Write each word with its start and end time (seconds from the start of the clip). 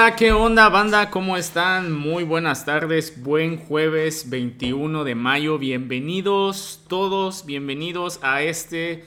¿Qué 0.00 0.06
onda? 0.06 0.16
¿Qué 0.16 0.32
onda, 0.32 0.68
banda? 0.70 1.10
¿Cómo 1.10 1.36
están? 1.36 1.92
Muy 1.92 2.24
buenas 2.24 2.64
tardes. 2.64 3.22
Buen 3.22 3.58
jueves 3.58 4.30
21 4.30 5.04
de 5.04 5.14
mayo. 5.14 5.58
Bienvenidos 5.58 6.80
todos, 6.88 7.44
bienvenidos 7.44 8.18
a 8.22 8.40
este 8.40 9.04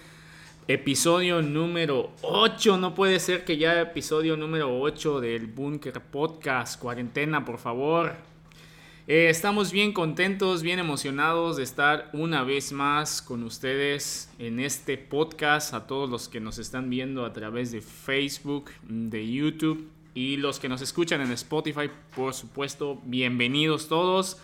episodio 0.68 1.42
número 1.42 2.12
8. 2.22 2.78
No 2.78 2.94
puede 2.94 3.20
ser 3.20 3.44
que 3.44 3.58
ya 3.58 3.82
episodio 3.82 4.38
número 4.38 4.80
8 4.80 5.20
del 5.20 5.48
Bunker 5.48 6.00
Podcast. 6.00 6.80
Cuarentena, 6.80 7.44
por 7.44 7.58
favor. 7.58 8.14
Eh, 9.08 9.30
estamos 9.30 9.72
bien 9.72 9.94
contentos, 9.94 10.62
bien 10.62 10.78
emocionados 10.78 11.58
de 11.58 11.64
estar 11.64 12.12
una 12.14 12.44
vez 12.44 12.72
más 12.72 13.24
con 13.24 13.42
ustedes 13.42 14.32
en 14.38 14.60
este 14.60 15.00
podcast. 15.00 15.74
A 15.74 15.88
todos 15.88 16.08
los 16.08 16.30
que 16.30 16.40
nos 16.40 16.60
están 16.60 16.92
viendo 16.92 17.26
a 17.26 17.34
través 17.34 17.72
de 17.72 17.82
Facebook, 17.82 18.70
de 18.84 19.28
YouTube 19.28 19.93
y 20.14 20.38
los 20.38 20.60
que 20.60 20.70
nos 20.70 20.82
escuchan 20.82 21.22
en 21.22 21.32
Spotify, 21.32 21.90
por 22.16 22.34
supuesto, 22.34 23.02
bienvenidos 23.04 23.88
todos. 23.88 24.38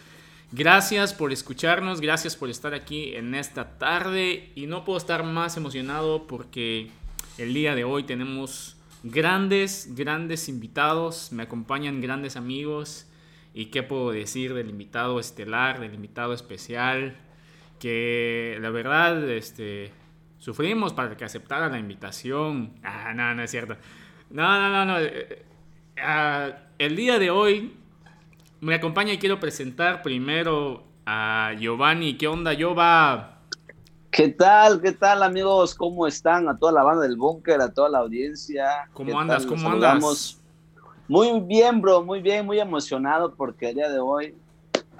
Gracias 0.51 1.13
por 1.13 1.31
escucharnos, 1.31 2.01
gracias 2.01 2.35
por 2.35 2.49
estar 2.49 2.73
aquí 2.73 3.15
en 3.15 3.35
esta 3.35 3.77
tarde 3.77 4.51
y 4.55 4.65
no 4.65 4.83
puedo 4.83 4.97
estar 4.97 5.23
más 5.23 5.57
emocionado 5.57 6.25
porque 6.25 6.89
el 7.37 7.53
día 7.53 7.75
de 7.75 7.83
hoy 7.83 8.03
tenemos 8.03 8.77
grandes, 9.03 9.93
grandes 9.95 10.49
invitados, 10.49 11.31
me 11.31 11.43
acompañan 11.43 12.01
grandes 12.01 12.35
amigos 12.35 13.05
y 13.53 13.65
qué 13.65 13.83
puedo 13.83 14.11
decir 14.11 14.55
del 14.55 14.69
invitado 14.69 15.19
estelar, 15.19 15.79
del 15.79 15.93
invitado 15.93 16.33
especial, 16.33 17.15
que 17.79 18.57
la 18.59 18.71
verdad, 18.71 19.29
este, 19.29 19.91
sufrimos 20.39 20.93
para 20.93 21.15
que 21.15 21.25
aceptara 21.25 21.69
la 21.69 21.77
invitación. 21.77 22.73
Ah, 22.83 23.13
no, 23.13 23.35
no 23.35 23.43
es 23.43 23.51
cierto. 23.51 23.77
No, 24.31 24.59
no, 24.59 24.69
no, 24.69 24.85
no. 24.85 25.07
Ah, 26.03 26.51
el 26.77 26.95
día 26.95 27.19
de 27.19 27.29
hoy 27.29 27.75
me 28.61 28.75
acompaña 28.75 29.13
y 29.13 29.17
quiero 29.17 29.39
presentar 29.39 30.01
primero 30.01 30.83
a 31.05 31.53
Giovanni. 31.57 32.17
¿Qué 32.17 32.27
onda, 32.27 32.55
Giova? 32.55 33.39
¿Qué 34.11 34.29
tal? 34.29 34.81
¿Qué 34.81 34.91
tal, 34.91 35.23
amigos? 35.23 35.75
¿Cómo 35.75 36.07
están? 36.07 36.47
A 36.47 36.57
toda 36.57 36.71
la 36.71 36.83
banda 36.83 37.03
del 37.03 37.17
búnker, 37.17 37.61
a 37.61 37.71
toda 37.71 37.89
la 37.89 37.99
audiencia. 37.99 38.89
¿Cómo 38.93 39.11
¿Qué 39.11 39.17
andas? 39.17 39.43
tal? 39.43 39.49
¿Cómo 39.49 39.69
andas? 39.69 40.41
Muy 41.07 41.39
bien, 41.41 41.81
bro, 41.81 42.03
muy 42.03 42.21
bien, 42.21 42.45
muy 42.45 42.59
emocionado 42.59 43.33
porque 43.35 43.69
el 43.69 43.75
día 43.75 43.89
de 43.89 43.99
hoy 43.99 44.35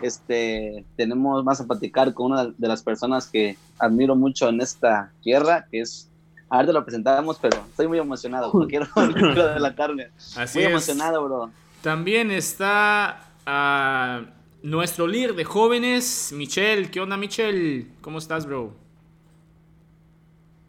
este, 0.02 0.83
tenemos 0.95 1.44
más 1.44 1.61
a 1.61 1.67
platicar 1.67 2.14
con 2.14 2.31
una 2.31 2.45
de 2.45 2.67
las 2.67 2.81
personas 2.81 3.27
que 3.27 3.58
admiro 3.77 4.16
mucho 4.16 4.50
en 4.50 4.61
esta 4.61 5.11
tierra, 5.22 5.67
que 5.72 5.81
es 5.81 6.09
Ahorita 6.50 6.73
lo 6.73 6.83
presentamos, 6.83 7.38
pero 7.39 7.58
estoy 7.69 7.88
muy 7.88 8.00
emocionado. 8.00 8.52
No 8.59 8.67
quiero, 8.67 8.88
quiero 8.94 9.44
adelantarme. 9.44 10.09
Así 10.36 10.58
muy 10.59 10.66
es. 10.66 10.72
emocionado, 10.72 11.23
bro. 11.23 11.52
También 11.81 12.31
está 12.31 13.28
ah, 13.45 14.22
nuestro 14.61 15.08
líder 15.08 15.36
de 15.36 15.45
jóvenes, 15.45 16.33
Michelle. 16.36 16.89
¿Qué 16.89 17.00
onda, 17.00 17.17
Michelle? 17.17 17.88
¿Cómo 18.02 18.17
estás, 18.17 18.45
bro? 18.45 18.73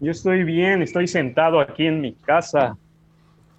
Yo 0.00 0.12
estoy 0.12 0.44
bien, 0.44 0.82
estoy 0.82 1.06
sentado 1.06 1.60
aquí 1.60 1.86
en 1.86 2.00
mi 2.00 2.14
casa. 2.14 2.76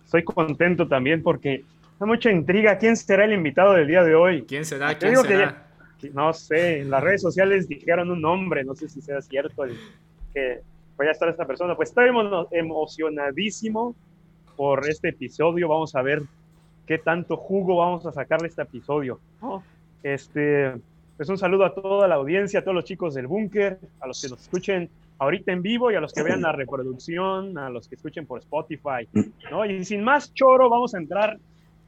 Estoy 0.06 0.24
contento 0.24 0.88
también 0.88 1.22
porque 1.22 1.64
hay 2.00 2.08
mucha 2.08 2.32
intriga. 2.32 2.78
¿Quién 2.78 2.96
será 2.96 3.26
el 3.26 3.34
invitado 3.34 3.74
del 3.74 3.88
día 3.88 4.04
de 4.04 4.16
hoy? 4.16 4.44
¿Quién 4.48 4.66
será? 4.66 4.98
¿Quién 4.98 5.12
digo 5.12 5.24
que 5.24 5.30
será? 5.30 5.68
No 6.14 6.34
sé, 6.34 6.80
en 6.82 6.90
las 6.90 7.04
redes 7.04 7.22
sociales 7.22 7.68
dijeron 7.68 8.10
un 8.10 8.22
nombre, 8.22 8.64
no 8.64 8.74
sé 8.74 8.90
si 8.90 9.02
sea 9.02 9.22
cierto 9.22 9.64
el, 9.64 9.78
que 10.34 10.62
vaya 11.02 11.10
a 11.10 11.14
estar 11.14 11.30
esta 11.30 11.46
persona. 11.46 11.76
Pues 11.76 11.90
estoy 11.90 12.10
emo- 12.10 12.48
emocionadísimo 12.52 13.96
por 14.56 14.88
este 14.88 15.10
episodio. 15.10 15.68
Vamos 15.68 15.96
a 15.96 16.02
ver 16.04 16.22
qué 16.86 16.98
tanto 17.00 17.38
jugo 17.38 17.78
vamos 17.78 18.06
a 18.06 18.12
sacar 18.12 18.40
de 18.42 18.48
este 18.48 18.62
episodio. 18.62 19.20
Este, 20.04 20.74
pues 21.18 21.28
un 21.30 21.38
saludo 21.38 21.66
a 21.66 21.74
toda 21.74 22.08
la 22.08 22.16
audiencia, 22.16 22.60
a 22.60 22.64
todos 22.64 22.76
los 22.76 22.86
chicos 22.86 23.14
del 23.16 23.28
búnker, 23.28 23.80
a 24.00 24.08
los 24.08 24.22
que 24.22 24.30
nos 24.30 24.42
escuchen 24.42 24.90
ahorita 25.18 25.52
en 25.52 25.62
vivo 25.62 25.92
y 25.92 25.96
a 25.96 26.00
los 26.02 26.14
que 26.14 26.24
vean 26.24 26.42
la 26.42 26.52
reproducción, 26.52 27.58
a 27.58 27.70
los 27.70 27.88
que 27.88 27.96
escuchen 27.96 28.26
por 28.26 28.40
Spotify, 28.40 29.08
¿no? 29.52 29.66
Y 29.66 29.84
sin 29.86 30.04
más 30.04 30.34
choro, 30.34 30.70
vamos 30.70 30.94
a 30.96 30.98
entrar 30.98 31.38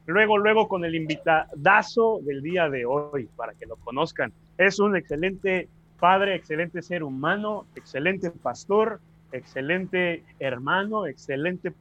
luego, 0.06 0.38
luego 0.38 0.68
con 0.68 0.84
el 0.84 0.94
invitadazo 0.94 2.20
del 2.22 2.42
día 2.42 2.68
de 2.68 2.84
hoy, 2.86 3.28
para 3.36 3.54
que 3.54 3.66
lo 3.66 3.76
conozcan. 3.76 4.32
Es 4.58 4.78
un 4.78 4.96
excelente 4.96 5.68
padre, 5.98 6.34
excelente 6.34 6.82
ser 6.82 7.02
humano, 7.02 7.66
excelente 7.74 8.30
pastor, 8.30 9.00
excelente 9.32 10.22
hermano, 10.38 11.06
excelente 11.06 11.72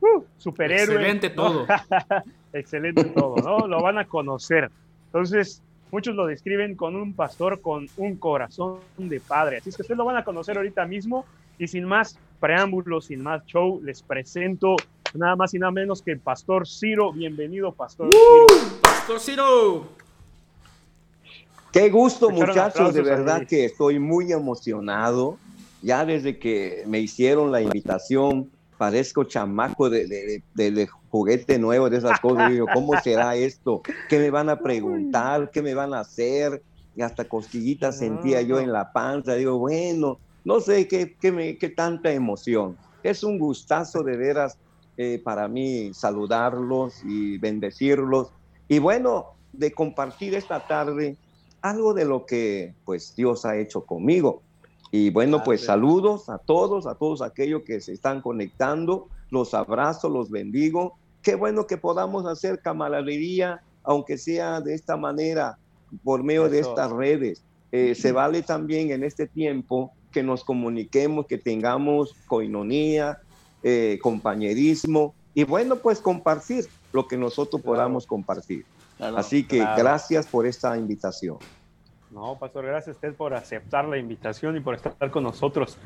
uh, 0.00 0.22
superhéroe. 0.38 0.96
Excelente 0.96 1.28
¿no? 1.30 1.34
todo. 1.34 1.66
excelente 2.52 3.04
todo, 3.04 3.36
¿no? 3.36 3.66
Lo 3.66 3.82
van 3.82 3.98
a 3.98 4.06
conocer. 4.06 4.70
Entonces, 5.06 5.62
muchos 5.90 6.14
lo 6.14 6.26
describen 6.26 6.74
con 6.76 6.96
un 6.96 7.14
pastor 7.14 7.60
con 7.60 7.86
un 7.96 8.16
corazón 8.16 8.80
de 8.96 9.20
padre. 9.20 9.58
Así 9.58 9.70
es 9.70 9.76
que 9.76 9.82
ustedes 9.82 9.98
lo 9.98 10.04
van 10.04 10.16
a 10.16 10.24
conocer 10.24 10.56
ahorita 10.56 10.84
mismo. 10.86 11.24
Y 11.58 11.68
sin 11.68 11.84
más 11.84 12.18
preámbulos, 12.40 13.06
sin 13.06 13.22
más 13.22 13.44
show, 13.46 13.80
les 13.82 14.02
presento 14.02 14.76
nada 15.14 15.36
más 15.36 15.54
y 15.54 15.58
nada 15.58 15.70
menos 15.70 16.02
que 16.02 16.12
el 16.12 16.18
Pastor 16.18 16.66
Ciro. 16.66 17.12
Bienvenido, 17.12 17.72
Pastor 17.72 18.10
Ciro. 18.10 18.80
Pastor 18.82 19.20
Ciro. 19.20 20.01
Qué 21.72 21.88
gusto, 21.90 22.30
muchachos, 22.30 22.92
de 22.94 23.02
verdad 23.02 23.42
que 23.48 23.64
estoy 23.64 23.98
muy 23.98 24.30
emocionado. 24.32 25.38
Ya 25.80 26.04
desde 26.04 26.38
que 26.38 26.84
me 26.86 27.00
hicieron 27.00 27.50
la 27.50 27.62
invitación, 27.62 28.52
parezco 28.76 29.24
chamaco 29.24 29.88
de, 29.90 30.06
de- 30.06 30.44
de- 30.54 30.70
de 30.70 30.86
juguete 31.08 31.58
nuevo, 31.58 31.88
de 31.90 31.96
esas 31.98 32.20
cosas. 32.20 32.46
Digo, 32.46 32.68
¿cómo 32.68 32.96
será 32.98 33.36
esto? 33.36 33.82
¿Qué 34.08 34.18
me 34.18 34.30
van 34.30 34.50
a 34.50 34.62
preguntar? 34.62 35.50
¿Qué 35.50 35.62
me 35.62 35.74
van 35.74 35.94
a 35.94 36.00
hacer? 36.00 36.62
Y 36.94 37.02
hasta 37.02 37.26
cosquillitas 37.26 37.96
sentía 37.98 38.42
yo 38.42 38.60
en 38.60 38.70
la 38.72 38.92
panza. 38.92 39.34
Digo, 39.34 39.58
bueno, 39.58 40.20
no 40.44 40.60
sé 40.60 40.86
qué, 40.86 41.16
qué, 41.18 41.32
me- 41.32 41.56
qué 41.58 41.70
tanta 41.70 42.12
emoción. 42.12 42.78
Es 43.02 43.24
un 43.24 43.38
gustazo 43.38 44.02
de 44.02 44.16
veras 44.18 44.58
eh, 44.96 45.20
para 45.24 45.48
mí 45.48 45.92
saludarlos 45.94 47.00
y 47.02 47.38
bendecirlos. 47.38 48.30
Y 48.68 48.78
bueno, 48.78 49.26
de 49.52 49.72
compartir 49.72 50.34
esta 50.34 50.60
tarde 50.60 51.18
algo 51.62 51.94
de 51.94 52.04
lo 52.04 52.26
que 52.26 52.74
pues 52.84 53.14
Dios 53.16 53.44
ha 53.44 53.56
hecho 53.56 53.84
conmigo. 53.84 54.42
Y 54.90 55.08
bueno, 55.10 55.42
pues 55.42 55.64
saludos 55.64 56.28
a 56.28 56.36
todos, 56.38 56.86
a 56.86 56.94
todos 56.96 57.22
aquellos 57.22 57.62
que 57.62 57.80
se 57.80 57.92
están 57.92 58.20
conectando, 58.20 59.08
los 59.30 59.54
abrazo, 59.54 60.10
los 60.10 60.30
bendigo. 60.30 60.94
Qué 61.22 61.34
bueno 61.34 61.66
que 61.66 61.78
podamos 61.78 62.26
hacer 62.26 62.60
camaradería, 62.60 63.62
aunque 63.84 64.18
sea 64.18 64.60
de 64.60 64.74
esta 64.74 64.96
manera, 64.98 65.56
por 66.04 66.22
medio 66.22 66.48
de 66.50 66.60
estas 66.60 66.90
redes. 66.90 67.42
Eh, 67.70 67.94
se 67.94 68.12
vale 68.12 68.42
también 68.42 68.90
en 68.90 69.02
este 69.02 69.26
tiempo 69.26 69.92
que 70.10 70.22
nos 70.22 70.44
comuniquemos, 70.44 71.26
que 71.26 71.38
tengamos 71.38 72.14
coinonía, 72.26 73.18
eh, 73.62 73.98
compañerismo 74.02 75.14
y 75.34 75.44
bueno, 75.44 75.76
pues 75.76 76.00
compartir 76.00 76.68
lo 76.92 77.08
que 77.08 77.16
nosotros 77.16 77.62
Claro. 77.62 77.76
podamos 77.76 78.06
compartir. 78.06 78.66
Claro. 79.02 79.18
Así 79.18 79.44
que 79.44 79.58
Claro. 79.58 79.82
gracias 79.82 80.28
por 80.28 80.46
esta 80.46 80.76
invitación. 80.76 81.38
No, 82.12 82.38
Pastor, 82.38 82.66
gracias 82.66 82.88
a 82.88 82.90
usted 82.92 83.14
por 83.14 83.34
aceptar 83.34 83.84
la 83.86 83.98
invitación 83.98 84.56
y 84.56 84.60
por 84.60 84.76
estar 84.76 85.10
con 85.10 85.24
nosotros. 85.24 85.76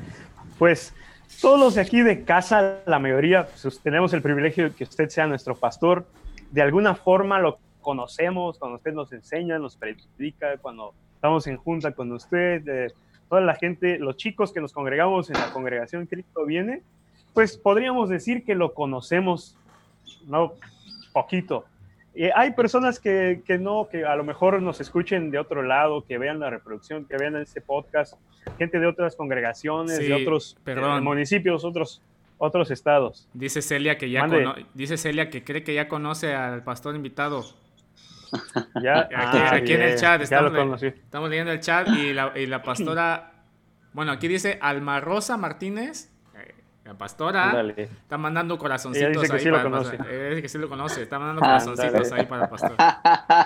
Pues 0.59 0.93
todos 1.41 1.59
los 1.59 1.73
de 1.75 1.81
aquí 1.81 2.01
de 2.03 2.23
casa, 2.23 2.81
la 2.85 2.99
mayoría, 2.99 3.47
pues, 3.47 3.79
tenemos 3.81 4.13
el 4.13 4.21
privilegio 4.21 4.65
de 4.65 4.75
que 4.75 4.83
usted 4.83 5.09
sea 5.09 5.25
nuestro 5.25 5.55
pastor. 5.55 6.05
De 6.51 6.61
alguna 6.61 6.93
forma 6.93 7.39
lo 7.39 7.57
conocemos, 7.81 8.59
cuando 8.59 8.77
usted 8.77 8.93
nos 8.93 9.11
enseña, 9.11 9.57
nos 9.57 9.77
predica, 9.77 10.57
cuando 10.61 10.93
estamos 11.15 11.47
en 11.47 11.57
junta 11.57 11.93
con 11.93 12.11
usted, 12.11 12.67
eh, 12.67 12.93
toda 13.29 13.41
la 13.41 13.55
gente, 13.55 13.97
los 13.97 14.15
chicos 14.17 14.53
que 14.53 14.61
nos 14.61 14.73
congregamos 14.73 15.31
en 15.31 15.39
la 15.39 15.51
congregación 15.51 16.05
Cristo 16.05 16.45
viene, 16.45 16.83
pues 17.33 17.57
podríamos 17.57 18.09
decir 18.09 18.45
que 18.45 18.53
lo 18.53 18.75
conocemos, 18.75 19.57
no 20.27 20.53
poquito. 21.13 21.65
Hay 22.35 22.51
personas 22.53 22.99
que, 22.99 23.41
que 23.45 23.57
no, 23.57 23.87
que 23.91 24.05
a 24.05 24.15
lo 24.15 24.23
mejor 24.23 24.61
nos 24.61 24.79
escuchen 24.81 25.29
de 25.31 25.39
otro 25.39 25.61
lado, 25.63 26.03
que 26.05 26.17
vean 26.17 26.39
la 26.39 26.49
reproducción, 26.49 27.05
que 27.05 27.15
vean 27.17 27.35
este 27.37 27.61
podcast, 27.61 28.15
gente 28.57 28.79
de 28.79 28.87
otras 28.87 29.15
congregaciones, 29.15 29.97
Sí, 29.97 30.07
de 30.07 30.13
otros 30.13 30.57
perdón. 30.63 30.97
eh, 30.97 31.01
municipios, 31.01 31.63
otros, 31.63 32.01
otros 32.37 32.71
estados. 32.71 33.27
Dice 33.33 33.61
Celia 33.61 33.97
que 33.97 34.09
ya 34.09 34.25
dice 34.73 34.97
Celia 34.97 35.29
que 35.29 35.43
cree 35.43 35.63
que 35.63 35.73
ya 35.73 35.87
conoce 35.87 36.33
al 36.33 36.63
pastor 36.63 36.95
invitado. 36.95 37.43
Ya, 38.83 39.01
Aquí, 39.03 39.13
ah, 39.15 39.49
aquí 39.53 39.73
en 39.73 39.81
el 39.81 39.97
chat 39.97 40.21
estamos, 40.21 40.51
le- 40.81 41.29
leyendo 41.29 41.51
el 41.53 41.59
chat 41.61 41.87
y 41.87 42.13
la, 42.13 42.33
y 42.35 42.45
la 42.45 42.61
pastora, 42.61 43.31
bueno, 43.93 44.11
aquí 44.11 44.27
dice 44.27 44.57
Alma 44.61 44.99
Rosa 44.99 45.37
Martínez, 45.37 46.11
la 46.87 46.93
pastora, 46.93 47.65
está 47.77 48.17
mandando 48.17 48.57
corazoncitos 48.57 49.21
dice 49.21 49.27
que 49.27 49.33
ahí 49.33 49.39
sí 49.43 49.49
lo 49.49 49.57
para 49.57 49.67
el 49.67 49.71
conoce. 49.73 49.97
pastor. 49.97 50.15
Eh, 50.15 50.41
que 50.41 50.47
sí 50.47 50.57
lo 50.57 50.69
conoce, 50.69 51.01
está 51.03 51.19
mandando 51.19 51.41
corazoncitos 51.41 52.11
ahí 52.13 52.25
para 52.25 52.43
el 52.43 52.49
pastor. 52.49 52.71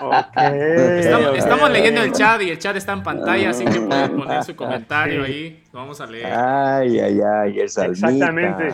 Ok. 0.00 0.36
Estamos, 0.36 1.28
ok, 1.30 1.36
estamos 1.36 1.70
leyendo 1.72 2.02
el 2.02 2.12
chat 2.12 2.40
y 2.42 2.50
el 2.50 2.58
chat 2.60 2.76
está 2.76 2.92
en 2.92 3.02
pantalla, 3.02 3.50
así 3.50 3.64
que 3.64 3.80
pueden 3.80 4.16
poner 4.16 4.44
su 4.44 4.54
comentario 4.54 5.24
Sí. 5.26 5.32
ahí. 5.32 5.64
Lo 5.72 5.80
vamos 5.80 6.00
a 6.00 6.06
leer. 6.06 6.26
Ay, 6.26 7.00
ay, 7.00 7.20
ay, 7.20 7.60
esa 7.60 7.86
Exactamente. 7.86 8.72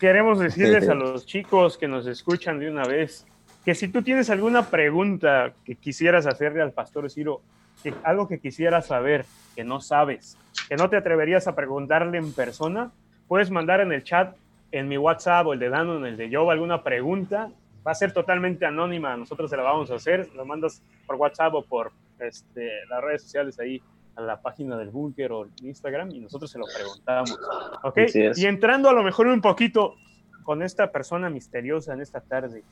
queremos 0.00 0.38
decirles 0.38 0.88
a 0.88 0.94
los 0.94 1.26
chicos 1.26 1.76
que 1.76 1.88
nos 1.88 2.06
escuchan 2.06 2.58
de 2.58 2.70
una 2.70 2.84
vez 2.84 3.26
que 3.66 3.74
si 3.74 3.88
tú 3.88 4.02
tienes 4.02 4.30
alguna 4.30 4.62
pregunta 4.70 5.52
que 5.64 5.74
quisieras 5.76 6.26
hacerle 6.26 6.62
al 6.62 6.72
pastor 6.72 7.10
Ciro, 7.10 7.42
que, 7.82 7.92
algo 8.02 8.28
que 8.28 8.38
quisieras 8.40 8.86
saber, 8.86 9.26
que 9.54 9.62
no 9.62 9.80
sabes, 9.80 10.38
que 10.68 10.76
no 10.76 10.88
te 10.88 10.96
atreverías 10.96 11.46
a 11.48 11.54
preguntarle 11.54 12.16
en 12.16 12.32
persona, 12.32 12.90
puedes 13.32 13.50
mandar 13.50 13.80
en 13.80 13.90
el 13.92 14.04
chat, 14.04 14.36
en 14.72 14.88
mi 14.88 14.98
WhatsApp 14.98 15.46
o 15.46 15.54
el 15.54 15.58
de 15.58 15.70
Dano, 15.70 15.96
en 15.96 16.04
el 16.04 16.18
de 16.18 16.28
Joe, 16.30 16.52
alguna 16.52 16.82
pregunta. 16.82 17.50
Va 17.84 17.92
a 17.92 17.94
ser 17.94 18.12
totalmente 18.12 18.66
anónima, 18.66 19.16
nosotros 19.16 19.48
se 19.48 19.56
la 19.56 19.62
vamos 19.62 19.90
a 19.90 19.94
hacer. 19.94 20.28
Lo 20.34 20.44
mandas 20.44 20.82
por 21.06 21.16
WhatsApp 21.16 21.54
o 21.54 21.62
por 21.62 21.92
este, 22.18 22.68
las 22.90 23.02
redes 23.02 23.22
sociales 23.22 23.58
ahí 23.58 23.80
a 24.16 24.20
la 24.20 24.38
página 24.42 24.76
del 24.76 24.90
búnker 24.90 25.32
o 25.32 25.46
Instagram 25.62 26.10
y 26.10 26.20
nosotros 26.20 26.50
se 26.50 26.58
lo 26.58 26.66
preguntamos. 26.76 27.40
¿Ok? 27.84 28.00
Y 28.36 28.44
entrando 28.44 28.90
a 28.90 28.92
lo 28.92 29.02
mejor 29.02 29.28
un 29.28 29.40
poquito 29.40 29.94
con 30.42 30.62
esta 30.62 30.92
persona 30.92 31.30
misteriosa 31.30 31.94
en 31.94 32.02
esta 32.02 32.20
tarde. 32.20 32.62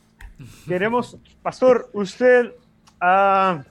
Queremos, 0.69 1.17
pastor, 1.41 1.89
usted, 1.95 2.53
ah, 3.01 3.65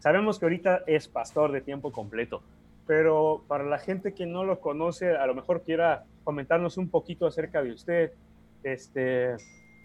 sabemos 0.00 0.40
que 0.40 0.46
ahorita 0.46 0.82
es 0.84 1.06
pastor 1.06 1.52
de 1.52 1.60
tiempo 1.60 1.92
completo, 1.92 2.42
pero 2.88 3.44
para 3.46 3.64
la 3.64 3.78
gente 3.78 4.14
que 4.14 4.24
no 4.24 4.44
lo 4.44 4.60
conoce, 4.60 5.14
a 5.14 5.26
lo 5.26 5.34
mejor 5.34 5.62
quiera 5.62 6.04
comentarnos 6.24 6.78
un 6.78 6.88
poquito 6.88 7.26
acerca 7.26 7.62
de 7.62 7.72
usted, 7.72 8.12
este, 8.62 9.36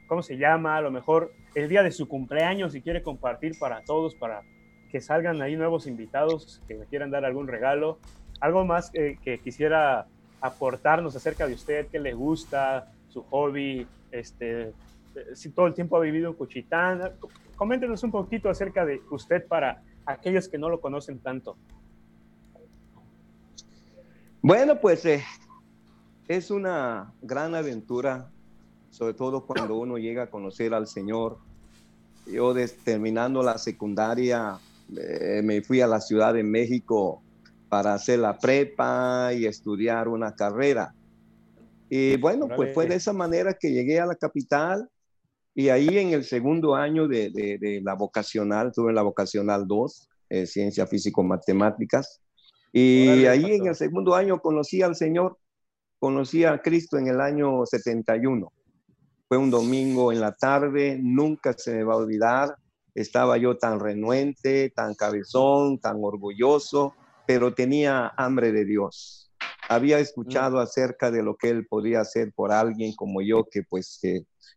cómo 0.08 0.24
se 0.24 0.38
llama, 0.38 0.78
a 0.78 0.82
lo 0.82 0.90
mejor 0.90 1.34
el 1.54 1.68
día 1.68 1.84
de 1.84 1.92
su 1.92 2.08
cumpleaños, 2.08 2.72
si 2.72 2.82
quiere 2.82 3.04
compartir 3.04 3.60
para 3.60 3.84
todos, 3.84 4.16
para 4.16 4.44
que 4.90 5.02
salgan 5.02 5.42
ahí 5.42 5.58
nuevos 5.58 5.86
invitados 5.86 6.62
que 6.66 6.76
me 6.76 6.86
quieran 6.86 7.12
dar 7.12 7.26
algún 7.26 7.50
regalo, 7.50 8.00
algo 8.40 8.64
más 8.64 8.90
que 8.90 9.40
quisiera 9.44 10.08
aportarnos 10.40 11.14
acerca 11.14 11.46
de 11.46 11.56
usted, 11.56 11.88
qué 11.88 12.00
le 12.00 12.14
gusta, 12.14 12.90
su 13.10 13.22
hobby, 13.24 13.86
este, 14.12 14.72
si 15.34 15.50
todo 15.50 15.68
el 15.68 15.74
tiempo 15.74 15.98
ha 15.98 16.00
vivido 16.00 16.30
en 16.30 16.36
Cuchitán. 16.36 17.02
Coméntenos 17.58 18.02
un 18.04 18.12
poquito 18.12 18.50
acerca 18.50 18.86
de 18.86 19.02
usted 19.12 19.46
para 19.46 19.82
aquellos 20.06 20.48
que 20.48 20.58
no 20.58 20.70
lo 20.70 20.80
conocen 20.80 21.20
tanto. 21.20 21.58
Bueno, 24.46 24.82
pues 24.82 25.06
eh, 25.06 25.24
es 26.28 26.52
una 26.52 27.14
gran 27.22 27.56
aventura, 27.56 28.30
sobre 28.90 29.14
todo 29.14 29.46
cuando 29.46 29.78
uno 29.78 29.98
llega 29.98 30.24
a 30.24 30.30
conocer 30.30 30.74
al 30.74 30.86
Señor. 30.86 31.38
Yo 32.26 32.54
terminando 32.84 33.42
la 33.42 33.58
secundaria 33.58 34.60
eh, 34.98 35.42
me 35.46 35.62
fui 35.62 35.80
a 35.80 35.88
la 35.88 36.02
Ciudad 36.02 36.34
de 36.34 36.44
México 36.44 37.24
para 37.70 37.94
hacer 37.94 38.20
la 38.20 38.38
prepa 38.38 39.32
y 39.34 39.46
estudiar 39.46 40.10
una 40.10 40.36
carrera. 40.36 40.94
Y 41.90 42.18
bueno, 42.18 42.50
pues 42.54 42.74
fue 42.74 42.86
de 42.86 42.96
esa 42.96 43.14
manera 43.14 43.54
que 43.54 43.72
llegué 43.72 44.02
a 44.02 44.06
la 44.06 44.16
capital 44.16 44.90
y 45.56 45.70
ahí 45.70 45.98
en 45.98 46.10
el 46.10 46.26
segundo 46.26 46.76
año 46.76 47.08
de, 47.08 47.30
de, 47.30 47.82
la 47.82 47.94
vocacional, 47.94 48.74
tuve 48.74 48.92
la 48.92 49.04
vocacional 49.04 49.66
2, 49.66 50.10
eh, 50.32 50.46
Ciencia 50.48 50.86
Físico-Matemáticas, 50.86 52.23
y 52.74 53.26
ahí 53.26 53.54
en 53.54 53.68
el 53.68 53.76
segundo 53.76 54.16
año 54.16 54.40
conocí 54.40 54.82
al 54.82 54.96
Señor, 54.96 55.38
conocí 56.00 56.44
a 56.44 56.62
Cristo 56.62 56.98
en 56.98 57.08
el 57.08 57.22
año 57.22 57.66
71. 57.66 58.52
Fue 59.28 59.38
un 59.38 59.50
domingo 59.50 60.12
en 60.12 60.20
la 60.20 60.34
tarde, 60.34 61.00
nunca 61.02 61.54
se 61.54 61.74
me 61.76 61.84
va 61.84 61.94
a 61.94 61.98
olvidar 61.98 62.58
estaba 62.96 63.38
yo 63.38 63.58
tan 63.58 63.80
renuente, 63.80 64.70
tan 64.70 64.94
cabezón, 64.96 65.80
tan 65.80 65.98
orgulloso, 66.02 66.94
pero 67.26 67.54
tenía 67.54 68.12
hambre 68.18 68.52
de 68.52 68.66
Dios. 68.66 69.32
Había 69.70 70.00
escuchado 70.00 70.60
acerca 70.60 71.10
de 71.10 71.24
lo 71.24 71.36
que 71.36 71.50
él 71.50 71.66
podía 71.66 72.02
hacer 72.02 72.32
por 72.34 72.52
alguien 72.52 72.94
como 72.96 73.22
yo, 73.22 73.46
que 73.50 73.64
pues 73.64 74.00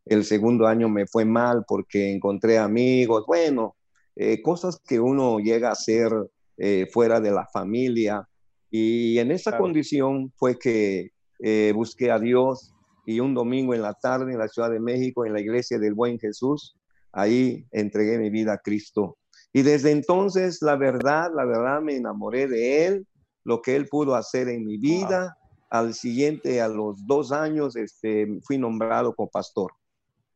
el 0.04 0.24
segundo 0.24 0.66
año 0.66 0.88
me 0.88 1.06
fue 1.06 1.24
mal 1.24 1.64
porque 1.66 2.12
encontré 2.12 2.58
amigos, 2.58 3.24
bueno, 3.26 3.76
eh, 4.16 4.42
cosas 4.42 4.80
que 4.86 4.98
uno 5.00 5.38
llega 5.38 5.68
a 5.68 5.72
hacer 5.72 6.10
eh, 6.58 6.86
fuera 6.92 7.20
de 7.20 7.30
la 7.30 7.46
familia. 7.46 8.26
Y 8.70 9.18
en 9.18 9.30
esa 9.30 9.56
condición 9.56 10.32
fue 10.36 10.58
que 10.58 11.12
eh, 11.40 11.72
busqué 11.74 12.10
a 12.10 12.18
Dios 12.18 12.72
y 13.06 13.20
un 13.20 13.34
domingo 13.34 13.74
en 13.74 13.82
la 13.82 13.94
tarde 13.94 14.32
en 14.32 14.38
la 14.38 14.48
Ciudad 14.48 14.70
de 14.70 14.80
México, 14.80 15.24
en 15.24 15.32
la 15.32 15.40
iglesia 15.40 15.78
del 15.78 15.94
Buen 15.94 16.18
Jesús, 16.18 16.76
ahí 17.12 17.64
entregué 17.70 18.18
mi 18.18 18.30
vida 18.30 18.54
a 18.54 18.58
Cristo. 18.58 19.16
Y 19.52 19.62
desde 19.62 19.92
entonces, 19.92 20.60
la 20.60 20.76
verdad, 20.76 21.30
la 21.34 21.44
verdad, 21.44 21.80
me 21.80 21.96
enamoré 21.96 22.48
de 22.48 22.86
Él, 22.86 23.06
lo 23.44 23.62
que 23.62 23.76
Él 23.76 23.86
pudo 23.88 24.14
hacer 24.14 24.48
en 24.48 24.64
mi 24.64 24.76
vida. 24.76 25.38
Al 25.70 25.94
siguiente, 25.94 26.60
a 26.60 26.68
los 26.68 27.06
dos 27.06 27.32
años, 27.32 27.76
este, 27.76 28.26
fui 28.42 28.58
nombrado 28.58 29.14
como 29.14 29.30
pastor. 29.30 29.72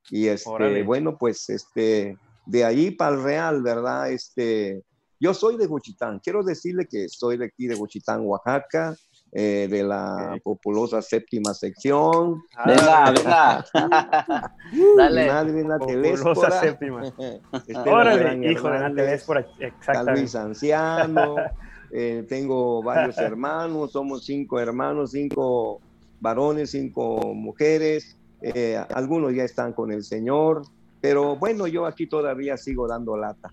Y 0.08 0.28
este, 0.28 0.82
bueno, 0.84 1.18
pues 1.18 1.50
este, 1.50 2.16
de 2.46 2.64
ahí 2.64 2.92
para 2.92 3.16
el 3.16 3.22
Real, 3.22 3.62
¿verdad? 3.62 4.10
Este, 4.10 4.82
yo 5.20 5.34
soy 5.34 5.56
de 5.56 5.66
Juchitán. 5.66 6.18
Quiero 6.18 6.42
decirle 6.42 6.86
que 6.86 7.08
soy 7.08 7.36
de 7.36 7.46
aquí 7.46 7.66
de 7.66 7.76
Juchitán, 7.76 8.22
Oaxaca. 8.24 8.96
Eh, 9.32 9.68
de 9.70 9.84
la 9.84 10.40
populosa 10.42 11.00
séptima 11.00 11.54
sección. 11.54 12.42
Venga, 12.66 13.12
venga. 13.12 13.64
Dale. 14.96 15.26
Madre 15.28 15.62
la 15.62 15.78
populosa 15.78 16.50
séptima. 16.60 17.02
Órale, 17.86 18.50
hijo 18.50 18.68
de 18.68 18.80
la 18.80 18.92
Teléspora, 18.92 19.46
exactamente. 19.60 20.20
Luis 20.20 20.34
Anciano. 20.34 21.36
Eh, 21.92 22.24
tengo 22.28 22.84
varios 22.84 23.18
hermanos, 23.18 23.90
somos 23.90 24.24
cinco 24.24 24.60
hermanos, 24.60 25.10
cinco 25.10 25.80
varones, 26.20 26.70
cinco 26.70 27.34
mujeres. 27.34 28.16
Eh, 28.42 28.80
algunos 28.94 29.34
ya 29.34 29.42
están 29.42 29.72
con 29.72 29.90
el 29.90 30.04
Señor, 30.04 30.62
pero 31.00 31.34
bueno, 31.34 31.66
yo 31.66 31.86
aquí 31.86 32.06
todavía 32.06 32.56
sigo 32.56 32.86
dando 32.86 33.16
lata. 33.16 33.50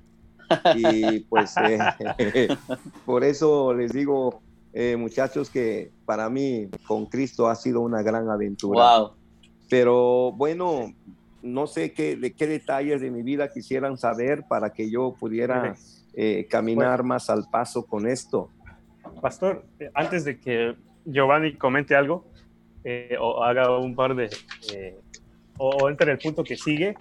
Y 0.75 1.21
pues 1.21 1.55
por 3.05 3.23
eso 3.23 3.73
les 3.73 3.91
digo, 3.91 4.41
eh, 4.73 4.95
muchachos, 4.95 5.49
que 5.49 5.91
para 6.05 6.29
mí 6.29 6.67
con 6.85 7.05
Cristo 7.05 7.47
ha 7.47 7.55
sido 7.55 7.81
una 7.81 8.01
gran 8.01 8.29
aventura. 8.29 9.11
Pero 9.69 10.31
bueno, 10.33 10.93
no 11.41 11.67
sé 11.67 11.93
qué, 11.93 12.15
de 12.15 12.33
qué 12.33 12.47
detalles 12.47 13.01
de 13.01 13.11
mi 13.11 13.23
vida 13.23 13.51
quisieran 13.51 13.97
saber 13.97 14.45
para 14.47 14.71
que 14.71 14.89
yo 14.89 15.15
pudiera 15.19 15.75
eh, 16.13 16.47
caminar 16.49 17.03
más 17.03 17.29
al 17.29 17.49
paso 17.49 17.85
con 17.85 18.07
esto. 18.07 18.49
Pastor, 19.21 19.65
eh, 19.79 19.89
antes 19.93 20.25
de 20.25 20.39
que 20.39 20.75
Giovanni 21.05 21.55
comente 21.55 21.95
algo 21.95 22.25
o 23.19 23.43
haga 23.43 23.77
un 23.77 23.95
par 23.95 24.15
de, 24.15 24.29
o 25.57 25.89
entre 25.89 26.13
el 26.13 26.17
punto 26.19 26.41
que 26.43 26.55
sigue, 26.55 26.95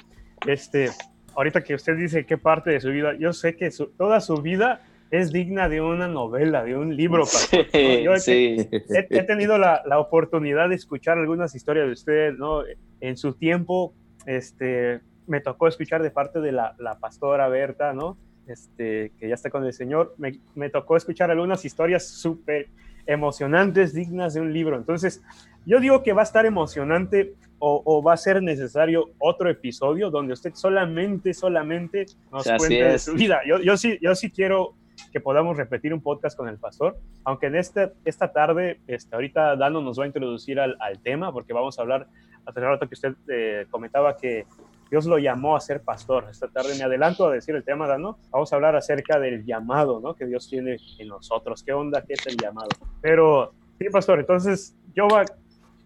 este, 0.45 0.91
ahorita 1.37 1.63
que 1.63 1.75
usted 1.75 1.97
dice 1.97 2.25
qué 2.25 2.39
parte 2.39 2.71
de 2.71 2.81
su 2.81 2.91
vida, 2.91 3.15
yo 3.19 3.33
sé 3.33 3.57
que 3.57 3.71
toda 3.97 4.21
su 4.21 4.39
vida 4.39 4.81
es 5.11 5.33
digna 5.33 5.69
de 5.69 5.81
una 5.81 6.09
novela, 6.09 6.65
de 6.65 6.77
un 6.77 6.97
libro. 6.97 7.25
Yo 7.73 8.15
he, 8.15 9.23
tenido 9.27 9.59
la, 9.59 9.83
oportunidad 9.99 10.69
de 10.69 10.75
escuchar 10.75 11.19
algunas 11.19 11.55
historias 11.55 11.87
de 11.87 11.93
usted, 11.93 12.33
¿no? 12.35 12.63
En 13.01 13.17
su 13.17 13.35
tiempo, 13.35 13.95
este, 14.25 15.01
me 15.27 15.41
tocó 15.41 15.69
escuchar 15.69 16.03
de 16.03 16.11
parte 16.11 16.41
de 16.41 16.53
la, 16.53 16.99
pastora 17.01 17.49
Berta, 17.49 17.93
¿no? 17.93 18.17
Este, 18.47 19.13
que 19.19 19.29
ya 19.29 19.35
está 19.35 19.51
con 19.51 19.65
el 19.65 19.73
Señor, 19.73 20.15
me, 20.19 20.71
tocó 20.71 20.97
escuchar 20.97 21.31
algunas 21.31 21.65
historias 21.65 22.07
súper 22.07 22.69
emocionantes, 23.07 23.95
dignas 23.95 24.35
de 24.35 24.41
un 24.41 24.53
libro. 24.53 24.77
Entonces, 24.77 25.23
yo 25.65 25.81
digo 25.81 26.03
que 26.03 26.13
va 26.13 26.23
a 26.23 26.25
estar 26.25 26.47
emocionante 26.47 27.35
o, 27.59 28.03
va 28.03 28.13
a 28.13 28.17
ser 28.17 28.43
necesario 28.43 29.11
otro 29.19 29.49
episodio 29.49 30.11
donde 30.11 30.35
usted 30.35 30.55
solamente, 30.55 31.33
solamente 31.33 32.07
nos 32.31 32.45
cuente 32.45 32.85
de 32.85 32.99
su 32.99 33.15
vida. 33.15 33.41
Yo, 33.47 33.59
yo, 33.61 33.77
sí, 33.77 33.99
yo 34.01 34.15
sí 34.15 34.31
quiero 34.31 34.75
que 35.13 35.21
podamos 35.21 35.57
repetir 35.57 35.93
un 35.95 36.01
podcast 36.01 36.37
con 36.37 36.49
el 36.49 36.59
pastor, 36.59 36.99
aunque 37.25 37.47
en 37.47 37.57
este, 37.57 37.93
esta 38.05 38.33
tarde, 38.33 38.81
este, 38.87 39.15
ahorita 39.15 39.57
Dano 39.57 39.81
nos 39.81 39.99
va 39.99 40.05
a 40.05 40.07
introducir 40.07 40.61
al, 40.61 40.77
al 40.81 40.99
tema, 41.01 41.33
porque 41.33 41.53
vamos 41.53 41.79
a 41.79 41.83
hablar, 41.83 42.07
hace 42.45 42.61
rato 42.61 42.87
que 42.89 42.95
usted 42.95 43.15
eh, 43.29 43.67
comentaba 43.71 44.17
que 44.17 44.47
Dios 44.91 45.07
lo 45.07 45.19
llamó 45.19 45.57
a 45.57 45.61
ser 45.61 45.83
pastor. 45.83 46.29
Esta 46.31 46.49
tarde 46.49 46.77
me 46.77 46.85
adelanto 46.85 47.27
a 47.27 47.33
decir 47.33 47.55
el 47.55 47.65
tema, 47.65 47.87
Dano. 47.87 48.19
Vamos 48.31 48.53
a 48.53 48.57
hablar 48.57 48.77
acerca 48.77 49.19
del 49.19 49.45
llamado, 49.45 50.01
¿no? 50.01 50.15
Que 50.15 50.27
Dios 50.27 50.49
tiene 50.49 50.79
en 50.99 51.09
nosotros. 51.09 51.63
¿Qué 51.63 51.73
onda? 51.73 52.03
¿Qué 52.03 52.15
es 52.15 52.27
el 52.27 52.37
llamado? 52.37 52.69
Pero, 53.01 53.53
sí, 53.79 53.87
pastor, 53.91 54.21
entonces, 54.21 54.77
yo 54.95 55.09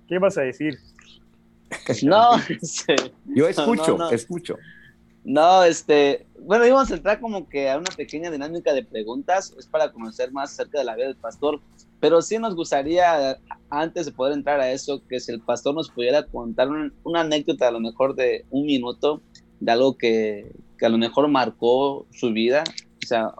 ¿qué 0.06 0.18
vas 0.18 0.36
a 0.38 0.42
decir? 0.42 0.78
No, 2.02 2.32
yo 3.26 3.48
escucho, 3.48 4.10
escucho. 4.10 4.56
No, 5.22 5.62
este, 5.64 6.26
bueno, 6.40 6.66
íbamos 6.66 6.90
a 6.90 6.94
entrar 6.94 7.20
como 7.20 7.48
que 7.48 7.70
a 7.70 7.78
una 7.78 7.94
pequeña 7.96 8.30
dinámica 8.30 8.72
de 8.72 8.84
preguntas, 8.84 9.54
es 9.58 9.66
para 9.66 9.92
conocer 9.92 10.32
más 10.32 10.52
acerca 10.52 10.78
de 10.78 10.84
la 10.84 10.96
vida 10.96 11.06
del 11.06 11.16
pastor, 11.16 11.60
pero 12.00 12.22
sí 12.22 12.38
nos 12.38 12.56
gustaría, 12.56 13.38
antes 13.68 14.06
de 14.06 14.12
poder 14.12 14.32
entrar 14.32 14.60
a 14.60 14.72
eso, 14.72 15.02
que 15.06 15.20
si 15.20 15.32
el 15.32 15.40
pastor 15.40 15.74
nos 15.74 15.90
pudiera 15.90 16.24
contar 16.24 16.68
una 17.04 17.20
anécdota 17.20 17.68
a 17.68 17.70
lo 17.70 17.80
mejor 17.80 18.14
de 18.14 18.44
un 18.50 18.66
minuto, 18.66 19.20
de 19.60 19.70
algo 19.70 19.96
que, 19.96 20.50
que 20.78 20.86
a 20.86 20.88
lo 20.88 20.98
mejor 20.98 21.28
marcó 21.28 22.06
su 22.10 22.32
vida, 22.32 22.64
o 23.02 23.06
sea, 23.06 23.34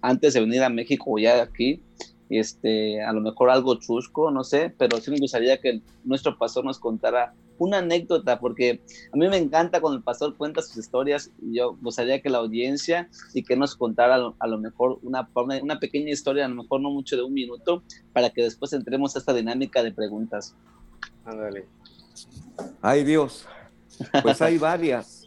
antes 0.00 0.34
de 0.34 0.40
venir 0.40 0.62
a 0.62 0.70
México 0.70 1.04
o 1.08 1.18
ya 1.18 1.42
aquí, 1.42 1.82
este, 2.30 3.02
a 3.02 3.12
lo 3.12 3.20
mejor 3.20 3.50
algo 3.50 3.76
chusco, 3.76 4.30
no 4.30 4.44
sé, 4.44 4.74
pero 4.76 4.98
sí 4.98 5.10
me 5.10 5.18
gustaría 5.18 5.60
que 5.60 5.80
nuestro 6.04 6.36
pastor 6.38 6.64
nos 6.64 6.78
contara 6.78 7.34
una 7.58 7.78
anécdota, 7.78 8.38
porque 8.38 8.80
a 9.12 9.16
mí 9.16 9.28
me 9.28 9.36
encanta 9.36 9.80
cuando 9.80 9.98
el 9.98 10.04
pastor 10.04 10.36
cuenta 10.36 10.62
sus 10.62 10.76
historias, 10.76 11.30
y 11.40 11.58
yo 11.58 11.76
gustaría 11.80 12.20
que 12.20 12.30
la 12.30 12.38
audiencia 12.38 13.08
y 13.34 13.42
que 13.42 13.56
nos 13.56 13.76
contara 13.76 14.16
a 14.38 14.46
lo, 14.46 14.58
mejor 14.58 14.98
una, 15.02 15.28
una 15.62 15.78
pequeña 15.78 16.10
historia, 16.10 16.44
a 16.44 16.48
lo 16.48 16.62
mejor 16.62 16.80
no 16.80 16.90
mucho 16.90 17.16
de 17.16 17.22
un 17.22 17.32
minuto, 17.32 17.82
para 18.12 18.30
que 18.30 18.42
después 18.42 18.72
entremos 18.72 19.16
a 19.16 19.18
esta 19.18 19.32
dinámica 19.32 19.82
de 19.82 19.92
preguntas. 19.92 20.54
Ándale. 21.24 21.66
Ay 22.80 23.04
Dios, 23.04 23.46
pues 24.22 24.40
hay 24.42 24.58
varias. 24.58 25.26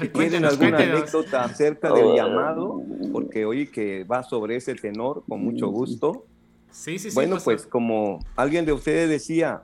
Si 0.00 0.08
tienen 0.12 0.44
alguna 0.44 0.78
anécdota 0.78 1.44
acerca 1.44 1.92
del 1.92 2.04
oh. 2.04 2.16
llamado, 2.16 2.82
porque 3.12 3.44
oí 3.44 3.66
que 3.66 4.04
va 4.04 4.22
sobre 4.22 4.56
ese 4.56 4.74
tenor, 4.74 5.22
con 5.28 5.42
mucho 5.42 5.68
gusto. 5.68 6.26
Sí, 6.70 6.98
sí, 6.98 7.10
sí. 7.10 7.14
Bueno, 7.14 7.38
pues 7.42 7.66
como 7.66 8.20
alguien 8.36 8.64
de 8.64 8.72
ustedes 8.72 9.08
decía, 9.08 9.62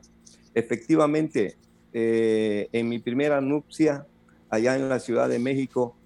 efectivamente, 0.55 1.57
eh, 1.99 2.69
en 2.73 2.91
mi 2.91 2.99
primera 2.99 3.41
nupcia, 3.41 4.05
allá 4.51 4.77
en 4.77 4.87
la 4.87 5.01
Ciudad 5.01 5.31
de 5.31 5.39
México, 5.39 5.97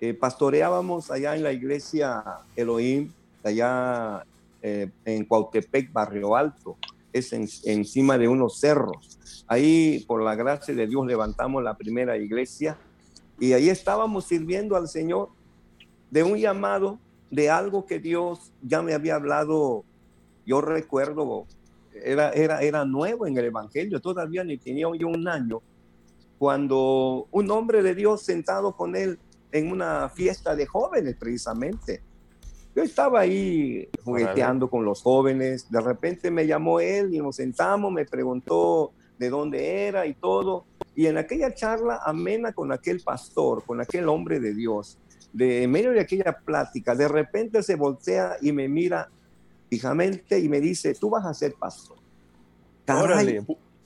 eh, 0.00 0.12
pastoreábamos 0.12 1.12
allá 1.12 1.36
en 1.36 1.44
la 1.44 1.52
iglesia 1.52 2.24
Elohim, 2.56 3.12
allá 3.44 4.24
eh, 4.60 4.90
en 5.04 5.24
Cuautepec, 5.24 5.92
Barrio 5.92 6.34
Alto, 6.34 6.76
es 7.12 7.32
encima 7.32 8.18
de 8.18 8.26
unos 8.26 8.58
cerros. 8.58 9.44
Ahí, 9.46 10.04
por 10.08 10.20
la 10.20 10.34
gracia 10.34 10.74
de 10.74 10.88
Dios, 10.88 11.06
levantamos 11.06 11.62
la 11.62 11.76
primera 11.76 12.16
iglesia 12.16 12.76
y 13.38 13.52
ahí 13.52 13.68
estábamos 13.68 14.24
sirviendo 14.24 14.74
al 14.74 14.88
Señor 14.88 15.28
de 16.10 16.24
un 16.24 16.38
llamado, 16.38 16.98
de 17.30 17.50
algo 17.50 17.86
que 17.86 18.00
Dios 18.00 18.50
ya 18.62 18.82
me 18.82 18.94
había 18.94 19.14
hablado. 19.14 19.84
Yo 20.44 20.60
recuerdo, 20.60 21.46
era, 21.92 22.30
era, 22.30 22.60
era 22.62 22.84
nuevo 22.84 23.26
en 23.26 23.36
el 23.36 23.46
Evangelio, 23.46 24.00
todavía 24.00 24.44
ni 24.44 24.58
tenía 24.58 24.86
yo 24.98 25.08
un 25.08 25.26
año, 25.28 25.60
cuando 26.38 27.26
un 27.30 27.50
hombre 27.50 27.82
de 27.82 27.94
Dios 27.94 28.22
sentado 28.22 28.76
con 28.76 28.96
él 28.96 29.18
en 29.52 29.70
una 29.70 30.08
fiesta 30.08 30.54
de 30.54 30.66
jóvenes 30.66 31.16
precisamente. 31.18 32.02
Yo 32.74 32.82
estaba 32.82 33.20
ahí 33.20 33.88
jugueteando 34.04 34.70
con 34.70 34.84
los 34.84 35.02
jóvenes, 35.02 35.70
de 35.70 35.80
repente 35.80 36.30
me 36.30 36.46
llamó 36.46 36.80
él 36.80 37.12
y 37.12 37.18
nos 37.18 37.36
sentamos, 37.36 37.92
me 37.92 38.06
preguntó 38.06 38.92
de 39.18 39.28
dónde 39.28 39.86
era 39.88 40.06
y 40.06 40.14
todo. 40.14 40.64
Y 40.94 41.06
en 41.06 41.18
aquella 41.18 41.52
charla 41.52 42.00
amena 42.04 42.52
con 42.52 42.72
aquel 42.72 43.00
pastor, 43.00 43.64
con 43.64 43.80
aquel 43.80 44.08
hombre 44.08 44.38
de 44.38 44.54
Dios, 44.54 44.98
de 45.32 45.64
en 45.64 45.70
medio 45.70 45.90
de 45.90 46.00
aquella 46.00 46.38
plática, 46.44 46.94
de 46.94 47.08
repente 47.08 47.62
se 47.62 47.74
voltea 47.74 48.36
y 48.40 48.52
me 48.52 48.68
mira 48.68 49.10
fijamente 49.70 50.38
y 50.40 50.48
me 50.48 50.60
dice, 50.60 50.94
tú 50.94 51.08
vas 51.08 51.24
a 51.24 51.32
ser 51.32 51.54
pastor. 51.54 51.96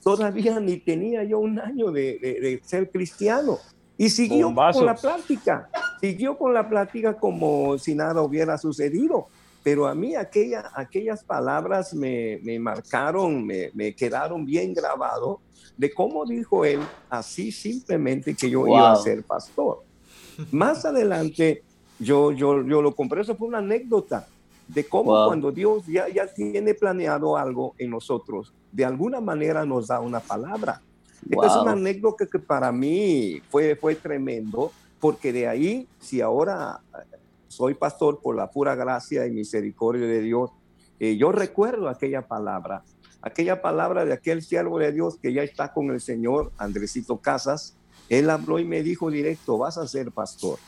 todavía 0.01 0.59
ni 0.59 0.77
tenía 0.77 1.23
yo 1.23 1.39
un 1.39 1.59
año 1.59 1.91
de, 1.91 2.59
ser 2.65 2.89
cristiano. 2.89 3.59
Y 3.97 4.09
siguió 4.09 4.53
con 4.53 4.85
la 4.85 4.95
plática, 4.95 5.69
siguió 6.01 6.37
con 6.37 6.53
la 6.53 6.67
plática 6.67 7.15
como 7.15 7.77
si 7.77 7.93
nada 7.95 8.21
hubiera 8.23 8.57
sucedido. 8.57 9.27
Pero 9.63 9.87
a 9.87 9.95
mí 9.95 10.15
aquella, 10.15 10.69
aquellas 10.75 11.23
palabras 11.23 11.93
me, 11.93 12.39
me 12.43 12.59
marcaron, 12.59 13.45
me, 13.45 13.71
me, 13.73 13.95
quedaron 13.95 14.45
bien 14.45 14.73
grabado 14.73 15.39
de 15.77 15.93
cómo 15.93 16.25
dijo 16.25 16.65
él 16.65 16.79
así 17.09 17.51
simplemente 17.51 18.35
que 18.35 18.49
yo 18.49 18.67
iba 18.67 18.91
a 18.91 18.95
ser 18.95 19.23
pastor. 19.23 19.83
Más 20.51 20.83
adelante 20.85 21.63
yo, 21.99 22.31
yo, 22.31 22.63
yo 22.63 22.81
lo 22.81 22.93
compré, 22.95 23.21
eso 23.21 23.35
fue 23.35 23.47
una 23.47 23.59
anécdota 23.59 24.27
de 24.67 24.85
cómo 24.85 25.11
cuando 25.25 25.51
Dios 25.51 25.85
ya, 25.87 26.07
ya 26.09 26.27
tiene 26.27 26.73
planeado 26.73 27.37
algo 27.37 27.75
en 27.77 27.91
nosotros, 27.91 28.53
de 28.71 28.85
alguna 28.85 29.21
manera 29.21 29.65
nos 29.65 29.87
da 29.87 29.99
una 29.99 30.19
palabra. 30.19 30.81
es 31.29 31.55
una 31.55 31.71
anécdota 31.71 32.25
que 32.25 32.39
para 32.39 32.71
mí 32.71 33.41
fue, 33.49 33.75
fue 33.75 33.95
tremendo, 33.95 34.71
porque 34.99 35.31
de 35.31 35.47
ahí, 35.47 35.87
si 35.99 36.21
ahora 36.21 36.79
soy 37.47 37.73
pastor 37.73 38.19
por 38.21 38.35
la 38.35 38.49
pura 38.49 38.75
gracia 38.75 39.25
y 39.27 39.31
misericordia 39.31 40.07
de 40.07 40.21
Dios, 40.21 40.51
eh, 40.99 41.17
yo 41.17 41.31
recuerdo 41.31 41.89
aquella 41.89 42.21
palabra 42.21 42.83
aquella 43.25 43.59
palabra 43.59 44.05
de 44.05 44.13
aquel 44.13 44.43
siervo 44.43 44.77
de 44.77 44.91
Dios 44.91 45.17
que 45.19 45.33
ya 45.33 45.41
está 45.41 45.73
con 45.73 45.89
el 45.89 45.99
Señor, 45.99 46.51
Andresito 46.59 47.17
Casas, 47.17 47.75
él 48.07 48.29
habló 48.29 48.59
y 48.59 48.65
me 48.65 48.83
dijo 48.83 49.09
directo, 49.09 49.57
vas 49.57 49.79
a 49.79 49.87
ser 49.87 50.11
pastor. 50.11 50.59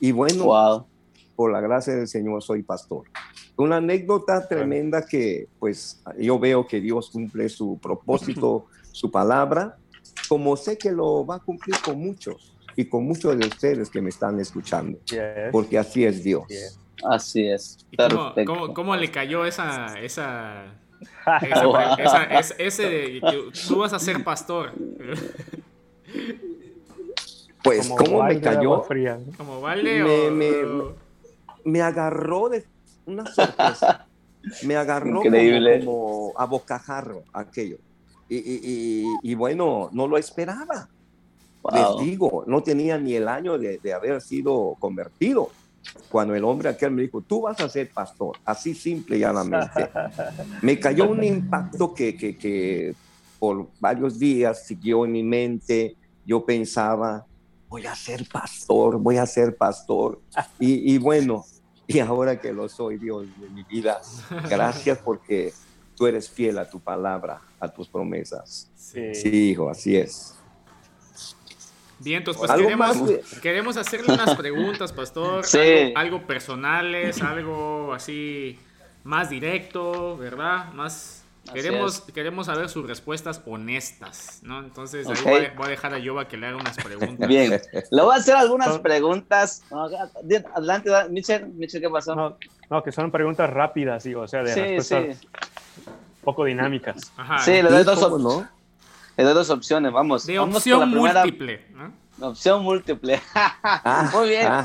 Y 0.00 0.10
bueno, 0.10 0.86
por 1.40 1.50
la 1.50 1.62
gracia 1.62 1.94
del 1.94 2.06
Señor 2.06 2.42
soy 2.42 2.62
pastor. 2.62 3.04
Una 3.56 3.76
anécdota 3.76 4.46
tremenda 4.46 5.06
que 5.06 5.48
pues 5.58 6.02
yo 6.18 6.38
veo 6.38 6.66
que 6.66 6.82
Dios 6.82 7.08
cumple 7.08 7.48
su 7.48 7.78
propósito, 7.78 8.66
su 8.92 9.10
palabra, 9.10 9.78
como 10.28 10.54
sé 10.54 10.76
que 10.76 10.92
lo 10.92 11.24
va 11.24 11.36
a 11.36 11.38
cumplir 11.38 11.76
con 11.82 11.98
muchos 11.98 12.54
y 12.76 12.84
con 12.84 13.06
muchos 13.06 13.38
de 13.38 13.46
ustedes 13.46 13.88
que 13.88 14.02
me 14.02 14.10
están 14.10 14.38
escuchando, 14.38 14.98
porque 15.50 15.78
así 15.78 16.04
es 16.04 16.22
Dios. 16.22 16.44
Así 17.08 17.46
es. 17.46 17.86
¿Cómo, 18.46 18.74
cómo, 18.74 18.94
le 18.94 19.10
cayó 19.10 19.46
esa, 19.46 19.98
esa 19.98 20.74
ese 22.58 22.82
de 22.82 23.20
que 23.22 23.44
tú 23.66 23.78
vas 23.78 23.94
a 23.94 23.98
ser 23.98 24.22
pastor. 24.22 24.72
Pues, 27.62 27.88
¿cómo 27.88 28.24
me 28.24 28.38
cayó? 28.42 28.84
Como 29.38 29.62
vale 29.62 30.30
me, 30.30 31.09
agarró 31.82 32.48
de 32.48 32.64
una 33.06 33.26
sorpresa. 33.26 34.06
Me 34.64 34.76
agarró 34.76 35.22
como, 35.22 36.32
a 36.36 36.46
bocajarro 36.46 37.24
aquello. 37.32 37.78
Y, 38.28 39.34
bueno, 39.34 39.90
no 39.92 40.06
lo 40.06 40.16
esperaba. 40.16 40.88
Les 41.72 42.06
digo, 42.06 42.44
no 42.46 42.62
tenía 42.62 42.96
ni 42.98 43.14
el 43.14 43.28
año 43.28 43.58
de, 43.58 43.78
de 43.78 43.92
haber 43.92 44.20
sido 44.22 44.76
convertido 44.78 45.50
cuando 46.10 46.34
el 46.34 46.44
hombre 46.44 46.68
aquel 46.68 46.90
me 46.90 47.02
dijo, 47.02 47.20
tú 47.20 47.42
vas 47.42 47.60
a 47.60 47.68
ser 47.68 47.90
pastor, 47.90 48.36
así 48.44 48.74
simple 48.74 49.16
y 49.16 49.20
llanamente. 49.20 49.90
Me 50.62 50.78
cayó 50.78 51.08
un 51.08 51.22
impacto 51.22 51.94
que, 51.94 52.16
que, 52.16 52.36
que 52.36 52.94
por 53.38 53.68
varios 53.78 54.18
días 54.18 54.66
siguió 54.66 55.04
en 55.04 55.12
mi 55.12 55.22
mente, 55.22 55.96
yo 56.26 56.44
pensaba, 56.44 57.26
voy 57.70 57.86
a 57.86 57.94
ser 57.94 58.28
pastor, 58.28 58.98
voy 58.98 59.16
a 59.16 59.24
ser 59.24 59.56
pastor. 59.56 60.20
Y, 60.58 60.92
y, 60.92 60.98
bueno, 60.98 61.44
y 61.86 62.00
ahora 62.00 62.38
que 62.38 62.52
lo 62.52 62.68
soy, 62.68 62.98
Dios 62.98 63.26
de 63.38 63.48
mi 63.48 63.62
vida, 63.62 64.00
gracias 64.50 64.98
porque 65.04 65.54
tú 65.96 66.06
eres 66.06 66.28
fiel 66.28 66.58
a 66.58 66.68
tu 66.68 66.80
palabra, 66.80 67.40
a 67.60 67.68
tus 67.68 67.88
promesas. 67.88 68.68
Sí, 68.74 69.14
sí 69.14 69.50
hijo, 69.50 69.70
así 69.70 69.96
es. 69.96 70.34
Bien, 72.00 72.18
entonces 72.18 72.40
pues 72.40 72.60
queremos, 72.60 72.96
queremos, 73.40 73.76
hacerle 73.76 74.14
unas 74.14 74.34
preguntas, 74.34 74.92
pastor. 74.92 75.44
Algo, 75.94 76.26
personales, 76.26 77.22
algo 77.22 77.92
así 77.94 78.58
más 79.04 79.30
directo, 79.30 80.16
¿verdad? 80.16 80.72
Más 80.72 81.19
queremos, 81.52 82.00
queremos 82.02 82.46
saber 82.46 82.68
sus 82.68 82.86
respuestas 82.86 83.42
honestas, 83.46 84.40
¿no? 84.42 84.60
Entonces 84.60 85.06
ahí 85.08 85.50
voy, 85.56 85.66
a, 85.66 85.68
dejar 85.68 85.94
a 85.94 85.98
Yoba 85.98 86.28
que 86.28 86.36
le 86.36 86.46
haga 86.46 86.56
unas 86.56 86.76
preguntas. 86.76 87.28
Bien, 87.28 87.60
le 87.90 88.02
voy 88.02 88.14
a 88.14 88.18
hacer 88.18 88.36
algunas 88.36 88.78
preguntas. 88.78 89.62
Adelante, 90.54 90.90
Michel, 91.10 91.48
Michel, 91.48 91.80
¿qué 91.80 91.90
pasó? 91.90 92.36
No, 92.70 92.82
que 92.82 92.92
son 92.92 93.10
preguntas 93.10 93.50
rápidas, 93.50 94.04
digo, 94.04 94.22
o 94.22 94.28
sea, 94.28 94.42
de 94.42 94.54
respuestas 94.54 95.26
poco 96.22 96.44
dinámicas. 96.44 97.12
Ajá, 97.16 97.38
sí, 97.38 97.52
le 97.62 97.70
doy 97.70 97.84
dos, 97.84 98.20
¿no? 98.20 98.48
Le 99.16 99.24
doy 99.24 99.34
dos 99.34 99.50
opciones, 99.50 99.92
vamos. 99.92 100.26
De 100.26 100.38
opción 100.38 100.88
múltiple. 100.90 101.64
Opción 102.20 102.62
múltiple. 102.64 103.20
Ah, 103.34 104.10
Muy 104.12 104.28
bien. 104.28 104.46
Ah. 104.46 104.64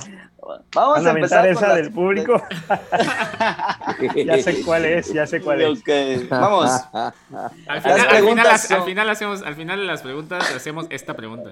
Vamos 0.74 1.06
a, 1.06 1.12
empezar 1.12 1.48
esa 1.48 1.74
del 1.74 1.92
público. 1.92 2.42
ya 4.16 4.42
sé 4.42 4.62
cuál 4.64 4.86
es, 4.86 5.12
ya 5.12 5.26
sé 5.26 5.42
cuál 5.42 5.62
es. 5.62 6.30
Vamos. 6.30 6.70
Al 6.92 7.82
final, 7.82 8.08
al, 8.10 8.24
final, 8.24 8.48
al 8.48 8.84
final, 8.84 9.10
hacemos, 9.10 9.42
al 9.42 9.56
final 9.56 9.80
de 9.80 9.86
las 9.86 10.02
preguntas 10.02 10.52
hacemos 10.52 10.86
esta 10.90 11.16
pregunta. 11.16 11.50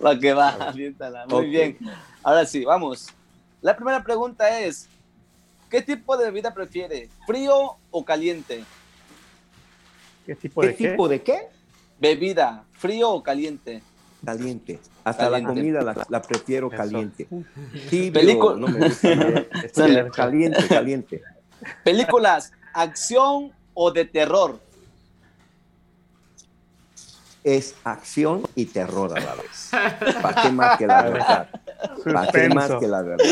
La 0.00 0.18
que 0.18 0.32
va, 0.32 0.72
Muy 1.28 1.46
bien. 1.46 1.78
Ahora 2.22 2.46
sí, 2.46 2.64
vamos. 2.64 3.08
La 3.60 3.74
primera 3.74 4.02
pregunta 4.04 4.60
es: 4.60 4.88
¿qué 5.68 5.82
tipo 5.82 6.16
de 6.16 6.26
bebida 6.26 6.54
prefiere? 6.54 7.08
¿Frío 7.26 7.76
o 7.90 8.04
caliente? 8.04 8.64
¿Qué 10.26 10.36
tipo 10.36 10.62
de 10.62 10.76
¿Qué? 10.76 10.90
tipo 10.90 11.08
de 11.08 11.22
qué? 11.22 11.48
Bebida, 11.98 12.64
¿frío 12.72 13.10
o 13.10 13.22
caliente? 13.22 13.82
Caliente. 14.24 14.80
Hasta 15.04 15.30
la 15.30 15.42
comida 15.42 15.82
la, 15.82 16.22
prefiero 16.22 16.68
caliente. 16.68 17.28
Película. 17.90 18.56
No 18.56 18.66
me 18.66 18.88
gusta. 18.88 20.10
caliente, 20.12 20.66
caliente. 20.66 21.22
Películas, 21.84 22.52
acción 22.72 23.52
o 23.74 23.90
de 23.92 24.04
terror. 24.04 24.58
Es 27.44 27.76
acción 27.84 28.42
y 28.56 28.64
terror 28.66 29.16
a 29.16 29.20
la 29.20 29.34
vez. 29.36 29.70
¿Para 30.20 30.42
qué 30.42 30.50
más 30.50 30.76
que 30.76 30.86
la 30.86 31.02
verdad? 31.02 31.50
¿Para 32.04 32.32
qué 32.32 32.48
más 32.48 32.70
que 32.80 32.88
la 32.88 33.02
verdad? 33.02 33.24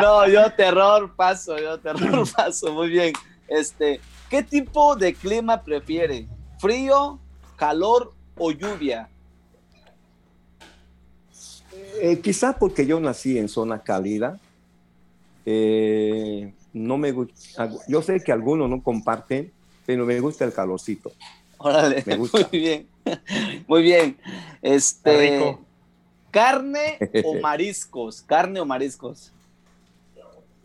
No, 0.00 0.26
yo 0.26 0.50
terror 0.54 1.14
paso, 1.14 1.58
yo 1.58 1.78
terror 1.78 2.26
paso. 2.36 2.72
Muy 2.72 2.88
bien. 2.88 3.12
Este, 3.48 4.00
¿qué 4.30 4.42
tipo 4.42 4.96
de 4.96 5.12
clima 5.12 5.62
prefiere? 5.62 6.26
¿Frío, 6.58 7.18
calor 7.56 8.14
o 8.38 8.50
lluvia? 8.50 9.10
Eh, 12.02 12.20
quizá 12.20 12.58
porque 12.58 12.86
yo 12.86 12.98
nací 13.00 13.38
en 13.38 13.48
zona 13.48 13.82
cálida, 13.82 14.38
eh, 15.44 16.52
no 16.72 16.98
me 16.98 17.12
gusta, 17.12 17.68
yo 17.88 18.02
sé 18.02 18.22
que 18.22 18.32
algunos 18.32 18.68
no 18.68 18.82
comparten, 18.82 19.52
pero 19.86 20.06
me 20.06 20.20
gusta 20.20 20.44
el 20.44 20.52
calorcito. 20.52 21.12
Órale, 21.58 22.02
Me 22.06 22.16
gusta. 22.18 22.48
muy 22.50 22.60
bien, 22.60 22.88
muy 23.66 23.82
bien. 23.82 24.18
Este, 24.62 25.30
rico. 25.30 25.60
¿carne 26.30 26.98
o 27.24 27.34
mariscos? 27.40 28.22
¿Carne 28.22 28.60
o 28.60 28.64
mariscos? 28.64 29.32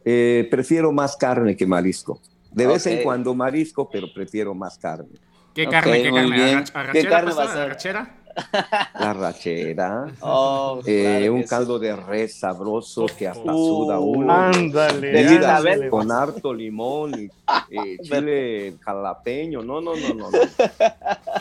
Eh, 0.05 0.47
prefiero 0.51 0.91
más 0.91 1.15
carne 1.17 1.55
que 1.55 1.65
marisco. 1.65 2.21
De 2.51 2.67
vez 2.67 2.85
en 2.85 3.03
cuando 3.03 3.33
marisco, 3.33 3.89
pero 3.91 4.07
prefiero 4.13 4.53
más 4.53 4.77
carne. 4.77 5.19
¿Qué 5.53 5.67
carne? 5.67 6.03
¿Qué 6.03 6.11
carne? 6.11 6.35
bien. 6.35 6.59
¿Arrach- 6.63 6.91
¿Qué 6.91 7.07
carne 7.07 7.33
va 7.33 7.43
a 7.43 7.77
ser? 7.77 7.95
La 8.99 9.13
rachera, 9.13 10.07
Oh, 10.21 10.81
eh, 10.85 11.19
claro 11.19 11.33
un 11.35 11.43
caldo 11.43 11.79
de 11.79 11.95
res 11.95 12.35
sabroso 12.39 13.05
que 13.05 13.27
hasta 13.27 13.53
Uh, 13.53 13.57
suda 13.85 13.99
uno. 13.99 14.33
Ándale, 14.33 15.07
De 15.11 15.19
ándale. 15.37 15.89
con 15.89 16.11
harto 16.11 16.53
limón 16.53 17.13
y 17.17 17.25
eh, 17.69 17.97
chile 18.03 18.75
jalapeño. 18.81 19.61
No, 19.61 19.79
no, 19.81 19.95
no, 19.95 20.13
no. 20.13 20.29
no. 20.31 20.39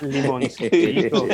Limoncito. 0.09 1.27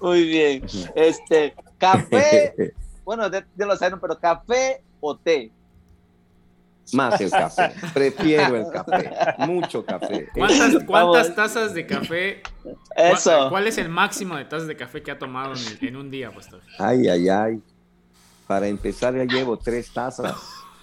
Muy 0.00 0.24
bien. 0.26 0.64
Este, 0.94 1.54
café, 1.78 2.72
bueno, 3.04 3.30
ya, 3.30 3.46
ya 3.56 3.66
lo 3.66 3.76
saben, 3.76 3.98
pero 4.00 4.18
café 4.18 4.82
o 5.00 5.16
té. 5.16 5.50
Más 6.92 7.20
el 7.20 7.30
café. 7.30 7.72
Prefiero 7.94 8.56
el 8.56 8.66
café. 8.72 9.10
Mucho 9.38 9.84
café. 9.84 10.28
¿Cuántas, 10.86 11.34
tazas 11.34 11.72
de 11.74 11.86
café? 11.86 12.42
Eso. 12.96 13.48
¿Cuál 13.50 13.66
es 13.68 13.78
el 13.78 13.88
máximo 13.88 14.36
de 14.36 14.44
tazas 14.44 14.66
de 14.68 14.76
café 14.76 15.02
que 15.02 15.10
ha 15.10 15.18
tomado 15.18 15.54
en, 15.54 15.60
el- 15.80 15.88
en 15.88 15.96
un 15.96 16.10
día, 16.10 16.30
pastor? 16.30 16.60
Ay, 16.78 17.08
ay, 17.08 17.28
ay. 17.28 17.62
Para 18.46 18.66
empezar 18.66 19.14
ya 19.14 19.24
llevo 19.24 19.56
tres 19.56 19.90
tazas. 19.92 20.34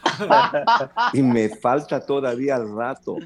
Y 1.13 1.21
me 1.21 1.49
falta 1.49 1.99
todavía 2.03 2.55
al 2.55 2.73
rato. 2.75 3.17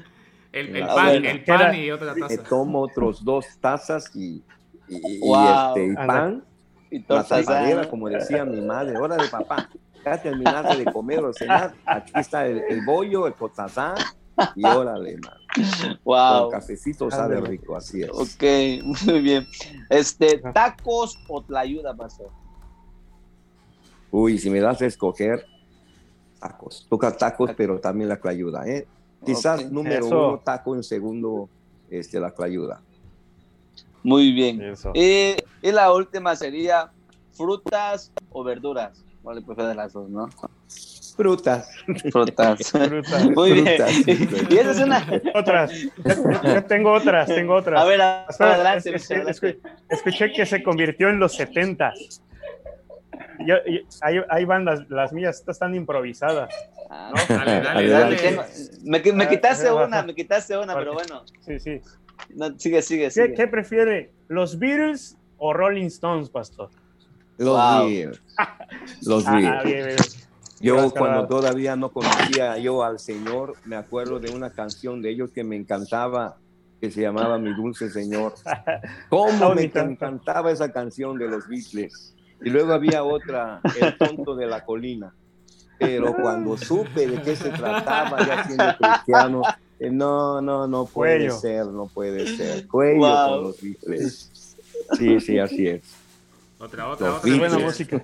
El, 0.52 0.86
pan, 0.86 1.06
ver, 1.06 1.26
el 1.26 1.44
pan 1.44 1.74
y 1.74 1.90
otra 1.90 2.14
Me 2.14 2.20
taza. 2.20 2.42
tomo 2.44 2.80
otros 2.82 3.24
dos 3.24 3.46
tazas 3.60 4.10
y, 4.14 4.42
y, 4.88 4.96
y 5.16 5.20
Wow. 5.20 5.68
este, 5.68 5.86
y 5.86 5.90
Anda. 5.90 6.06
pan. 6.06 6.44
Y 6.90 6.98
La 7.00 7.06
tortas 7.06 7.44
tapadera, 7.46 7.88
como 7.88 8.08
decía 8.08 8.44
mi 8.44 8.60
madre. 8.60 8.96
Hora 8.98 9.16
de 9.16 9.28
papá. 9.28 9.68
Ya 10.04 10.20
terminaste 10.20 10.76
de 10.76 10.92
comer 10.92 11.24
o 11.24 11.32
cenar. 11.32 11.74
Aquí 11.86 12.12
está 12.14 12.46
el, 12.46 12.62
el 12.68 12.84
bollo, 12.84 13.26
el 13.26 13.32
potazán. 13.32 13.96
Y 14.56 14.64
órale, 14.64 15.16
man. 15.18 15.38
Con 15.54 15.98
Wow. 16.04 16.50
cafecito 16.50 17.10
sabe 17.10 17.40
rico, 17.40 17.76
así 17.76 18.02
es. 18.02 18.10
Ok, 18.10 18.42
muy 19.06 19.20
bien. 19.20 19.46
Este, 19.88 20.38
tacos 20.52 21.16
o 21.28 21.42
tlayuda, 21.42 21.94
pastor. 21.94 22.30
Uy, 24.10 24.38
si 24.38 24.50
me 24.50 24.60
das 24.60 24.82
a 24.82 24.86
escoger, 24.86 25.46
tacos. 26.40 26.86
Toca 26.90 27.16
tacos, 27.16 27.50
pero 27.56 27.80
también 27.80 28.08
la 28.08 28.18
clayuda, 28.18 28.66
¿eh? 28.68 28.86
Quizás 29.24 29.70
número 29.70 30.06
Eso. 30.06 30.28
uno, 30.28 30.38
taco, 30.44 30.74
en 30.74 30.82
segundo, 30.82 31.48
este, 31.88 32.20
la 32.20 32.30
clayuda. 32.32 32.82
Muy 34.02 34.32
bien. 34.32 34.60
Eso. 34.60 34.90
Y, 34.94 35.34
y 35.62 35.72
la 35.72 35.92
última 35.92 36.36
sería 36.36 36.92
frutas 37.32 38.12
o 38.30 38.44
verduras. 38.44 39.02
Vale, 39.24 39.40
pues 39.42 39.56
de 39.58 39.74
las 39.74 39.92
dos, 39.92 40.08
¿no? 40.10 40.28
Frutas. 41.16 41.68
Frutas. 42.12 42.70
Fruta. 42.70 43.18
Muy 43.34 43.52
bien. 43.62 43.76
Frutas. 43.76 43.92
Y 44.50 44.58
esa 44.58 44.70
es 44.72 44.78
una. 44.80 45.06
Otras. 45.34 45.72
Ya- 46.04 46.42
ya 46.42 46.66
tengo 46.66 46.92
otras, 46.92 47.26
tengo 47.28 47.54
otras. 47.54 47.80
A 47.80 47.84
ver, 47.84 48.00
a- 48.02 48.26
adelante, 48.38 48.94
es- 48.94 49.10
es- 49.10 49.42
escuché 49.88 50.32
que 50.32 50.44
se 50.44 50.62
convirtió 50.62 51.08
en 51.08 51.18
los 51.18 51.34
70. 51.34 51.92
Yo, 53.46 53.56
yo- 53.66 53.80
ahí, 54.02 54.16
ahí 54.28 54.44
van 54.44 54.64
las, 54.64 54.88
las 54.90 55.12
mías, 55.12 55.36
estas 55.38 55.56
están 55.56 55.74
improvisadas. 55.74 56.52
Ah, 56.90 57.12
Dale, 57.28 57.60
dale, 57.60 57.88
dale. 57.90 58.36
me, 58.84 59.00
me 59.12 59.24
Ah, 59.24 59.28
quitaste 59.28 59.72
una, 59.72 60.02
me 60.02 60.14
quitaste 60.14 60.56
una, 60.58 60.74
pero 60.74 60.92
bueno. 60.94 61.24
Sí, 61.40 61.58
sí. 61.58 61.80
No, 62.34 62.56
sigue, 62.58 62.82
sigue, 62.82 63.04
¿Qué, 63.04 63.10
sigue. 63.10 63.34
qué 63.34 63.46
prefiere? 63.48 64.12
¿Los 64.28 64.58
Beatles 64.58 65.16
o 65.38 65.52
Rolling 65.52 65.86
Stones, 65.86 66.28
pastor? 66.30 66.70
Los 67.38 67.56
Wow. 67.56 67.90
Los 69.02 69.26
Ah, 69.26 69.32
Beatles. 69.36 69.64
bien, 69.64 69.86
bien. 69.86 69.96
Yo 70.60 70.74
Gracias, 70.76 70.92
cuando 70.94 71.26
todavía 71.26 71.76
no 71.76 71.90
conocía 71.90 72.56
yo 72.58 72.84
al 72.84 72.98
Señor, 72.98 73.54
me 73.64 73.76
acuerdo 73.76 74.18
de 74.18 74.30
una 74.30 74.50
canción 74.50 75.02
de 75.02 75.10
ellos 75.10 75.30
que 75.34 75.44
me 75.44 75.56
encantaba, 75.56 76.36
que 76.80 76.90
se 76.90 77.02
llamaba 77.02 77.38
Mi 77.38 77.52
Dulce 77.54 77.90
Señor. 77.90 78.34
¿Cómo 79.10 79.54
me 79.54 79.64
encantaba 79.64 80.50
esa 80.52 80.72
canción 80.72 81.18
de 81.18 81.28
los 81.28 81.46
Beatles? 81.48 82.14
Y 82.42 82.50
luego 82.50 82.72
había 82.72 83.04
otra, 83.04 83.60
El 83.78 83.96
tonto 83.98 84.34
de 84.36 84.46
la 84.46 84.64
colina. 84.64 85.12
Pero 85.78 86.14
cuando 86.14 86.56
supe 86.56 87.08
de 87.08 87.20
qué 87.20 87.34
se 87.36 87.50
trataba, 87.50 88.24
ya 88.24 88.44
siendo 88.44 88.64
cristiano, 88.78 89.42
no, 89.80 90.40
no, 90.40 90.66
no 90.68 90.86
puede 90.86 91.18
Cuello. 91.26 91.36
ser, 91.38 91.66
no 91.66 91.86
puede 91.88 92.36
ser. 92.36 92.66
Cuello 92.68 93.00
Wow. 93.00 93.28
con 93.28 93.42
los 93.42 93.60
Beatles. 93.60 94.56
Sí, 94.96 95.20
sí, 95.20 95.38
así 95.38 95.66
es. 95.66 95.82
Otra, 96.64 96.88
otra, 96.88 97.14
otra. 97.16 97.30
Qué 97.30 97.38
buena 97.38 97.58
música. 97.58 98.02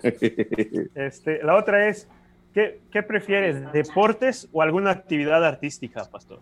Este, 0.94 1.42
la 1.42 1.56
otra 1.56 1.88
es, 1.88 2.06
¿qué, 2.52 2.80
qué 2.92 3.02
prefieres? 3.02 3.72
¿Deportes 3.72 4.48
o 4.52 4.60
alguna 4.60 4.90
actividad 4.90 5.42
artística, 5.44 6.04
pastor? 6.04 6.40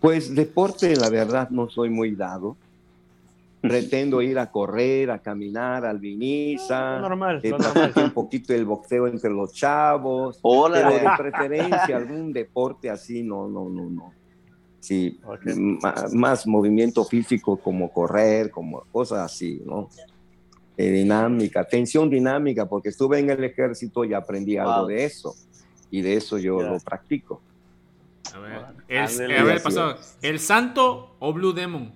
Pues 0.00 0.32
deporte, 0.32 0.94
la 0.94 1.10
verdad, 1.10 1.50
no 1.50 1.68
soy 1.68 1.90
muy 1.90 2.14
dado. 2.14 2.56
Pretendo 3.62 4.20
ir 4.20 4.38
a 4.38 4.50
correr, 4.50 5.10
a 5.10 5.18
caminar, 5.18 5.86
alviniza, 5.86 6.96
Lo 6.96 7.08
normal, 7.08 7.40
eh, 7.42 7.50
normal. 7.50 7.92
un 7.96 8.10
poquito 8.10 8.52
el 8.52 8.66
boxeo 8.66 9.08
entre 9.08 9.30
los 9.30 9.54
chavos, 9.54 10.38
pero 10.42 10.54
Órale. 10.54 11.00
de 11.00 11.08
preferencia 11.16 11.96
algún 11.96 12.32
deporte 12.32 12.90
así, 12.90 13.22
no, 13.22 13.48
no, 13.48 13.70
no, 13.70 13.88
no. 13.88 14.12
Sí, 14.84 15.18
más 16.12 16.46
movimiento 16.46 17.06
físico 17.06 17.56
como 17.56 17.90
correr, 17.90 18.50
como 18.50 18.82
cosas 18.92 19.20
así, 19.20 19.62
¿no? 19.64 19.88
Eh, 20.76 20.90
dinámica, 20.90 21.64
tensión 21.64 22.10
dinámica, 22.10 22.66
porque 22.66 22.90
estuve 22.90 23.18
en 23.18 23.30
el 23.30 23.42
ejército 23.44 24.04
y 24.04 24.12
aprendí 24.12 24.58
algo 24.58 24.86
de 24.86 25.06
eso. 25.06 25.34
Y 25.90 26.02
de 26.02 26.16
eso 26.16 26.36
yo 26.36 26.60
lo 26.60 26.78
practico. 26.80 27.40
A 28.34 28.38
ver, 28.40 28.60
el, 28.88 29.38
a 29.38 29.44
ver, 29.44 29.62
pastor, 29.62 29.96
¿el 30.20 30.38
santo 30.38 31.16
o 31.18 31.32
Blue 31.32 31.54
Demon? 31.54 31.90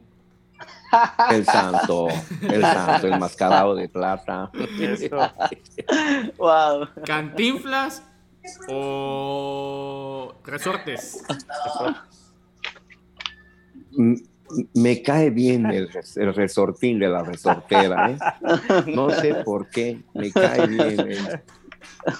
El 1.30 1.44
santo, 1.44 2.08
el 2.40 2.62
santo, 2.62 3.06
el 3.06 3.18
mascarado 3.20 3.74
de 3.74 3.90
plata. 3.90 4.50
Eso. 4.80 5.16
Wow. 6.38 6.88
¿Cantinflas 7.04 8.02
o 8.70 10.34
resortes? 10.42 11.22
Me 14.74 15.02
cae 15.02 15.28
bien 15.30 15.66
el, 15.66 15.90
el 16.16 16.34
resortín 16.34 16.98
de 16.98 17.08
la 17.08 17.22
resortera, 17.22 18.10
¿eh? 18.12 18.18
No 18.94 19.10
sé 19.10 19.34
por 19.44 19.68
qué, 19.68 20.00
me 20.14 20.32
cae 20.32 20.66
bien. 20.66 21.00
¿eh? 21.00 21.42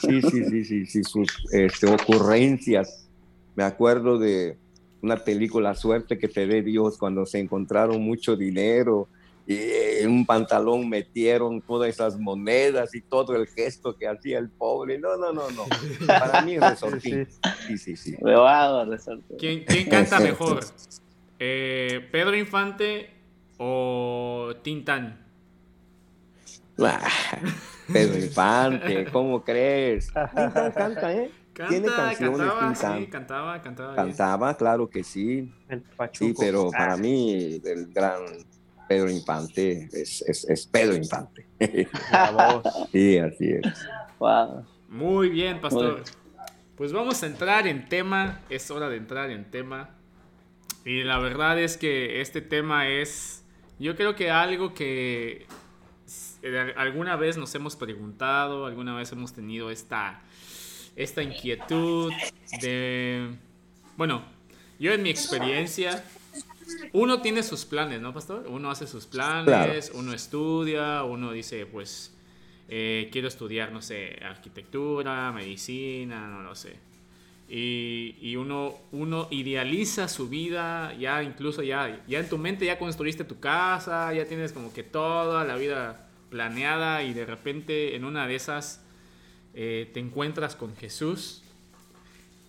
Sí, 0.01 0.21
sí, 0.23 0.45
sí, 0.45 0.65
sí, 0.65 0.87
sí, 0.87 1.05
sus 1.05 1.29
este, 1.53 1.87
ocurrencias. 1.87 3.09
Me 3.57 3.65
acuerdo 3.65 4.19
de 4.19 4.59
una 5.03 5.17
película 5.17 5.75
Suerte 5.75 6.19
que 6.19 6.29
te 6.29 6.47
dé 6.47 6.63
Dios 6.63 6.99
cuando 6.99 7.25
se 7.25 7.39
encontraron 7.39 8.03
mucho 8.03 8.37
dinero 8.37 9.09
y 9.47 9.57
en 10.03 10.11
un 10.11 10.27
pantalón 10.27 10.89
metieron 10.89 11.63
todas 11.63 11.89
esas 11.89 12.19
monedas 12.19 12.95
y 12.95 13.01
todo 13.01 13.35
el 13.35 13.47
gesto 13.47 13.97
que 13.97 14.07
hacía 14.07 14.39
el 14.39 14.51
pobre. 14.51 14.99
No, 14.99 15.17
no, 15.17 15.33
no, 15.33 15.51
no. 15.51 15.65
Para 16.07 16.43
mí 16.43 16.57
el 16.57 16.61
resortín. 16.61 17.27
Sí, 17.67 17.79
sí, 17.79 17.97
sí. 17.97 18.17
Wow, 18.21 18.85
resorte. 18.91 19.37
¿Quién, 19.39 19.65
quién 19.65 19.89
canta 19.89 20.21
mejor? 20.21 20.61
Eh, 21.39 22.09
¿Pedro 22.11 22.37
Infante 22.37 23.11
o 23.59 24.53
Tintán? 24.63 25.25
Pedro 27.93 28.19
Infante, 28.19 29.07
¿cómo 29.13 29.43
crees? 29.43 30.13
Tintán 30.35 30.73
canta, 30.73 31.13
¿eh? 31.13 31.31
Tiene 31.69 31.87
canciones, 31.89 32.39
cantaba, 32.39 32.73
Tintán. 32.73 32.99
sí, 33.01 33.07
cantaba, 33.09 33.63
cantaba. 33.63 33.93
bien. 33.95 34.07
Cantaba, 34.07 34.57
claro 34.57 34.89
que 34.89 35.03
sí. 35.03 35.53
El 35.69 35.83
Sí, 36.13 36.33
pero 36.39 36.69
Ah, 36.69 36.79
para 36.79 36.97
mí 36.97 37.61
el 37.65 37.93
gran 37.93 38.21
Pedro 38.89 39.11
Infante 39.11 39.89
es, 39.93 40.23
es, 40.23 40.45
es 40.49 40.67
Pedro 40.67 40.95
Infante. 40.95 41.47
Sí, 42.93 43.19
así 43.19 43.51
es. 43.51 43.87
Wow. 44.21 44.65
Muy 44.89 45.31
bien, 45.31 45.61
pastor. 45.61 45.95
Muy 45.95 46.03
Pues 46.77 46.93
vamos 46.93 47.23
a 47.23 47.27
entrar 47.27 47.67
en 47.67 47.89
tema. 47.89 48.41
Es 48.49 48.71
hora 48.71 48.89
de 48.89 48.97
entrar 48.97 49.31
en 49.31 49.51
tema. 49.51 49.91
Y 50.89 51.05
la 51.05 51.19
verdad 51.19 51.59
es 51.61 51.77
que 51.77 52.23
este 52.23 52.41
tema 52.41 52.89
es, 52.89 53.45
yo 53.79 53.95
creo 53.95 54.17
que 54.17 54.31
algo 54.31 54.73
que 54.73 55.47
eh, 56.43 56.75
alguna 56.77 57.17
vez 57.17 57.37
nos 57.37 57.55
hemos 57.55 57.77
preguntado, 57.77 58.65
alguna 58.65 58.97
vez 58.97 59.13
hemos 59.13 59.35
tenido 59.35 59.71
esta, 59.71 60.23
esta 60.97 61.23
inquietud 61.23 62.11
de 62.63 63.29
bueno, 63.99 64.23
yo 64.79 64.93
en 64.93 65.03
mi 65.03 65.11
experiencia, 65.11 66.05
uno 66.93 67.21
tiene 67.21 67.43
sus 67.43 67.67
planes, 67.67 68.01
¿no, 68.01 68.15
pastor? 68.15 68.47
Uno 68.49 68.71
hace 68.71 68.87
sus 68.87 69.07
planes, 69.07 69.91
uno 69.93 70.15
estudia, 70.15 71.03
uno 71.03 71.33
dice, 71.33 71.67
pues, 71.67 72.17
eh, 72.69 73.11
quiero 73.13 73.29
estudiar, 73.29 73.73
no 73.73 73.83
sé, 73.83 74.21
arquitectura, 74.23 75.33
medicina, 75.33 76.29
no 76.29 76.43
lo 76.43 76.55
sé. 76.55 76.88
Y, 77.51 78.17
y, 78.21 78.37
uno, 78.37 78.75
uno 78.93 79.27
idealiza 79.31 80.07
su 80.07 80.29
vida, 80.29 80.95
ya 80.99 81.23
incluso 81.23 81.63
ya, 81.63 82.05
ya 82.07 82.19
en 82.19 82.29
tu 82.29 82.37
mente 82.37 82.67
ya 82.67 82.79
construiste 82.79 83.25
tu 83.25 83.41
casa, 83.41 84.13
ya 84.13 84.27
tienes 84.27 84.53
como 84.53 84.73
que 84.73 84.83
toda 84.83 85.45
la 85.45 85.57
vida 85.57 86.09
planeada 86.29 87.03
y 87.05 87.15
de 87.15 87.25
repente 87.25 87.97
en 87.97 88.05
una 88.05 88.27
de 88.27 88.35
esas 88.35 88.85
eh, 89.55 89.91
te 89.93 90.01
encuentras 90.01 90.57
con 90.57 90.77
Jesús. 90.77 91.43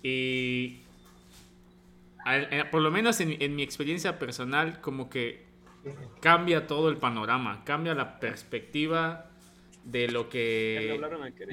Y 0.04 0.80
eh, 2.26 2.66
por 2.70 2.82
lo 2.82 2.92
menos 2.92 3.20
en, 3.22 3.56
mi 3.56 3.64
experiencia 3.64 4.20
personal 4.20 4.82
como 4.82 5.10
que 5.10 5.44
cambia 6.22 6.68
todo 6.68 6.90
el 6.90 6.98
panorama, 6.98 7.64
cambia 7.66 7.94
la 7.96 8.20
perspectiva 8.20 9.26
de 9.86 10.10
lo 10.10 10.30
que 10.30 11.00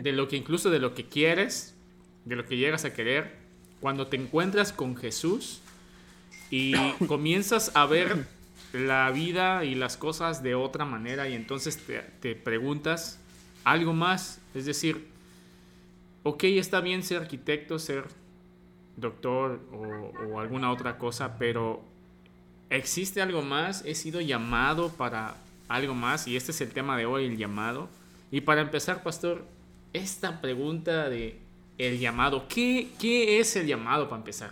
de 0.02 0.12
lo 0.12 0.26
que 0.28 0.36
incluso 0.36 0.68
de 0.70 0.80
lo 0.80 0.94
que 0.94 1.06
quieres, 1.06 1.75
de 2.26 2.36
lo 2.36 2.44
que 2.44 2.58
llegas 2.58 2.84
a 2.84 2.92
querer 2.92 3.46
cuando 3.80 4.08
te 4.08 4.16
encuentras 4.16 4.72
con 4.72 4.96
Jesús 4.96 5.60
y 6.50 6.74
comienzas 7.08 7.72
a 7.74 7.86
ver 7.86 8.26
la 8.72 9.10
vida 9.10 9.64
y 9.64 9.74
las 9.74 9.96
cosas 9.96 10.42
de 10.42 10.54
otra 10.54 10.84
manera 10.84 11.28
y 11.28 11.34
entonces 11.34 11.78
te, 12.20 12.34
preguntas 12.34 13.18
algo 13.64 13.92
más, 13.92 14.40
es 14.54 14.66
decir, 14.66 15.08
ok, 16.22 16.44
está 16.44 16.80
bien 16.80 17.02
ser 17.02 17.22
arquitecto, 17.22 17.78
ser 17.78 18.04
doctor 18.96 19.60
o, 19.72 20.40
alguna 20.40 20.70
otra 20.70 20.98
cosa, 20.98 21.38
pero 21.38 21.82
¿existe 22.70 23.22
algo 23.22 23.42
más? 23.42 23.84
¿He 23.84 23.94
sido 23.94 24.20
llamado 24.20 24.90
para 24.90 25.36
algo 25.68 25.94
más? 25.94 26.26
Y 26.26 26.36
este 26.36 26.52
es 26.52 26.60
el 26.60 26.70
tema 26.70 26.96
de 26.96 27.06
hoy, 27.06 27.26
el 27.26 27.36
llamado. 27.36 27.88
Y 28.30 28.42
para 28.42 28.60
empezar, 28.60 29.02
pastor, 29.02 29.44
esta 29.92 30.40
pregunta 30.40 31.08
de 31.08 31.40
el 31.78 31.98
llamado, 31.98 32.46
¿qué, 32.48 32.88
qué 32.98 33.38
es 33.38 33.56
el 33.56 33.66
llamado 33.66 34.08
para 34.08 34.18
empezar? 34.18 34.50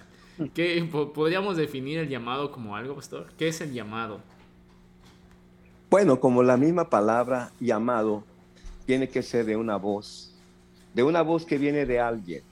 ¿Qué, 0.53 0.83
¿Podríamos 1.15 1.57
definir 1.57 1.99
el 1.99 2.09
llamado 2.09 2.51
como 2.51 2.77
algo, 2.77 2.95
pastor? 2.95 3.27
¿Qué 3.39 3.49
es 3.49 3.61
el 3.61 3.73
llamado? 3.73 4.21
Bueno, 5.91 6.19
como 6.19 6.43
la 6.43 6.57
misma 6.57 6.91
palabra 6.91 7.53
llamado 7.61 8.25
tiene 8.85 9.09
que 9.09 9.23
ser 9.23 9.47
de 9.47 9.57
una 9.57 9.77
voz, 9.77 10.35
de 10.93 11.03
una 11.03 11.23
voz 11.23 11.45
que 11.45 11.57
viene 11.57 11.87
de 11.87 12.01
alguien. 12.01 12.43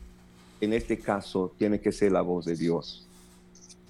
En 0.61 0.73
este 0.73 0.97
caso, 0.99 1.53
tiene 1.59 1.81
que 1.81 1.91
ser 1.91 2.13
la 2.13 2.23
voz 2.23 2.45
de 2.45 2.55
Dios. 2.55 3.09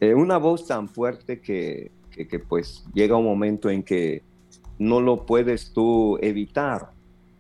Eh, 0.01 0.14
una 0.14 0.38
voz 0.38 0.66
tan 0.66 0.88
fuerte 0.88 1.40
que, 1.40 1.90
que, 2.11 2.38
pues 2.38 2.85
llega 2.95 3.16
un 3.16 3.27
momento 3.27 3.68
en 3.68 3.83
que 3.83 4.23
no 4.79 5.01
lo 5.01 5.27
puedes 5.27 5.73
tú 5.73 6.18
evitar, 6.23 6.90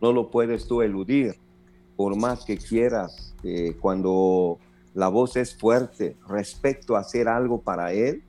no 0.00 0.12
lo 0.12 0.30
puedes 0.30 0.68
tú 0.68 0.82
eludir, 0.82 1.34
por 1.96 2.14
más 2.14 2.44
que 2.44 2.58
quieras, 2.58 3.31
eh, 3.42 3.76
cuando 3.80 4.58
la 4.94 5.08
voz 5.08 5.36
es 5.36 5.56
fuerte 5.56 6.16
respecto 6.28 6.96
a 6.96 7.00
hacer 7.00 7.28
algo 7.28 7.60
para 7.60 7.92
Él, 7.92 8.22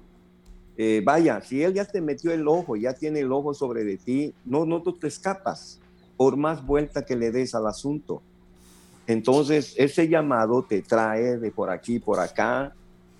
eh, 0.75 1.01
vaya, 1.05 1.41
si 1.41 1.61
Él 1.61 1.73
ya 1.73 1.85
te 1.85 2.01
metió 2.01 2.31
el 2.31 2.47
ojo, 2.47 2.75
ya 2.75 2.93
tiene 2.93 3.19
el 3.19 3.31
ojo 3.31 3.53
sobre 3.53 3.83
de 3.83 3.97
ti, 3.97 4.33
no, 4.45 4.65
no 4.65 4.81
tú 4.81 4.93
te 4.93 5.07
escapas, 5.07 5.79
por 6.17 6.37
más 6.37 6.65
vuelta 6.65 7.05
que 7.05 7.15
le 7.15 7.31
des 7.31 7.53
al 7.53 7.67
asunto. 7.67 8.21
Entonces, 9.05 9.75
ese 9.77 10.07
llamado 10.07 10.63
te 10.63 10.81
trae 10.81 11.37
de 11.37 11.51
por 11.51 11.69
aquí, 11.69 11.99
por 11.99 12.19
acá, 12.19 12.73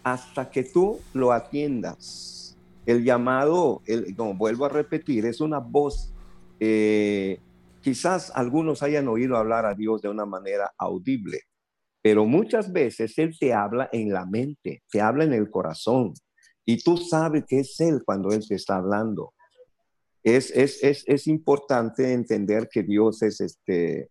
hasta 0.04 0.50
que 0.50 0.64
tú 0.64 1.00
lo 1.14 1.32
atiendas. 1.32 2.58
El 2.86 3.04
llamado, 3.04 3.82
el, 3.86 4.16
no, 4.18 4.34
vuelvo 4.34 4.66
a 4.66 4.70
repetir, 4.70 5.26
es 5.26 5.42
una 5.42 5.60
voz. 5.60 6.14
Eh, 6.60 7.40
quizás 7.82 8.32
algunos 8.36 8.84
hayan 8.84 9.08
oído 9.08 9.38
hablar 9.38 9.66
a 9.66 9.74
Dios 9.74 10.02
de 10.02 10.10
una 10.10 10.26
manera 10.26 10.74
audible, 10.78 11.42
pero 12.04 12.26
muchas 12.26 12.72
veces 12.72 13.18
Él 13.18 13.36
te 13.40 13.54
habla 13.54 13.90
en 13.94 14.12
la 14.12 14.26
mente, 14.26 14.84
te 14.92 15.00
habla 15.00 15.24
en 15.24 15.34
el 15.34 15.50
corazón, 15.50 16.14
y 16.66 16.84
tú 16.84 16.98
sabes 16.98 17.46
que 17.48 17.62
es 17.62 17.80
Él 17.80 18.04
cuando 18.06 18.30
Él 18.32 18.46
te 18.46 18.56
está 18.56 18.76
hablando. 18.76 19.34
Es, 20.22 20.52
es, 20.52 20.84
es, 20.84 21.04
es 21.08 21.28
importante 21.28 22.12
entender 22.12 22.70
que 22.72 22.84
Dios 22.84 23.22
es 23.22 23.40
este, 23.40 24.10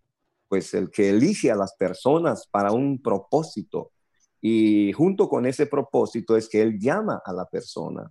pues 0.48 0.72
el 0.74 0.90
que 0.90 1.10
elige 1.10 1.50
a 1.50 1.54
las 1.54 1.74
personas 1.76 2.48
para 2.50 2.72
un 2.72 3.00
propósito. 3.00 3.92
Y 4.40 4.92
junto 4.92 5.28
con 5.28 5.46
ese 5.46 5.66
propósito 5.66 6.36
es 6.36 6.48
que 6.48 6.62
Él 6.62 6.78
llama 6.78 7.22
a 7.24 7.32
la 7.32 7.44
persona. 7.46 8.10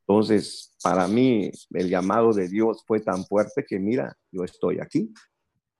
Entonces, 0.00 0.76
para 0.82 1.06
mí, 1.06 1.50
el 1.70 1.88
llamado 1.88 2.32
de 2.32 2.48
Dios 2.48 2.84
fue 2.86 3.00
tan 3.00 3.24
fuerte 3.24 3.64
que, 3.66 3.78
mira, 3.78 4.16
yo 4.30 4.44
estoy 4.44 4.80
aquí. 4.80 5.12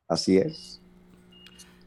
Así 0.08 0.38
es. 0.38 0.81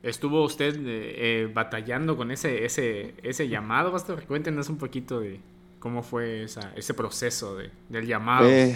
¿Estuvo 0.06 0.44
usted 0.44 0.76
eh, 0.86 1.14
eh, 1.18 1.52
batallando 1.52 2.16
con 2.16 2.30
ese, 2.30 2.64
ese, 2.64 3.16
ese 3.24 3.50
llamado, 3.50 3.92
Pastor? 3.92 4.24
Cuéntenos 4.26 4.70
un 4.70 4.78
poquito 4.78 5.20
de 5.20 5.40
cómo 5.80 6.04
fue 6.04 6.44
ese 6.44 6.94
proceso 6.94 7.56
de, 7.56 7.72
del 7.90 8.06
llamado. 8.06 8.48
Eh, 8.48 8.76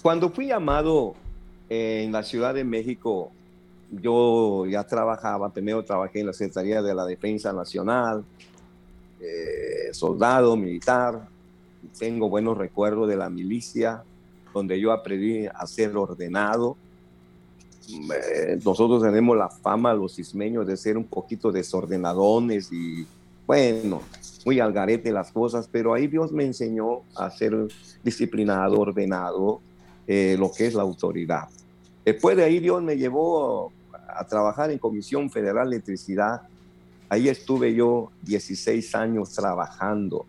cuando 0.00 0.30
fui 0.30 0.46
llamado 0.46 1.14
en 1.68 2.10
la 2.12 2.22
Ciudad 2.22 2.54
de 2.54 2.64
México, 2.64 3.30
yo 3.90 4.64
ya 4.64 4.84
trabajaba, 4.84 5.50
primero 5.52 5.84
trabajé 5.84 6.20
en 6.20 6.28
la 6.28 6.32
Secretaría 6.32 6.80
de 6.80 6.94
la 6.94 7.04
Defensa 7.04 7.52
Nacional, 7.52 8.24
soldado, 9.92 10.56
militar. 10.56 11.28
Tengo 11.98 12.30
buenos 12.30 12.56
recuerdos 12.56 13.06
de 13.06 13.16
la 13.16 13.28
milicia, 13.28 14.02
donde 14.54 14.80
yo 14.80 14.92
aprendí 14.92 15.46
a 15.46 15.66
ser 15.66 15.94
ordenado 15.94 16.78
eh, 17.88 18.58
nosotros 18.64 19.02
tenemos 19.02 19.36
la 19.36 19.48
fama, 19.48 19.94
los 19.94 20.18
ismeños, 20.18 20.66
de 20.66 20.76
ser 20.76 20.96
un 20.96 21.04
poquito 21.04 21.50
desordenadones 21.50 22.70
y, 22.72 23.06
bueno, 23.46 24.02
muy 24.44 24.60
algarete 24.60 25.10
las 25.12 25.32
cosas, 25.32 25.68
pero 25.70 25.94
ahí 25.94 26.06
Dios 26.06 26.32
me 26.32 26.44
enseñó 26.44 27.02
a 27.14 27.30
ser 27.30 27.54
disciplinado, 28.02 28.80
ordenado, 28.80 29.60
eh, 30.06 30.36
lo 30.38 30.50
que 30.52 30.66
es 30.66 30.74
la 30.74 30.82
autoridad. 30.82 31.48
Después 32.04 32.36
de 32.36 32.44
ahí 32.44 32.58
Dios 32.58 32.82
me 32.82 32.96
llevó 32.96 33.72
a 34.08 34.26
trabajar 34.26 34.70
en 34.70 34.78
Comisión 34.78 35.30
Federal 35.30 35.68
de 35.68 35.76
Electricidad. 35.76 36.42
Ahí 37.08 37.28
estuve 37.28 37.74
yo 37.74 38.10
16 38.22 38.94
años 38.94 39.30
trabajando. 39.30 40.26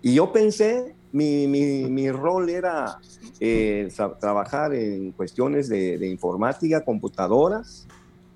Y 0.00 0.14
yo 0.14 0.32
pensé 0.32 0.94
mi, 1.12 1.46
mi, 1.46 1.84
mi 1.84 2.10
rol 2.10 2.48
era 2.48 2.98
eh, 3.38 3.88
trabajar 4.18 4.74
en 4.74 5.12
cuestiones 5.12 5.68
de, 5.68 6.08
informática, 6.08 6.84
computadoras, 6.84 7.86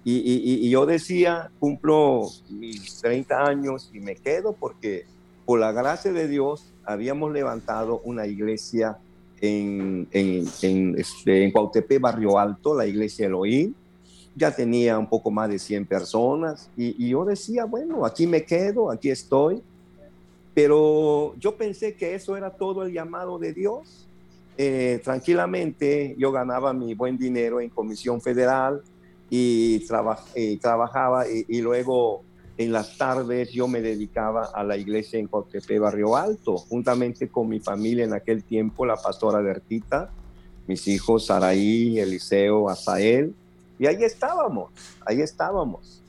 y, 0.05 0.65
y, 0.65 0.71
yo 0.71 0.87
decía, 0.87 1.51
cumplo 1.59 2.29
mis 2.49 3.01
30 3.01 3.45
años 3.45 3.91
y 3.93 3.99
me 3.99 4.15
quedo 4.15 4.53
porque 4.53 5.05
por 5.45 5.59
la 5.59 5.73
gracia 5.73 6.13
de 6.13 6.29
Dios 6.29 6.73
habíamos 6.85 7.33
levantado 7.33 8.01
una 8.05 8.25
iglesia 8.25 8.99
en, 9.41 10.07
en, 10.13 10.47
en, 10.63 10.97
este, 10.97 11.53
Barrio 11.99 12.39
Alto, 12.39 12.77
la 12.77 12.87
iglesia 12.87 13.27
Elohim. 13.27 13.75
Ya 14.37 14.55
tenía 14.55 14.97
un 14.97 15.09
poco 15.09 15.33
más 15.33 15.49
de 15.49 15.59
100 15.59 15.87
personas 15.87 16.71
y 16.77 17.09
yo 17.09 17.25
decía, 17.25 17.65
bueno, 17.65 18.07
aquí 18.07 18.29
me 18.29 18.45
quedo, 18.45 18.93
aquí 18.93 19.11
estoy 19.11 19.61
pero 20.57 21.35
yo 21.39 21.55
pensé 21.59 21.97
que 21.97 22.15
eso 22.15 22.35
era 22.35 22.49
todo 22.49 22.83
el 22.83 22.91
llamado 22.91 23.39
de 23.39 23.53
Dios. 23.53 24.09
Eh, 24.57 25.03
tranquilamente 25.05 26.17
yo 26.17 26.33
ganaba 26.33 26.73
mi 26.73 26.95
buen 26.95 27.19
dinero 27.19 27.61
en 27.61 27.69
Comisión 27.69 28.23
Federal 28.23 28.81
y, 29.29 29.87
trabajaba 29.87 31.27
y, 31.29 31.61
luego 31.61 32.23
en 32.57 32.73
las 32.73 32.97
tardes 32.97 33.53
yo 33.53 33.69
me 33.69 33.83
dedicaba 33.83 34.47
a 34.47 34.65
la 34.65 34.79
iglesia 34.79 35.19
en 35.19 35.27
Cotepe, 35.27 35.79
Barrio 35.79 36.17
Alto, 36.17 36.57
juntamente 36.57 37.29
con 37.29 37.51
mi 37.51 37.61
familia 37.61 38.07
en 38.07 38.15
aquel 38.15 38.43
tiempo, 38.43 38.87
la 38.87 38.97
pastora 38.97 39.41
Bertita, 39.41 40.11
mis 40.67 40.89
hijos 40.89 41.27
Saraí, 41.27 41.99
Eliseo, 41.99 42.71
Asael, 42.71 43.35
y 43.79 43.85
ahí 43.85 44.03
estábamos, 44.03 44.71
ahí 45.05 45.21
estábamos, 45.21 46.03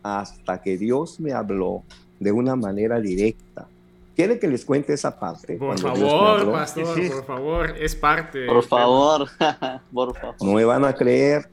hasta 0.00 0.62
que 0.62 0.78
Dios 0.78 1.18
me 1.18 1.32
habló 1.32 1.82
de 2.18 2.32
una 2.32 2.56
manera 2.56 3.00
directa. 3.00 3.68
¿Quiere 4.18 4.38
que 4.40 4.48
les 4.48 4.64
cuente 4.64 4.92
esa 4.92 5.16
parte? 5.16 5.56
Por 5.56 5.78
favor, 5.78 6.52
pastor, 6.52 7.08
por 7.08 7.24
favor, 7.24 7.74
es 7.78 7.94
parte. 7.94 8.46
Por 8.46 8.64
favor, 8.64 9.28
por 9.94 10.18
favor. 10.18 10.34
No 10.40 10.54
me 10.54 10.64
van 10.64 10.84
a 10.84 10.92
creer. 10.92 11.48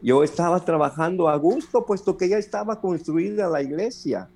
Yo 0.00 0.22
estaba 0.22 0.64
trabajando 0.64 1.28
a 1.28 1.34
gusto, 1.34 1.84
puesto 1.84 2.16
que 2.16 2.28
ya 2.28 2.38
estaba 2.38 2.80
construida 2.80 3.48
la 3.48 3.60
iglesia. 3.60 4.28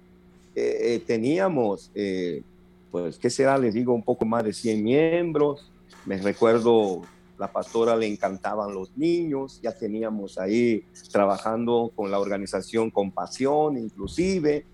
Eh, 0.57 0.95
eh, 0.95 1.03
teníamos, 1.07 1.93
eh, 1.95 2.43
pues, 2.91 3.19
¿qué 3.19 3.31
será? 3.31 3.57
Les 3.57 3.73
digo, 3.73 3.95
un 3.95 4.03
poco 4.03 4.25
más 4.25 4.43
de 4.43 4.53
100 4.53 4.83
miembros. 4.83 5.71
Me 6.07 6.19
recuerdo, 6.19 7.03
la 7.39 7.53
pastora 7.53 7.95
le 7.95 8.09
encantaban 8.09 8.75
los 8.75 8.97
niños. 8.97 9.61
Ya 9.63 9.71
teníamos 9.71 10.39
ahí 10.39 10.85
trabajando 11.13 11.93
con 11.95 12.11
la 12.11 12.19
organización 12.19 12.91
Compasión, 12.91 13.79
inclusive 13.79 14.67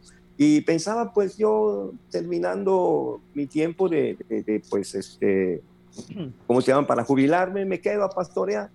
Y 0.43 0.63
pensaba 0.63 1.13
pues 1.13 1.37
yo 1.37 1.93
terminando 2.11 3.21
mi 3.35 3.47
tiempo 3.47 3.91
de, 3.91 4.17
de, 4.27 4.63
pues 4.71 4.95
este, 4.95 5.61
¿cómo 6.47 6.63
se 6.63 6.69
llaman? 6.69 6.87
Para 6.87 7.05
jubilarme, 7.05 7.67
me 7.67 7.79
quedo 7.79 8.05
a 8.05 8.09
pastorear. 8.09 8.71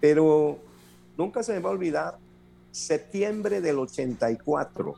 Pero 0.00 0.56
nunca 1.18 1.42
se 1.42 1.52
me 1.52 1.58
va 1.58 1.68
a 1.68 1.72
olvidar, 1.72 2.16
septiembre 2.70 3.60
del 3.60 3.80
84. 3.80 4.94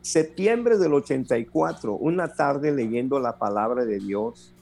Septiembre 0.00 0.78
del 0.78 0.94
84, 0.94 1.92
una 1.96 2.28
tarde 2.28 2.72
leyendo 2.72 3.20
la 3.20 3.36
palabra 3.36 3.84
de 3.84 3.98
Dios, 3.98 4.54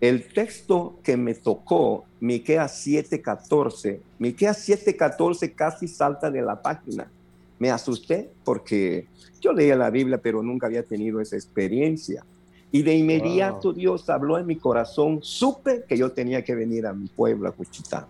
el 0.00 0.32
texto 0.32 0.98
que 1.02 1.18
me 1.18 1.34
tocó, 1.34 2.06
Miqueas 2.20 2.82
7:14, 2.86 4.00
Miqueas 4.20 4.66
7:14 4.66 5.54
casi 5.54 5.86
salta 5.86 6.30
de 6.30 6.40
la 6.40 6.62
página. 6.62 7.10
Me 7.58 7.70
asusté 7.70 8.30
porque 8.44 9.06
yo 9.46 9.52
leía 9.52 9.76
la 9.76 9.90
Biblia, 9.90 10.18
pero 10.18 10.42
nunca 10.42 10.66
había 10.66 10.82
tenido 10.82 11.20
esa 11.20 11.36
experiencia. 11.36 12.24
Y 12.70 12.82
de 12.82 12.94
inmediato 12.94 13.72
Dios 13.72 14.08
habló 14.10 14.38
en 14.38 14.46
mi 14.46 14.56
corazón, 14.56 15.20
supe 15.22 15.84
que 15.88 15.96
yo 15.96 16.12
tenía 16.12 16.44
que 16.44 16.54
venir 16.54 16.86
a 16.86 16.92
mi 16.92 17.08
pueblo, 17.08 17.48
a 17.48 17.52
Juchitán. 17.52 18.06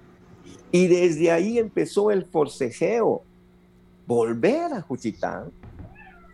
Y 0.72 0.86
desde 0.88 1.30
ahí 1.30 1.58
empezó 1.58 2.10
el 2.10 2.24
forcejeo, 2.24 3.22
volver 4.06 4.72
a 4.72 4.80
Juchitán. 4.80 5.50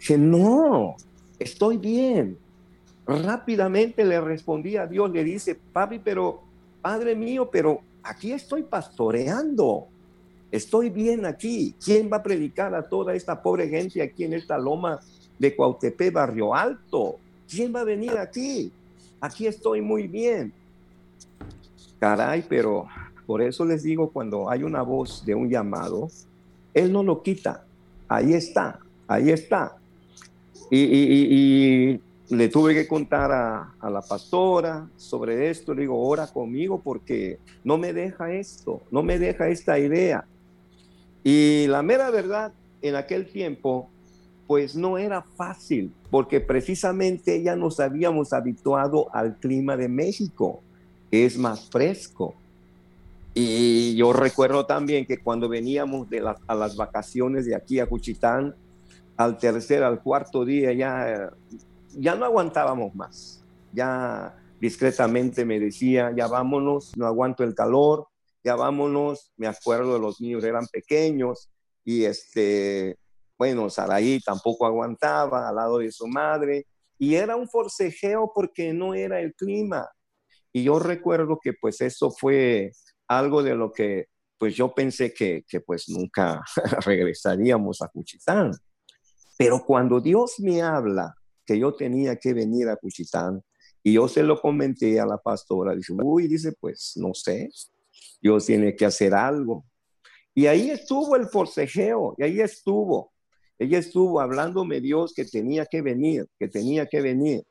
Que 0.04 0.18
no, 0.18 0.96
estoy 1.38 1.76
bien, 1.76 2.38
Rápidamente 3.06 4.04
le 4.04 4.20
respondí 4.20 4.76
a 4.76 4.86
Dios, 4.86 5.10
le 5.10 5.24
dice, 5.24 5.56
papi, 5.72 5.98
pero, 5.98 6.42
padre 6.80 7.16
mío, 7.16 7.50
pero 7.50 7.80
aquí 8.02 8.32
estoy 8.32 8.62
pastoreando, 8.62 9.88
estoy 10.52 10.90
bien 10.90 11.26
aquí. 11.26 11.74
¿Quién 11.84 12.08
va 12.12 12.18
a 12.18 12.22
predicar 12.22 12.74
a 12.74 12.88
toda 12.88 13.14
esta 13.14 13.42
pobre 13.42 13.68
gente 13.68 14.00
aquí 14.00 14.24
en 14.24 14.34
esta 14.34 14.56
loma 14.58 15.00
de 15.38 15.56
Cuautepe, 15.56 16.10
Barrio 16.10 16.54
Alto? 16.54 17.16
¿Quién 17.48 17.74
va 17.74 17.80
a 17.80 17.84
venir 17.84 18.12
aquí? 18.12 18.70
Aquí 19.20 19.46
estoy 19.46 19.80
muy 19.80 20.06
bien. 20.06 20.52
Caray, 21.98 22.44
pero 22.48 22.86
por 23.26 23.40
eso 23.42 23.64
les 23.64 23.82
digo, 23.82 24.10
cuando 24.10 24.50
hay 24.50 24.62
una 24.62 24.82
voz 24.82 25.24
de 25.24 25.34
un 25.34 25.48
llamado, 25.48 26.08
Él 26.74 26.92
no 26.92 27.02
lo 27.02 27.22
quita. 27.22 27.64
Ahí 28.08 28.34
está, 28.34 28.78
ahí 29.06 29.30
está. 29.30 29.76
Y, 30.70 30.78
y, 30.78 32.00
le 32.30 32.48
tuve 32.48 32.72
que 32.72 32.88
contar 32.88 33.30
a, 33.30 33.90
la 33.90 34.00
pastora 34.00 34.88
sobre 34.96 35.50
esto. 35.50 35.74
Le 35.74 35.82
digo, 35.82 36.00
ora 36.00 36.26
conmigo 36.26 36.80
porque 36.80 37.38
no 37.62 37.76
me 37.78 37.92
deja 37.92 38.32
esto, 38.32 38.80
no 38.90 39.02
me 39.02 39.18
deja 39.18 39.48
esta 39.48 39.78
idea. 39.78 40.26
Y 41.24 41.66
la 41.68 41.82
mera 41.82 42.10
verdad, 42.10 42.52
en 42.80 42.96
aquel 42.96 43.26
tiempo, 43.26 43.88
pues 44.46 44.74
no 44.74 44.98
era 44.98 45.22
fácil, 45.22 45.92
porque 46.10 46.40
precisamente 46.40 47.42
ya 47.42 47.56
nos 47.56 47.80
habíamos 47.80 48.32
habituado 48.32 49.08
al 49.14 49.36
clima 49.36 49.76
de 49.76 49.88
México, 49.88 50.60
que 51.10 51.24
es 51.24 51.38
más 51.38 51.70
fresco. 51.70 52.34
Y 53.34 53.94
yo 53.94 54.12
recuerdo 54.12 54.66
también 54.66 55.06
que 55.06 55.18
cuando 55.18 55.48
veníamos 55.48 56.10
de 56.10 56.22
a 56.46 56.54
las 56.54 56.76
vacaciones 56.76 57.46
de 57.46 57.54
aquí 57.54 57.80
a 57.80 57.86
Cuchitán, 57.86 58.54
al 59.16 59.38
tercer, 59.38 59.82
al 59.84 60.02
cuarto 60.02 60.44
día 60.44 60.72
ya 60.72 61.30
ya 61.96 62.14
no 62.14 62.24
aguantábamos 62.24 62.94
más. 62.94 63.42
Ya 63.72 64.34
discretamente 64.60 65.44
me 65.44 65.58
decía, 65.58 66.12
ya 66.14 66.26
vámonos, 66.26 66.96
no 66.96 67.06
aguanto 67.06 67.44
el 67.44 67.54
calor, 67.54 68.06
ya 68.42 68.56
vámonos. 68.56 69.32
Me 69.36 69.46
acuerdo 69.46 69.94
de 69.94 70.00
los 70.00 70.20
niños 70.20 70.44
eran 70.44 70.66
pequeños 70.66 71.50
y 71.84 72.04
este, 72.04 72.98
bueno, 73.38 73.70
Saraí 73.70 74.20
tampoco 74.20 74.66
aguantaba 74.66 75.48
al 75.48 75.56
lado 75.56 75.78
de 75.78 75.90
su 75.90 76.06
madre 76.06 76.66
y 76.98 77.14
era 77.14 77.36
un 77.36 77.48
forcejeo 77.48 78.32
porque 78.34 78.72
no 78.72 78.94
era 78.94 79.20
el 79.20 79.34
clima. 79.34 79.88
Y 80.52 80.64
yo 80.64 80.78
recuerdo 80.78 81.38
que 81.42 81.52
pues 81.54 81.80
eso 81.80 82.10
fue 82.10 82.72
algo 83.08 83.42
de 83.42 83.54
lo 83.54 83.72
que 83.72 84.06
pues 84.38 84.56
yo 84.56 84.74
pensé 84.74 85.14
que, 85.14 85.44
que 85.48 85.60
pues 85.60 85.88
nunca 85.88 86.42
regresaríamos 86.84 87.80
a 87.80 87.88
Cuchitán. 87.88 88.52
Pero 89.38 89.64
cuando 89.64 90.00
Dios 90.00 90.40
me 90.40 90.62
habla 90.62 91.14
que 91.46 91.58
yo 91.58 91.74
tenía 91.74 92.16
que 92.16 92.34
venir 92.34 92.68
a 92.68 92.76
Cuchitán. 92.76 93.42
Y 93.82 93.94
yo 93.94 94.08
se 94.08 94.22
lo 94.22 94.40
comenté 94.40 95.00
a 95.00 95.06
la 95.06 95.18
pastora. 95.18 95.74
Dice, 95.74 95.92
uy, 95.92 96.28
dice, 96.28 96.52
pues 96.58 96.92
no 96.96 97.14
sé, 97.14 97.48
Dios 98.22 98.46
tiene 98.46 98.76
que 98.76 98.86
hacer 98.86 99.14
algo. 99.14 99.66
Y 100.34 100.46
ahí 100.46 100.70
estuvo 100.70 101.16
el 101.16 101.26
forcejeo, 101.26 102.14
y 102.16 102.22
ahí 102.22 102.40
estuvo. 102.40 103.12
Ella 103.58 103.78
estuvo 103.78 104.20
hablándome 104.20 104.80
Dios 104.80 105.12
que 105.14 105.24
tenía 105.24 105.66
que 105.66 105.82
venir, 105.82 106.26
que 106.38 106.48
tenía 106.48 106.86
que 106.86 107.02
venir. 107.02 107.42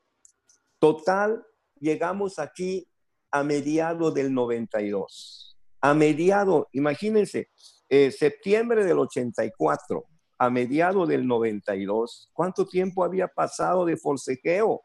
Total, 0.78 1.44
llegamos 1.78 2.38
aquí 2.38 2.88
a 3.30 3.44
mediados 3.44 4.12
del 4.12 4.34
92. 4.34 5.56
A 5.80 5.94
mediados, 5.94 6.66
imagínense, 6.72 7.48
eh, 7.88 8.10
septiembre 8.10 8.84
del 8.84 8.98
84 8.98 10.04
a 10.38 10.50
mediados 10.50 11.08
del 11.08 11.24
92, 11.24 12.30
¿cuánto 12.32 12.66
tiempo 12.66 13.04
había 13.04 13.28
pasado 13.28 13.84
de 13.84 13.96
forcejeo? 13.96 14.82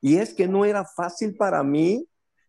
Y 0.00 0.18
es 0.18 0.32
que 0.32 0.46
no 0.46 0.64
era 0.64 0.84
fácil 0.84 1.36
para 1.36 1.64
mí 1.64 2.06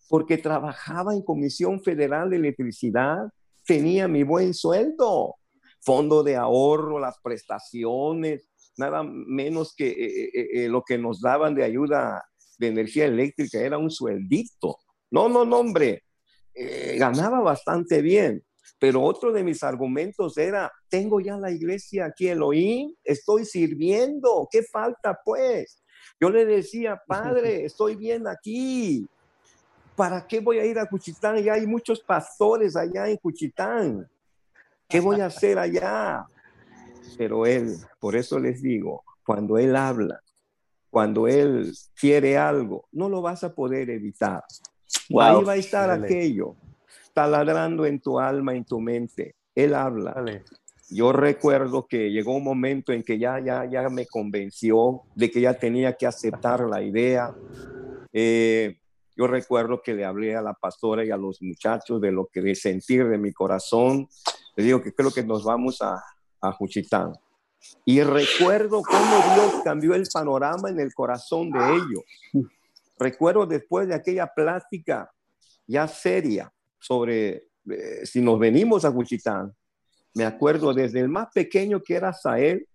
porque 0.07 0.37
trabajaba 0.37 1.13
en 1.13 1.21
Comisión 1.21 1.81
Federal 1.81 2.29
de 2.29 2.37
Electricidad, 2.37 3.29
tenía 3.65 4.07
mi 4.07 4.23
buen 4.23 4.53
sueldo, 4.53 5.35
fondo 5.81 6.23
de 6.23 6.35
ahorro, 6.35 6.99
las 6.99 7.19
prestaciones, 7.21 8.49
nada 8.77 9.03
menos 9.03 9.73
que 9.75 9.87
eh, 9.87 10.29
eh, 10.33 10.49
eh, 10.53 10.67
lo 10.67 10.83
que 10.83 10.97
nos 10.97 11.21
daban 11.21 11.55
de 11.55 11.63
ayuda 11.63 12.23
de 12.57 12.67
energía 12.67 13.05
eléctrica 13.05 13.59
era 13.59 13.77
un 13.77 13.91
sueldito. 13.91 14.77
No, 15.11 15.29
no, 15.29 15.45
no, 15.45 15.59
hombre, 15.59 16.03
ganaba 16.97 17.41
bastante 17.41 18.01
bien. 18.01 18.43
Pero 18.79 19.03
otro 19.03 19.31
de 19.31 19.43
mis 19.43 19.63
argumentos 19.63 20.37
era, 20.37 20.71
tengo 20.89 21.19
ya 21.21 21.37
la 21.37 21.51
iglesia 21.51 22.05
aquí 22.05 22.27
Elohim, 22.27 22.93
estoy 23.03 23.45
sirviendo, 23.45 24.47
¿qué 24.51 24.63
falta 24.63 25.17
pues? 25.23 25.81
Yo 26.19 26.29
le 26.29 26.45
decía, 26.45 27.01
padre, 27.07 27.65
estoy 27.65 27.95
bien 27.95 28.27
aquí. 28.27 29.07
¿Para 29.95 30.27
qué 30.27 30.39
voy 30.39 30.60
a 30.60 30.65
ir 30.65 30.77
a 30.77 30.86
Cuchitán? 30.86 31.38
Ya 31.38 31.53
hay 31.53 31.65
muchos 31.65 32.01
pastores 32.01 32.75
allá 32.75 33.08
en 33.08 33.17
Cuchitán. 33.17 34.08
¿Qué 34.88 34.99
voy 34.99 35.21
a 35.21 35.27
hacer 35.27 35.58
allá? 35.58 36.25
Pero 37.17 37.45
él, 37.45 37.77
por 37.99 38.15
eso 38.15 38.39
les 38.39 38.62
digo, 38.62 39.03
cuando 39.25 39.58
él 39.58 39.75
habla, 39.75 40.21
cuando 40.89 41.27
él 41.27 41.73
quiere 41.99 42.38
algo, 42.38 42.88
no 42.91 43.10
lo 43.10 43.21
vas 43.21 43.43
a 43.43 43.53
poder 43.53 43.89
evitar. 43.89 44.43
Ahí 45.19 45.43
va 45.43 45.53
a 45.53 45.58
estar 45.58 45.89
aquello 45.89 46.55
taladrando 47.13 47.86
en 47.86 47.99
tu 47.99 48.19
alma, 48.19 48.53
en 48.53 48.65
tu 48.65 48.79
mente. 48.79 49.36
Él 49.55 49.73
habla. 49.73 50.13
Yo 50.89 51.13
recuerdo 51.13 51.88
que 51.88 52.12
llegó 52.12 52.36
un 52.36 52.43
momento 52.43 52.91
en 52.91 53.01
que 53.01 53.17
ya, 53.17 53.39
ya, 53.39 53.65
ya 53.65 53.89
me 53.89 54.05
convenció 54.05 55.01
de 55.15 55.31
que 55.31 55.41
ya 55.41 55.53
tenía 55.53 55.93
que 55.93 56.05
aceptar 56.05 56.62
la 56.62 56.81
idea. 56.81 57.34
Eh, 58.13 58.77
yo 59.15 59.28
recuerdo 59.28 59.82
que 59.82 59.93
le 59.93 60.06
hablé 60.06 60.36
a 60.36 60.41
la 60.41 60.54
pastora 60.54 61.06
y 61.06 61.12
a 61.12 61.17
los 61.17 61.41
muchachos 61.41 62.01
de 62.01 62.12
lo 62.12 62.28
que 62.28 62.41
de 62.41 62.56
sentir 62.56 63.08
de 63.08 63.17
mi 63.17 63.32
corazón. 63.32 64.08
Le 64.56 64.63
digo 64.63 64.82
que 64.82 64.93
creo 64.93 65.12
que 65.12 65.23
nos 65.23 65.43
vamos 65.43 65.82
a, 65.82 66.04
a 66.41 66.51
Juchitán. 66.51 67.13
Y 67.86 68.01
recuerdo 68.01 68.82
cómo 68.82 69.36
Dios 69.36 69.62
cambió 69.63 69.95
el 69.95 70.06
panorama 70.12 70.69
en 70.69 70.80
el 70.80 70.93
corazón 70.93 71.51
de 71.51 71.60
ellos. 71.60 72.04
Recuerdo 72.97 73.45
después 73.45 73.88
de 73.88 73.95
aquella 73.95 74.28
plática 74.28 75.12
ya 75.67 75.88
seria, 75.88 76.51
sobre 76.80 77.47
eh, 77.69 78.06
si 78.06 78.21
nos 78.21 78.39
venimos 78.39 78.86
a 78.86 78.91
Cuchitán, 78.91 79.54
me 80.13 80.25
acuerdo 80.25 80.73
desde 80.73 80.99
el 80.99 81.10
más 81.10 81.28
pequeño 81.34 81.82
que 81.82 81.95
era 81.95 82.13
Sael, 82.13 82.67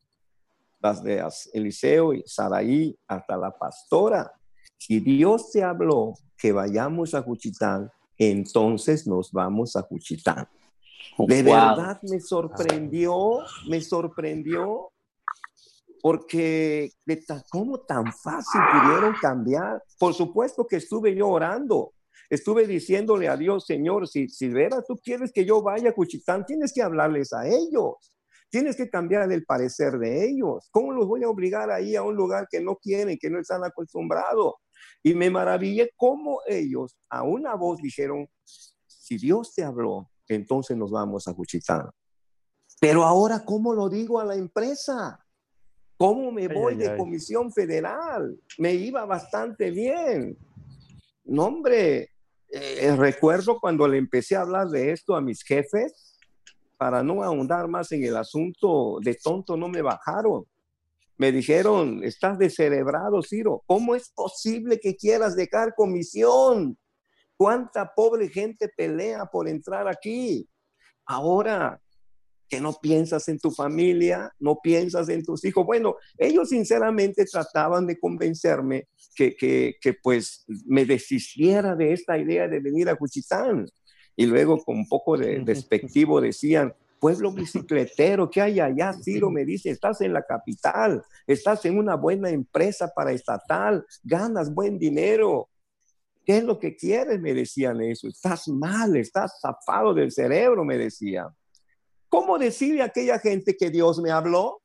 las 0.80 1.02
de 1.02 1.22
Eliseo 1.52 2.12
y 2.12 2.22
Saraí, 2.26 2.98
hasta 3.06 3.36
la 3.36 3.50
pastora. 3.50 4.32
Si 4.76 4.98
Dios 4.98 5.50
te 5.52 5.62
habló 5.62 6.14
que 6.40 6.52
vayamos 6.52 7.14
a 7.14 7.22
Cuchitán, 7.22 7.90
entonces 8.16 9.06
nos 9.06 9.30
vamos 9.30 9.76
a 9.76 9.82
Cuchitán. 9.82 10.48
De 11.18 11.42
verdad 11.42 12.00
me 12.02 12.20
sorprendió, 12.20 13.40
me 13.68 13.80
sorprendió, 13.80 14.90
porque 16.00 16.90
de 17.04 17.24
cómo 17.50 17.80
tan 17.80 18.12
fácil 18.12 18.60
pudieron 18.72 19.14
cambiar. 19.20 19.82
Por 19.98 20.14
supuesto 20.14 20.66
que 20.66 20.76
estuve 20.76 21.14
yo 21.14 21.28
orando, 21.28 21.92
estuve 22.30 22.66
diciéndole 22.66 23.28
a 23.28 23.36
Dios, 23.36 23.66
Señor, 23.66 24.08
si, 24.08 24.28
si 24.28 24.48
veras 24.48 24.84
tú 24.86 24.96
quieres 24.96 25.32
que 25.32 25.44
yo 25.44 25.62
vaya 25.62 25.90
a 25.90 25.94
Cuchitán, 25.94 26.46
tienes 26.46 26.72
que 26.72 26.82
hablarles 26.82 27.32
a 27.32 27.46
ellos. 27.46 28.12
Tienes 28.48 28.76
que 28.76 28.90
cambiar 28.90 29.30
el 29.30 29.44
parecer 29.44 29.98
de 29.98 30.28
ellos. 30.28 30.68
¿Cómo 30.72 30.92
los 30.92 31.06
voy 31.06 31.22
a 31.22 31.28
obligar 31.28 31.70
ahí 31.70 31.94
a 31.94 32.02
un 32.02 32.16
lugar 32.16 32.48
que 32.50 32.60
no 32.60 32.76
quieren, 32.76 33.16
que 33.16 33.30
no 33.30 33.38
están 33.38 33.62
acostumbrados? 33.62 34.54
Y 35.02 35.14
me 35.14 35.30
maravillé 35.30 35.90
cómo 35.96 36.40
ellos 36.46 36.96
a 37.08 37.22
una 37.22 37.54
voz 37.54 37.80
dijeron, 37.80 38.28
si 38.44 39.16
Dios 39.16 39.54
te 39.54 39.64
habló, 39.64 40.10
entonces 40.28 40.76
nos 40.76 40.90
vamos 40.90 41.26
a 41.26 41.34
Cuchitán. 41.34 41.90
Pero 42.80 43.04
ahora, 43.04 43.44
¿cómo 43.44 43.74
lo 43.74 43.88
digo 43.88 44.20
a 44.20 44.24
la 44.24 44.34
empresa? 44.34 45.24
¿Cómo 45.96 46.32
me 46.32 46.48
voy 46.48 46.76
de 46.76 46.96
comisión 46.96 47.52
federal? 47.52 48.38
Me 48.56 48.72
iba 48.72 49.04
bastante 49.04 49.70
bien. 49.70 50.36
No, 51.24 51.44
hombre, 51.44 52.10
eh, 52.48 52.96
recuerdo 52.96 53.60
cuando 53.60 53.86
le 53.86 53.98
empecé 53.98 54.34
a 54.34 54.40
hablar 54.40 54.68
de 54.68 54.92
esto 54.92 55.14
a 55.14 55.20
mis 55.20 55.42
jefes, 55.42 56.18
para 56.78 57.02
no 57.02 57.22
ahondar 57.22 57.68
más 57.68 57.92
en 57.92 58.02
el 58.04 58.16
asunto, 58.16 58.98
de 59.02 59.14
tonto 59.14 59.56
no 59.56 59.68
me 59.68 59.82
bajaron. 59.82 60.46
Me 61.20 61.32
dijeron, 61.32 62.02
estás 62.02 62.38
descerebrado, 62.38 63.22
Ciro. 63.22 63.62
¿Cómo 63.66 63.94
es 63.94 64.08
posible 64.08 64.80
que 64.80 64.96
quieras 64.96 65.36
dejar 65.36 65.74
comisión? 65.74 66.78
¿Cuánta 67.36 67.92
pobre 67.94 68.30
gente 68.30 68.70
pelea 68.74 69.26
por 69.26 69.46
entrar 69.46 69.86
aquí? 69.86 70.48
Ahora, 71.04 71.78
que 72.48 72.58
no 72.58 72.72
piensas 72.72 73.28
en 73.28 73.38
tu 73.38 73.50
familia, 73.50 74.32
no 74.38 74.60
piensas 74.62 75.10
en 75.10 75.22
tus 75.22 75.44
hijos. 75.44 75.66
Bueno, 75.66 75.96
ellos 76.16 76.48
sinceramente 76.48 77.26
trataban 77.26 77.86
de 77.86 78.00
convencerme 78.00 78.88
que, 79.14 79.36
que, 79.36 79.74
que 79.78 79.92
pues 80.02 80.46
me 80.64 80.86
deshiciera 80.86 81.76
de 81.76 81.92
esta 81.92 82.16
idea 82.16 82.48
de 82.48 82.60
venir 82.60 82.88
a 82.88 82.96
Cuchitán. 82.96 83.66
Y 84.16 84.24
luego 84.24 84.64
con 84.64 84.78
un 84.78 84.88
poco 84.88 85.18
de 85.18 85.38
despectivo 85.44 86.18
decían, 86.18 86.74
pueblo 87.00 87.32
bicicletero, 87.32 88.30
¿qué 88.30 88.42
hay 88.42 88.60
allá? 88.60 88.92
Ciro 88.92 89.30
me 89.30 89.44
dice, 89.44 89.70
estás 89.70 90.02
en 90.02 90.12
la 90.12 90.22
capital, 90.22 91.02
estás 91.26 91.64
en 91.64 91.78
una 91.78 91.96
buena 91.96 92.28
empresa 92.30 92.92
para 92.94 93.10
estatal, 93.10 93.84
ganas 94.04 94.54
buen 94.54 94.78
dinero. 94.78 95.48
¿Qué 96.24 96.36
es 96.36 96.44
lo 96.44 96.58
que 96.58 96.76
quieres? 96.76 97.18
Me 97.18 97.32
decían 97.32 97.80
eso. 97.80 98.06
Estás 98.06 98.46
mal, 98.48 98.94
estás 98.96 99.40
zafado 99.40 99.94
del 99.94 100.12
cerebro, 100.12 100.64
me 100.64 100.76
decían. 100.76 101.28
¿Cómo 102.08 102.38
decirle 102.38 102.82
a 102.82 102.86
aquella 102.86 103.18
gente 103.18 103.56
que 103.56 103.70
Dios 103.70 103.98
me 104.00 104.10
habló? 104.10 104.60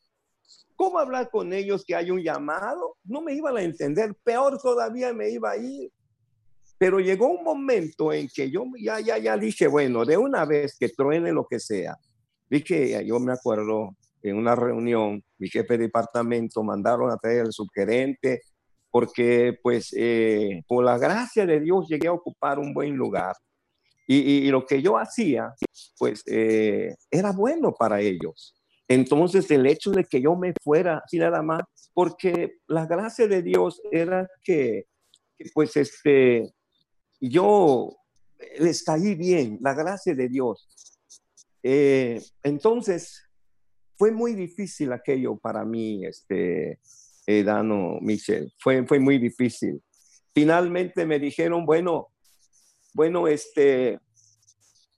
¿Cómo 0.76 1.00
hablar 1.00 1.30
con 1.30 1.54
ellos 1.54 1.86
que 1.86 1.96
hay 1.96 2.12
un 2.12 2.22
llamado? 2.22 2.98
No 3.06 3.22
me 3.22 3.34
iban 3.34 3.56
a 3.56 3.62
entender, 3.62 4.14
peor 4.24 4.60
todavía 4.62 5.14
me 5.14 5.30
iba 5.30 5.52
a 5.52 5.58
ir. 5.58 5.90
Pero 6.78 7.00
llegó 7.00 7.30
un 7.30 7.44
momento 7.44 8.12
en 8.12 8.28
que 8.28 8.52
yo 8.52 8.66
ya, 8.78 9.00
ya, 9.00 9.18
ya 9.18 9.38
dije, 9.38 9.68
bueno, 9.68 10.04
de 10.04 10.18
una 10.18 10.44
vez 10.44 10.76
que 10.78 10.90
truene 10.90 11.32
lo 11.32 11.48
que 11.48 11.62
sea. 11.62 11.98
Dije, 12.50 13.06
yo 13.06 13.20
me 13.20 13.34
acuerdo 13.34 13.96
en 14.22 14.38
una 14.38 14.56
reunión, 14.56 15.24
mi 15.38 15.50
jefe 15.50 15.78
de 15.78 15.86
departamento 15.86 16.64
mandaron 16.64 17.12
a 17.12 17.18
traer 17.18 17.42
al 17.42 17.54
subgerente, 17.54 18.42
porque 18.90 19.58
pues 19.62 19.94
eh, 19.96 20.64
por 20.68 20.84
la 20.84 20.98
gracia 20.98 21.46
de 21.46 21.60
Dios 21.60 21.88
llegué 21.88 22.08
a 22.08 22.14
ocupar 22.14 22.60
un 22.60 22.74
buen 22.74 22.96
lugar. 22.96 23.36
Y, 24.08 24.52
lo 24.52 24.66
que 24.68 24.84
yo 24.84 25.00
hacía, 25.00 25.52
pues 25.98 26.22
eh, 26.28 26.94
era 27.10 27.32
bueno 27.32 27.74
para 27.74 28.00
ellos. 28.00 28.54
Entonces 28.88 29.50
el 29.50 29.66
hecho 29.66 29.92
de 29.92 30.04
que 30.04 30.22
yo 30.22 30.36
me 30.36 30.54
fuera 30.62 31.02
así 31.04 31.18
nada 31.18 31.42
más, 31.42 31.64
porque 31.94 32.58
la 32.68 32.86
gracia 32.86 33.28
de 33.28 33.42
Dios 33.42 33.82
era 33.92 34.28
que, 34.44 34.86
pues 35.54 35.76
este, 35.76 36.54
yo 37.20 37.96
les 38.60 38.84
caí 38.84 39.16
bien, 39.16 39.58
la 39.62 39.74
gracia 39.74 40.14
de 40.14 40.30
Dios. 40.30 40.68
Eh, 41.68 42.22
entonces 42.44 43.28
fue 43.98 44.12
muy 44.12 44.36
difícil 44.36 44.94
aquello 44.94 45.36
para 45.36 45.66
mí, 45.66 46.06
este, 46.06 46.80
eh, 47.26 47.44
Dano, 47.44 47.98
Michel, 48.02 48.54
fue, 48.60 48.86
fue 48.86 49.00
muy 49.00 49.18
difícil. 49.18 49.82
Finalmente 50.32 51.08
me 51.08 51.18
dijeron, 51.18 51.66
bueno, 51.66 52.10
bueno, 52.94 53.28
este, 53.28 54.00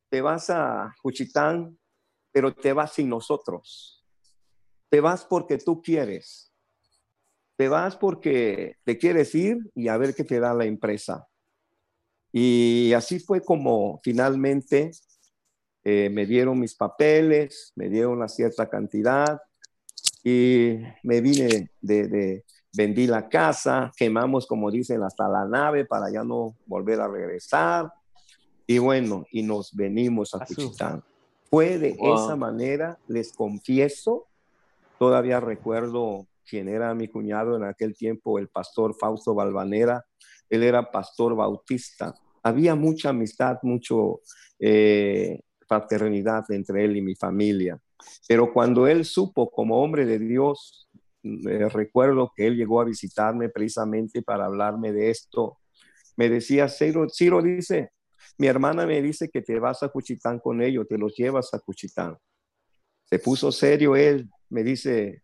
te 0.10 0.20
vas 0.20 0.50
a 0.50 0.94
Juchitán, 1.02 1.80
pero 2.34 2.54
te 2.54 2.74
vas 2.74 2.96
sin 2.96 3.08
nosotros. 3.08 4.06
Te 4.90 5.00
vas 5.00 5.24
porque 5.24 5.58
tú 5.60 5.82
quieres. 5.82 6.52
Te 7.56 7.70
vas 7.70 7.96
porque 7.96 8.76
te 8.84 8.98
quieres 8.98 9.34
ir 9.36 9.58
y 9.74 9.88
a 9.88 9.96
ver 9.96 10.14
qué 10.14 10.26
te 10.26 10.42
da 10.42 10.54
la 10.54 10.66
empresa. 10.66 11.30
Y 12.34 12.92
así 12.92 13.22
fue 13.22 13.40
como 13.40 14.02
finalmente 14.04 14.92
eh, 15.90 16.10
me 16.10 16.26
dieron 16.26 16.60
mis 16.60 16.76
papeles, 16.76 17.72
me 17.78 17.88
dieron 17.88 18.18
una 18.18 18.28
cierta 18.28 18.70
cantidad 18.70 19.42
y 20.22 20.80
me 21.02 21.22
vine 21.22 21.72
de, 21.80 22.08
de, 22.10 22.46
vendí 22.76 23.08
la 23.08 23.30
casa, 23.30 23.90
quemamos, 23.96 24.46
como 24.48 24.70
dicen, 24.70 25.02
hasta 25.02 25.30
la 25.30 25.46
nave 25.46 25.86
para 25.86 26.12
ya 26.12 26.26
no 26.26 26.58
volver 26.66 27.00
a 27.00 27.08
regresar. 27.08 27.90
Y 28.66 28.80
bueno, 28.80 29.26
y 29.32 29.44
nos 29.44 29.74
venimos 29.74 30.36
a 30.36 30.46
Cuchitán. 30.46 31.06
Fue 31.50 31.78
de 31.78 31.96
esa 31.98 32.36
manera, 32.36 33.00
les 33.08 33.32
confieso, 33.32 34.28
todavía 35.00 35.40
recuerdo 35.40 36.28
quién 36.46 36.68
era 36.68 36.94
mi 36.96 37.08
cuñado 37.08 37.56
en 37.56 37.64
aquel 37.64 37.96
tiempo, 37.96 38.40
el 38.40 38.50
pastor 38.50 38.94
Fausto 38.94 39.34
Balvanera, 39.34 40.06
él 40.50 40.64
era 40.64 40.92
pastor 40.92 41.34
bautista. 41.34 42.14
Había 42.44 42.76
mucha 42.76 43.10
amistad, 43.10 43.60
mucho 43.64 44.20
eh, 44.60 45.40
fraternidad 45.68 46.50
entre 46.50 46.86
él 46.86 46.98
y 46.98 47.02
mi 47.02 47.16
familia. 47.16 47.80
Pero 48.28 48.54
cuando 48.54 48.88
él 48.88 49.06
supo 49.06 49.50
como 49.50 49.82
hombre 49.82 50.06
de 50.06 50.20
Dios, 50.20 50.88
eh, 51.24 51.70
recuerdo 51.70 52.32
que 52.36 52.48
él 52.48 52.56
llegó 52.56 52.82
a 52.82 52.86
visitarme 52.86 53.50
precisamente 53.50 54.22
para 54.22 54.46
hablarme 54.46 54.92
de 54.92 55.10
esto. 55.10 55.58
Me 56.16 56.30
decía, 56.30 56.70
Ciro, 56.70 57.08
Ciro 57.10 57.42
dice, 57.42 57.92
mi 58.38 58.48
hermana 58.48 58.86
me 58.86 59.02
dice 59.02 59.30
que 59.30 59.42
te 59.42 59.60
vas 59.60 59.84
a 59.84 59.90
Cuchitán 59.90 60.40
con 60.40 60.62
ellos, 60.62 60.88
te 60.88 60.98
los 60.98 61.16
llevas 61.16 61.54
a 61.54 61.60
Cuchitán. 61.60 62.18
Se 63.06 63.20
puso 63.20 63.52
serio 63.52 63.96
él, 63.96 64.30
me 64.50 64.64
dice, 64.64 65.24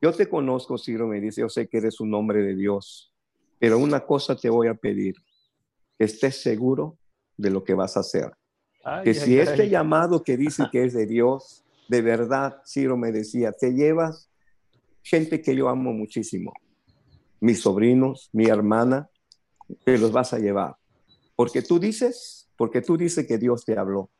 yo 0.00 0.12
te 0.12 0.28
conozco, 0.28 0.78
Ciro, 0.78 1.06
me 1.06 1.20
dice, 1.20 1.40
yo 1.40 1.48
sé 1.48 1.68
que 1.68 1.78
eres 1.78 2.00
un 2.00 2.14
hombre 2.14 2.42
de 2.42 2.54
Dios, 2.54 3.12
pero 3.58 3.78
una 3.78 4.04
cosa 4.04 4.36
te 4.36 4.50
voy 4.50 4.68
a 4.68 4.74
pedir, 4.74 5.16
que 5.98 6.04
estés 6.04 6.40
seguro 6.40 6.98
de 7.36 7.50
lo 7.50 7.64
que 7.64 7.74
vas 7.74 7.96
a 7.96 8.00
hacer. 8.00 8.32
Que 9.04 9.14
si 9.14 9.38
este 9.38 9.68
llamado 9.68 10.22
que 10.22 10.36
dice 10.36 10.64
que 10.70 10.84
es 10.84 10.94
de 10.94 11.06
Dios, 11.06 11.64
de 11.88 12.02
verdad, 12.02 12.62
Ciro 12.66 12.96
me 12.96 13.12
decía, 13.12 13.52
te 13.52 13.72
llevas 13.72 14.30
gente 15.02 15.40
que 15.40 15.54
yo 15.54 15.68
amo 15.68 15.92
muchísimo, 15.92 16.52
mis 17.40 17.60
sobrinos, 17.60 18.30
mi 18.32 18.46
hermana, 18.46 19.08
te 19.84 19.98
los 19.98 20.12
vas 20.12 20.32
a 20.32 20.38
llevar. 20.38 20.76
Porque 21.36 21.62
tú 21.62 21.78
dices 21.78 22.46
porque 22.56 22.80
tú 22.80 22.96
dices 22.96 23.26
que 23.26 23.38
Dios 23.38 23.64
te 23.64 23.78
habló. 23.78 24.10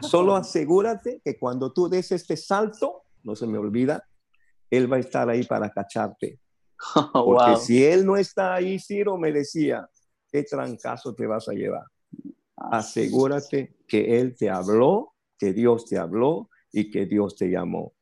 Solo 0.00 0.36
asegúrate 0.36 1.20
que 1.24 1.38
cuando 1.38 1.72
tú 1.72 1.88
des 1.88 2.12
este 2.12 2.36
salto, 2.36 3.04
no 3.24 3.34
se 3.34 3.46
me 3.46 3.58
olvida, 3.58 4.06
Él 4.70 4.92
va 4.92 4.96
a 4.96 5.00
estar 5.00 5.28
ahí 5.28 5.44
para 5.44 5.70
cacharte. 5.70 6.38
Porque 7.12 7.56
si 7.56 7.84
Él 7.84 8.04
no 8.04 8.16
está 8.16 8.54
ahí, 8.54 8.78
Ciro 8.78 9.16
me 9.16 9.32
decía, 9.32 9.88
¿qué 10.30 10.42
trancazo 10.42 11.14
te 11.14 11.26
vas 11.26 11.48
a 11.48 11.52
llevar? 11.52 11.84
Asegúrate 12.70 13.74
que 13.88 14.18
Él 14.18 14.36
te 14.36 14.48
habló, 14.48 15.14
que 15.38 15.52
Dios 15.52 15.86
te 15.86 15.98
habló 15.98 16.48
y 16.72 16.90
que 16.90 17.06
Dios 17.06 17.36
te 17.36 17.50
llamó. 17.50 17.92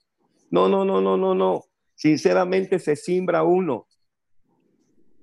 No, 0.51 0.69
no, 0.69 0.85
no, 0.85 1.01
no, 1.01 1.17
no, 1.17 1.35
no. 1.35 1.65
Sinceramente 1.95 2.79
se 2.79 2.97
simbra 2.97 3.43
uno. 3.43 3.87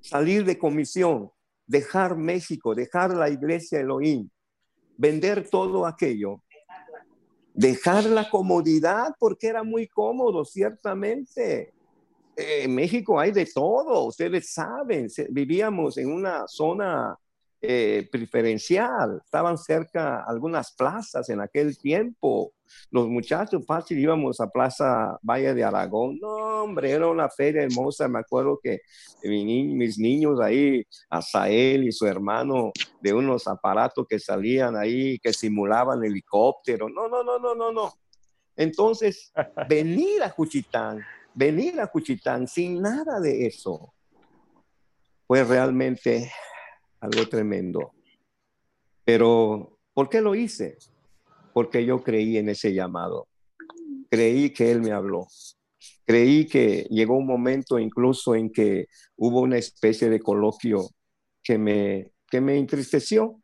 Salir 0.01 0.45
de 0.45 0.57
comisión, 0.57 1.31
dejar 1.65 2.15
México, 2.15 2.73
dejar 2.73 3.13
la 3.15 3.29
iglesia 3.29 3.79
Elohim, 3.79 4.29
vender 4.97 5.49
todo 5.49 5.85
aquello, 5.85 6.41
dejar 7.53 8.05
la 8.05 8.29
comodidad 8.29 9.15
porque 9.19 9.47
era 9.47 9.63
muy 9.63 9.87
cómodo, 9.87 10.45
ciertamente. 10.45 11.73
en 12.35 12.73
México 12.75 13.19
hay 13.19 13.31
de 13.31 13.47
todo, 13.47 14.05
ustedes 14.05 14.53
saben, 14.53 15.07
vivíamos 15.29 15.97
en 15.97 16.11
una 16.11 16.47
zona 16.47 17.17
eh, 17.61 18.07
preferencial, 18.11 19.21
estaban 19.23 19.57
cerca 19.57 20.23
algunas 20.23 20.73
plazas 20.75 21.29
en 21.29 21.41
aquel 21.41 21.77
tiempo, 21.77 22.53
los 22.91 23.07
muchachos 23.07 23.65
fácil 23.65 23.99
íbamos 23.99 24.39
a 24.39 24.49
Plaza 24.49 25.17
Valle 25.21 25.53
de 25.53 25.63
Aragón. 25.63 26.17
No, 26.19 26.63
hombre, 26.63 26.91
era 26.91 27.07
una 27.07 27.29
feria 27.29 27.63
hermosa. 27.63 28.07
Me 28.07 28.19
acuerdo 28.19 28.59
que 28.61 28.81
mis 29.23 29.97
niños 29.97 30.39
ahí, 30.39 30.83
Asael 31.09 31.85
y 31.85 31.91
su 31.91 32.05
hermano, 32.05 32.71
de 33.01 33.13
unos 33.13 33.47
aparatos 33.47 34.05
que 34.07 34.19
salían 34.19 34.75
ahí, 34.75 35.19
que 35.19 35.33
simulaban 35.33 36.03
helicóptero. 36.03 36.89
No, 36.89 37.07
no, 37.07 37.23
no, 37.23 37.39
no, 37.39 37.55
no, 37.55 37.71
no. 37.71 37.93
Entonces, 38.55 39.31
venir 39.69 40.23
a 40.23 40.31
Cuchitán, 40.31 41.03
venir 41.33 41.79
a 41.79 41.87
Cuchitán 41.87 42.47
sin 42.47 42.81
nada 42.81 43.19
de 43.19 43.47
eso, 43.47 43.93
fue 45.27 45.43
realmente 45.43 46.31
algo 46.99 47.27
tremendo. 47.29 47.91
Pero, 49.03 49.79
¿por 49.93 50.09
qué 50.09 50.21
lo 50.21 50.35
hice? 50.35 50.77
porque 51.57 51.83
yo 51.83 52.03
creí 52.03 52.37
en 52.37 52.49
ese 52.49 52.71
llamado. 52.71 53.27
Creí 54.11 54.51
que 54.51 54.69
Él 54.69 54.79
me 54.79 54.91
habló. 54.91 55.25
Creí 56.05 56.45
que 56.45 56.85
llegó 56.91 57.17
un 57.17 57.25
momento 57.25 57.79
incluso 57.79 58.35
en 58.35 58.51
que 58.51 58.85
hubo 59.15 59.41
una 59.41 59.57
especie 59.57 60.07
de 60.07 60.19
coloquio 60.19 60.87
que 61.41 61.57
me, 61.57 62.11
que 62.29 62.41
me 62.41 62.59
entristeció, 62.59 63.41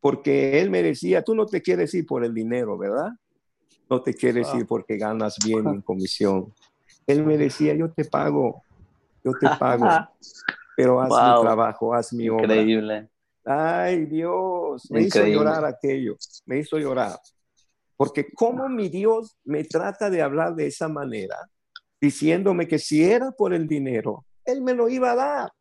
porque 0.00 0.60
Él 0.60 0.70
me 0.70 0.82
decía, 0.82 1.22
tú 1.22 1.36
no 1.36 1.46
te 1.46 1.62
quieres 1.62 1.94
ir 1.94 2.04
por 2.04 2.24
el 2.24 2.34
dinero, 2.34 2.76
¿verdad? 2.76 3.10
No 3.88 4.02
te 4.02 4.12
quieres 4.12 4.52
ir 4.52 4.66
porque 4.66 4.96
ganas 4.96 5.36
bien 5.46 5.68
en 5.68 5.82
comisión. 5.82 6.52
Él 7.06 7.24
me 7.24 7.38
decía, 7.38 7.76
yo 7.76 7.92
te 7.92 8.06
pago, 8.06 8.64
yo 9.22 9.30
te 9.38 9.46
pago, 9.60 9.86
pero 10.82 11.00
haz 11.00 11.10
mi 11.10 11.42
trabajo, 11.42 11.94
haz 11.94 12.12
mi 12.12 12.28
obra. 12.28 12.44
Increíble. 12.44 13.08
Ay, 13.44 14.06
Dios, 14.06 14.90
me 14.90 15.02
hizo 15.02 15.24
llorar 15.26 15.64
aquello, 15.64 16.16
me 16.46 16.58
hizo 16.58 16.78
llorar. 16.78 17.18
Porque 17.96 18.32
cómo 18.34 18.68
mi 18.68 18.88
Dios 18.88 19.36
me 19.44 19.64
trata 19.64 20.08
de 20.10 20.22
hablar 20.22 20.54
de 20.54 20.66
esa 20.66 20.88
manera, 20.88 21.36
diciéndome 22.00 22.66
que 22.66 22.78
si 22.78 23.04
era 23.04 23.30
por 23.30 23.52
el 23.52 23.66
dinero, 23.66 24.24
Él 24.44 24.62
me 24.62 24.74
lo 24.74 24.88
iba 24.88 25.12
a 25.12 25.16
dar. 25.16 25.52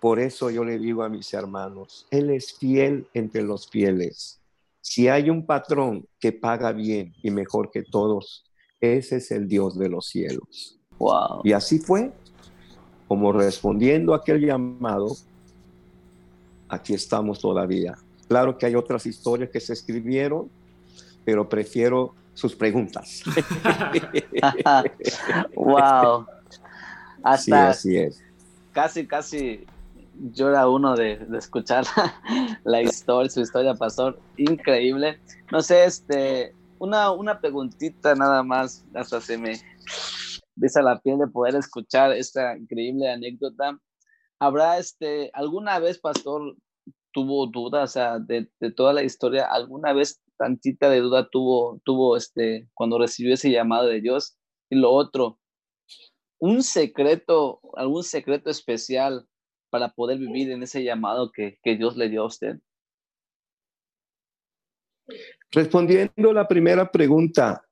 Por 0.00 0.20
eso 0.20 0.50
yo 0.50 0.64
le 0.64 0.78
digo 0.78 1.02
a 1.02 1.08
mis 1.08 1.32
hermanos, 1.34 2.06
Él 2.10 2.30
es 2.30 2.56
fiel 2.56 3.08
entre 3.14 3.42
los 3.42 3.68
fieles. 3.68 4.40
Si 4.80 5.08
hay 5.08 5.28
un 5.28 5.44
patrón 5.44 6.06
que 6.20 6.32
paga 6.32 6.72
bien 6.72 7.12
y 7.22 7.30
mejor 7.30 7.70
que 7.70 7.82
todos, 7.82 8.44
ese 8.80 9.16
es 9.16 9.30
el 9.32 9.48
Dios 9.48 9.78
de 9.78 9.88
los 9.88 10.06
cielos. 10.06 10.80
Wow. 10.98 11.42
Y 11.44 11.52
así 11.52 11.78
fue, 11.78 12.12
como 13.08 13.32
respondiendo 13.32 14.12
a 14.12 14.18
aquel 14.18 14.44
llamado, 14.44 15.16
aquí 16.68 16.94
estamos 16.94 17.40
todavía. 17.40 17.96
Claro 18.28 18.58
que 18.58 18.66
hay 18.66 18.74
otras 18.74 19.06
historias 19.06 19.50
que 19.50 19.58
se 19.58 19.72
escribieron, 19.72 20.50
pero 21.24 21.48
prefiero 21.48 22.14
sus 22.34 22.54
preguntas. 22.54 23.22
wow. 25.56 26.26
Hasta 27.22 27.70
así 27.70 27.96
es. 27.96 28.22
Casi, 28.72 29.06
casi 29.06 29.66
llora 30.34 30.68
uno 30.68 30.94
de, 30.94 31.26
escuchar 31.36 31.84
la 32.64 32.82
historia, 32.82 33.30
su 33.30 33.40
historia, 33.40 33.74
pastor. 33.74 34.18
Increíble. 34.36 35.18
No 35.50 35.62
sé, 35.62 35.84
este, 35.84 36.54
una, 36.78 37.10
una 37.10 37.40
preguntita 37.40 38.14
nada 38.14 38.42
más, 38.42 38.84
hasta 38.94 39.20
se 39.20 39.38
me 39.38 39.60
besa 40.58 40.82
la 40.82 41.00
piel 41.00 41.18
de 41.18 41.28
poder 41.28 41.54
escuchar 41.54 42.12
esta 42.12 42.56
increíble 42.56 43.10
anécdota. 43.10 43.78
¿Habrá 44.40 44.78
este, 44.78 45.30
alguna 45.32 45.78
vez, 45.78 45.98
pastor, 45.98 46.56
tuvo 47.12 47.46
duda, 47.46 47.84
o 47.84 47.86
sea, 47.86 48.18
de, 48.18 48.48
toda 48.76 48.92
la 48.92 49.02
historia, 49.02 49.46
alguna 49.46 49.92
vez 49.92 50.20
tantita 50.36 50.88
de 50.90 51.00
duda 51.00 51.28
tuvo, 51.30 51.80
tuvo 51.84 52.16
este, 52.16 52.68
cuando 52.74 52.98
recibió 52.98 53.34
ese 53.34 53.50
llamado 53.50 53.88
de 53.88 54.00
Dios? 54.00 54.36
Y 54.70 54.76
lo 54.76 54.90
otro, 54.90 55.38
un 56.38 56.62
secreto, 56.62 57.60
algún 57.74 58.04
secreto 58.04 58.50
especial 58.50 59.26
para 59.70 59.90
poder 59.90 60.18
vivir 60.18 60.50
en 60.50 60.62
ese 60.62 60.82
llamado 60.84 61.32
que, 61.32 61.58
que 61.62 61.76
Dios 61.76 61.96
le 61.96 62.08
dio 62.08 62.22
a 62.22 62.26
usted? 62.26 62.56
Respondiendo 65.50 66.32
la 66.32 66.46
primera 66.46 66.90
pregunta, 66.90 67.67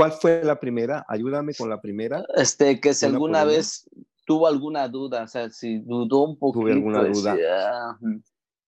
¿cuál 0.00 0.12
fue 0.12 0.42
la 0.42 0.58
primera? 0.58 1.04
Ayúdame 1.08 1.52
con 1.54 1.68
la 1.68 1.78
primera. 1.80 2.24
Este, 2.34 2.80
que 2.80 2.94
si 2.94 3.04
alguna 3.04 3.44
vez 3.44 3.86
tuvo 4.24 4.46
alguna 4.46 4.88
duda, 4.88 5.24
o 5.24 5.28
sea, 5.28 5.50
si 5.50 5.78
dudó 5.78 6.24
un 6.24 6.38
poco. 6.38 6.60
Tuve 6.60 6.72
alguna 6.72 7.04
duda. 7.04 7.98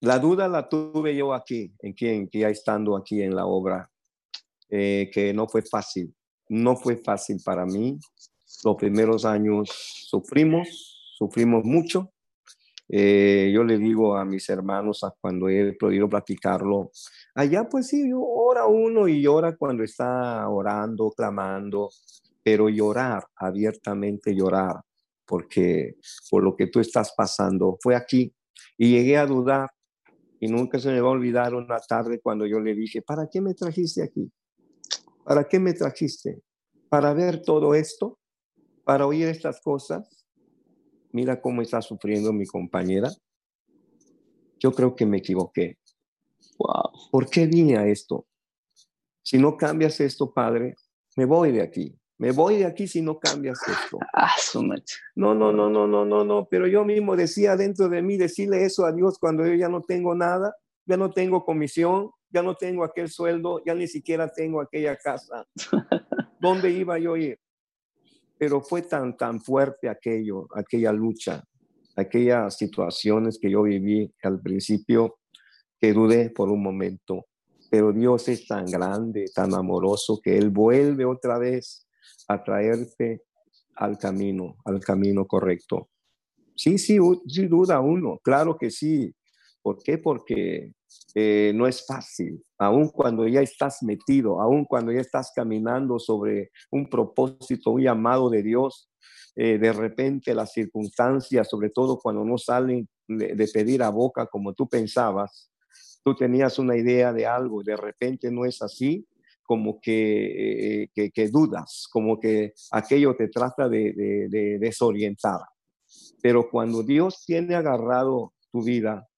La 0.00 0.18
duda 0.18 0.48
la 0.48 0.68
tuve 0.68 1.16
yo 1.16 1.32
aquí, 1.32 1.72
en 1.78 1.94
quien, 1.94 2.28
ya 2.32 2.50
estando 2.50 2.96
aquí 2.96 3.22
en 3.22 3.34
la 3.34 3.46
obra, 3.46 3.90
eh, 4.68 5.10
que 5.12 5.32
no 5.32 5.48
fue 5.48 5.62
fácil. 5.62 6.14
No 6.48 6.76
fue 6.76 6.96
fácil 6.96 7.40
para 7.42 7.64
mí. 7.64 7.98
Los 8.64 8.76
primeros 8.76 9.24
años 9.24 9.70
sufrimos, 10.06 11.14
sufrimos 11.16 11.64
mucho. 11.64 12.11
Eh, 12.94 13.50
yo 13.54 13.64
le 13.64 13.78
digo 13.78 14.18
a 14.18 14.24
mis 14.26 14.50
hermanos, 14.50 15.02
a 15.02 15.14
cuando 15.18 15.48
he 15.48 15.72
podido 15.72 16.10
platicarlo, 16.10 16.90
allá 17.34 17.66
pues 17.66 17.88
sí, 17.88 18.10
ora 18.14 18.66
uno 18.66 19.08
y 19.08 19.22
llora 19.22 19.56
cuando 19.56 19.82
está 19.82 20.46
orando, 20.46 21.10
clamando, 21.16 21.88
pero 22.42 22.68
llorar, 22.68 23.24
abiertamente 23.36 24.34
llorar, 24.34 24.82
porque 25.24 25.96
por 26.30 26.44
lo 26.44 26.54
que 26.54 26.66
tú 26.66 26.80
estás 26.80 27.14
pasando 27.16 27.78
fue 27.80 27.96
aquí. 27.96 28.34
Y 28.76 28.90
llegué 28.90 29.16
a 29.16 29.24
dudar 29.24 29.70
y 30.38 30.48
nunca 30.48 30.78
se 30.78 30.90
me 30.90 31.00
va 31.00 31.08
a 31.08 31.12
olvidar 31.12 31.54
una 31.54 31.78
tarde 31.78 32.20
cuando 32.20 32.44
yo 32.44 32.60
le 32.60 32.74
dije, 32.74 33.00
¿para 33.00 33.26
qué 33.26 33.40
me 33.40 33.54
trajiste 33.54 34.02
aquí? 34.02 34.30
¿Para 35.24 35.48
qué 35.48 35.58
me 35.58 35.72
trajiste? 35.72 36.42
¿Para 36.90 37.14
ver 37.14 37.40
todo 37.40 37.74
esto? 37.74 38.18
¿Para 38.84 39.06
oír 39.06 39.28
estas 39.28 39.62
cosas? 39.62 40.21
Mira 41.12 41.40
cómo 41.40 41.62
está 41.62 41.80
sufriendo 41.80 42.32
mi 42.32 42.46
compañera. 42.46 43.10
Yo 44.58 44.72
creo 44.72 44.94
que 44.94 45.06
me 45.06 45.18
equivoqué. 45.18 45.78
Wow. 46.58 47.10
¿Por 47.10 47.28
qué 47.28 47.46
vine 47.46 47.76
a 47.76 47.86
esto? 47.86 48.26
Si 49.22 49.38
no 49.38 49.56
cambias 49.56 50.00
esto, 50.00 50.32
padre, 50.32 50.76
me 51.16 51.24
voy 51.24 51.52
de 51.52 51.62
aquí. 51.62 51.96
Me 52.18 52.30
voy 52.30 52.58
de 52.58 52.66
aquí 52.66 52.86
si 52.86 53.02
no 53.02 53.18
cambias 53.18 53.58
esto. 53.66 53.98
Ah, 54.14 54.30
no, 55.16 55.34
no, 55.34 55.52
no, 55.52 55.68
no, 55.68 55.86
no, 55.86 56.04
no, 56.04 56.24
no. 56.24 56.46
Pero 56.48 56.66
yo 56.66 56.84
mismo 56.84 57.16
decía 57.16 57.56
dentro 57.56 57.88
de 57.88 58.02
mí, 58.02 58.16
decirle 58.16 58.64
eso 58.64 58.84
a 58.84 58.92
Dios 58.92 59.18
cuando 59.18 59.44
yo 59.44 59.54
ya 59.54 59.68
no 59.68 59.80
tengo 59.80 60.14
nada, 60.14 60.54
ya 60.86 60.96
no 60.96 61.10
tengo 61.10 61.44
comisión, 61.44 62.10
ya 62.30 62.42
no 62.42 62.54
tengo 62.54 62.84
aquel 62.84 63.08
sueldo, 63.08 63.62
ya 63.64 63.74
ni 63.74 63.88
siquiera 63.88 64.28
tengo 64.28 64.60
aquella 64.60 64.96
casa. 64.96 65.46
¿Dónde 66.40 66.70
iba 66.70 66.98
yo 66.98 67.14
a 67.14 67.18
ir? 67.18 67.38
Pero 68.42 68.60
fue 68.60 68.82
tan, 68.82 69.16
tan 69.16 69.40
fuerte 69.40 69.88
aquello, 69.88 70.48
aquella 70.56 70.92
lucha, 70.92 71.44
aquellas 71.94 72.56
situaciones 72.56 73.38
que 73.40 73.48
yo 73.48 73.62
viví 73.62 74.12
al 74.24 74.40
principio 74.40 75.20
que 75.80 75.92
dudé 75.92 76.28
por 76.30 76.48
un 76.48 76.60
momento, 76.60 77.26
pero 77.70 77.92
Dios 77.92 78.26
es 78.26 78.44
tan 78.48 78.66
grande, 78.66 79.26
tan 79.32 79.54
amoroso, 79.54 80.18
que 80.20 80.36
Él 80.36 80.50
vuelve 80.50 81.04
otra 81.04 81.38
vez 81.38 81.86
a 82.26 82.42
traerte 82.42 83.22
al 83.76 83.96
camino, 83.96 84.56
al 84.64 84.80
camino 84.80 85.24
correcto. 85.24 85.90
Sí, 86.56 86.78
sí, 86.78 86.96
duda 86.96 87.78
uno, 87.78 88.18
claro 88.24 88.58
que 88.58 88.72
sí. 88.72 89.14
¿Por 89.62 89.80
qué? 89.84 89.98
Porque 89.98 90.72
eh, 91.14 91.52
no 91.54 91.66
es 91.66 91.84
fácil, 91.84 92.42
aun 92.58 92.88
cuando 92.88 93.28
ya 93.28 93.42
estás 93.42 93.82
metido, 93.82 94.40
aun 94.40 94.64
cuando 94.64 94.92
ya 94.92 95.00
estás 95.00 95.30
caminando 95.34 95.98
sobre 95.98 96.50
un 96.70 96.88
propósito, 96.88 97.70
un 97.72 97.82
llamado 97.82 98.30
de 98.30 98.42
Dios, 98.42 98.90
eh, 99.36 99.58
de 99.58 99.72
repente 99.72 100.34
las 100.34 100.52
circunstancias, 100.52 101.48
sobre 101.50 101.68
todo 101.68 101.98
cuando 101.98 102.24
no 102.24 102.38
salen 102.38 102.88
de, 103.06 103.48
pedir 103.52 103.82
a 103.82 103.90
boca 103.90 104.26
como 104.26 104.54
tú 104.54 104.66
pensabas, 104.66 105.50
tú 106.02 106.14
tenías 106.14 106.58
una 106.58 106.76
idea 106.78 107.12
de 107.12 107.26
algo 107.26 107.60
y 107.60 107.64
de 107.64 107.76
repente 107.76 108.30
no 108.30 108.46
es 108.46 108.62
así, 108.62 109.06
como 109.42 109.80
que, 109.82 110.84
eh, 110.84 111.10
que, 111.12 111.28
dudas, 111.28 111.88
como 111.92 112.18
que 112.18 112.54
aquello 112.70 113.14
te 113.16 113.28
trata 113.28 113.68
de, 113.68 113.92
de 114.30 114.58
desorientar. 114.58 115.40
Pero 116.22 116.48
cuando 116.50 116.82
Dios 116.82 117.22
tiene 117.26 117.54
agarrado 117.54 118.32
tu 118.50 118.62
vida, 118.62 119.08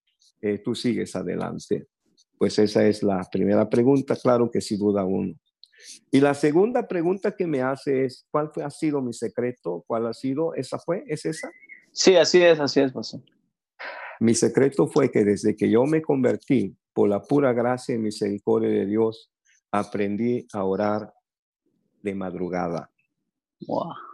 eh, 0.41 0.59
tú 0.59 0.75
sigues 0.75 1.14
adelante. 1.16 1.87
Pues 2.39 2.59
esa 2.59 2.87
es 2.87 3.03
la 3.03 3.22
primera 3.31 3.68
pregunta, 3.68 4.16
claro 4.16 4.51
que 4.51 4.61
sin 4.61 4.79
duda 4.79 5.05
uno. 5.05 5.35
Y 6.11 6.20
la 6.20 6.35
segunda 6.35 6.87
pregunta 6.87 7.37
que 7.37 7.47
me 7.47 7.62
hace 7.62 8.05
es, 8.05 8.27
¿cuál 8.31 8.51
fue, 8.53 8.64
ha 8.64 8.70
sido 8.70 9.03
mi 9.03 9.12
secreto? 9.12 9.85
¿Cuál 9.87 10.07
ha 10.07 10.14
sido? 10.14 10.55
¿Esa 10.55 10.79
fue? 10.79 11.05
¿Es 11.07 11.25
esa? 11.25 11.51
Sí, 11.93 12.16
así 12.16 12.43
es, 12.43 12.59
así 12.59 12.81
es, 12.81 12.93
pastor. 12.93 13.20
Mi 14.20 14.35
secreto 14.35 14.87
fue 14.87 15.11
que 15.11 15.25
desde 15.25 15.55
que 15.57 15.70
yo 15.70 15.85
me 15.85 16.01
convertí, 16.01 16.77
por 16.93 17.09
la 17.09 17.20
pura 17.20 17.53
gracia 17.53 17.95
y 17.95 17.99
misericordia 17.99 18.68
de 18.68 18.87
Dios, 18.87 19.31
aprendí 19.72 20.47
a 20.53 20.64
orar 20.64 21.12
de 22.03 22.14
madrugada. 22.14 22.91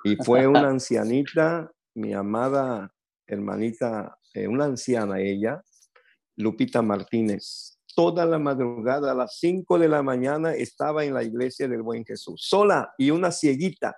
Y 0.05 0.17
fue 0.17 0.47
una 0.47 0.69
ancianita, 0.69 1.71
mi 1.95 2.15
amada 2.15 2.93
hermanita, 3.27 4.19
eh, 4.35 4.49
una 4.49 4.65
anciana 4.65 5.21
ella, 5.21 5.63
Lupita 6.41 6.83
Martínez. 6.83 7.79
Toda 7.95 8.25
la 8.25 8.39
madrugada 8.39 9.13
a 9.13 9.15
las 9.15 9.39
5 9.39 9.79
de 9.79 9.89
la 9.89 10.03
mañana 10.03 10.55
estaba 10.55 11.05
en 11.05 11.15
la 11.15 11.23
iglesia 11.23 11.69
del 11.69 11.83
Buen 11.83 12.05
Jesús, 12.05 12.43
sola 12.45 12.95
y 12.97 13.11
una 13.11 13.31
cieguita. 13.31 13.97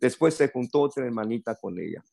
Después 0.00 0.34
se 0.34 0.48
juntó 0.48 0.82
otra 0.82 1.04
hermanita 1.04 1.54
con 1.56 1.78
ella. 1.78 2.04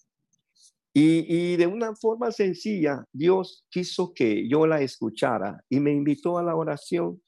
Y, 0.93 1.55
de 1.55 1.67
una 1.67 1.95
forma 1.95 2.31
sencilla, 2.31 3.05
Dios 3.13 3.65
quiso 3.69 4.13
que 4.13 4.47
yo 4.47 4.67
la 4.67 4.81
escuchara 4.81 5.63
y 5.69 5.79
me 5.79 5.91
invitó 5.91 6.37
a 6.37 6.43
la 6.43 6.55
oración. 6.55 7.21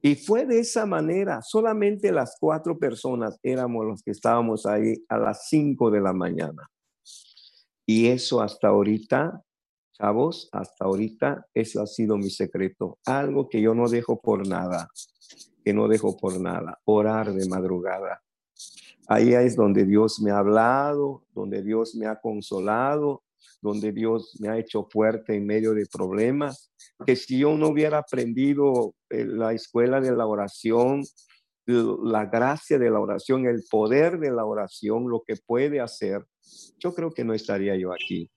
Y 0.00 0.14
fue 0.14 0.46
de 0.46 0.60
esa 0.60 0.86
manera, 0.86 1.42
solamente 1.42 2.12
las 2.12 2.36
cuatro 2.38 2.78
personas 2.78 3.38
éramos 3.42 3.84
los 3.84 4.02
que 4.02 4.12
estábamos 4.12 4.64
ahí 4.64 4.94
a 5.08 5.18
las 5.18 5.48
5 5.48 5.90
de 5.90 6.00
la 6.00 6.12
mañana. 6.12 6.70
Y 7.84 8.06
eso 8.06 8.40
hasta 8.40 8.68
ahorita 8.68 9.42
Chavos, 9.96 10.48
hasta 10.50 10.84
ahorita 10.84 11.46
eso 11.54 11.80
ha 11.80 11.86
sido 11.86 12.16
mi 12.16 12.28
secreto. 12.28 12.98
Algo 13.06 13.48
que 13.48 13.60
yo 13.60 13.74
no 13.74 13.88
dejo 13.88 14.20
por 14.20 14.46
nada, 14.46 14.90
que 15.64 15.72
no 15.72 15.86
dejo 15.86 16.16
por 16.16 16.40
nada. 16.40 16.80
Orar 16.84 17.32
de 17.32 17.48
madrugada. 17.48 18.20
Ahí 19.06 19.34
es 19.34 19.54
donde 19.54 19.84
Dios 19.84 20.20
me 20.20 20.32
ha 20.32 20.38
hablado, 20.38 21.22
donde 21.32 21.62
Dios 21.62 21.94
me 21.94 22.06
ha 22.06 22.20
consolado, 22.20 23.22
donde 23.62 23.92
Dios 23.92 24.36
me 24.40 24.48
ha 24.48 24.58
hecho 24.58 24.88
fuerte 24.90 25.36
en 25.36 25.46
medio 25.46 25.74
de 25.74 25.86
problemas. 25.86 26.72
Que 27.06 27.14
si 27.14 27.38
yo 27.38 27.56
no 27.56 27.68
hubiera 27.68 27.98
aprendido 27.98 28.94
la 29.10 29.52
escuela 29.52 30.00
de 30.00 30.10
la 30.10 30.26
oración, 30.26 31.04
la 31.66 32.26
gracia 32.26 32.80
de 32.80 32.90
la 32.90 32.98
oración, 32.98 33.46
el 33.46 33.62
poder 33.70 34.18
de 34.18 34.32
la 34.32 34.44
oración, 34.44 35.08
lo 35.08 35.22
que 35.24 35.36
puede 35.36 35.80
hacer, 35.80 36.26
yo 36.78 36.92
creo 36.94 37.12
que 37.12 37.24
no 37.24 37.32
estaría 37.32 37.76
yo 37.76 37.92
aquí. 37.92 38.28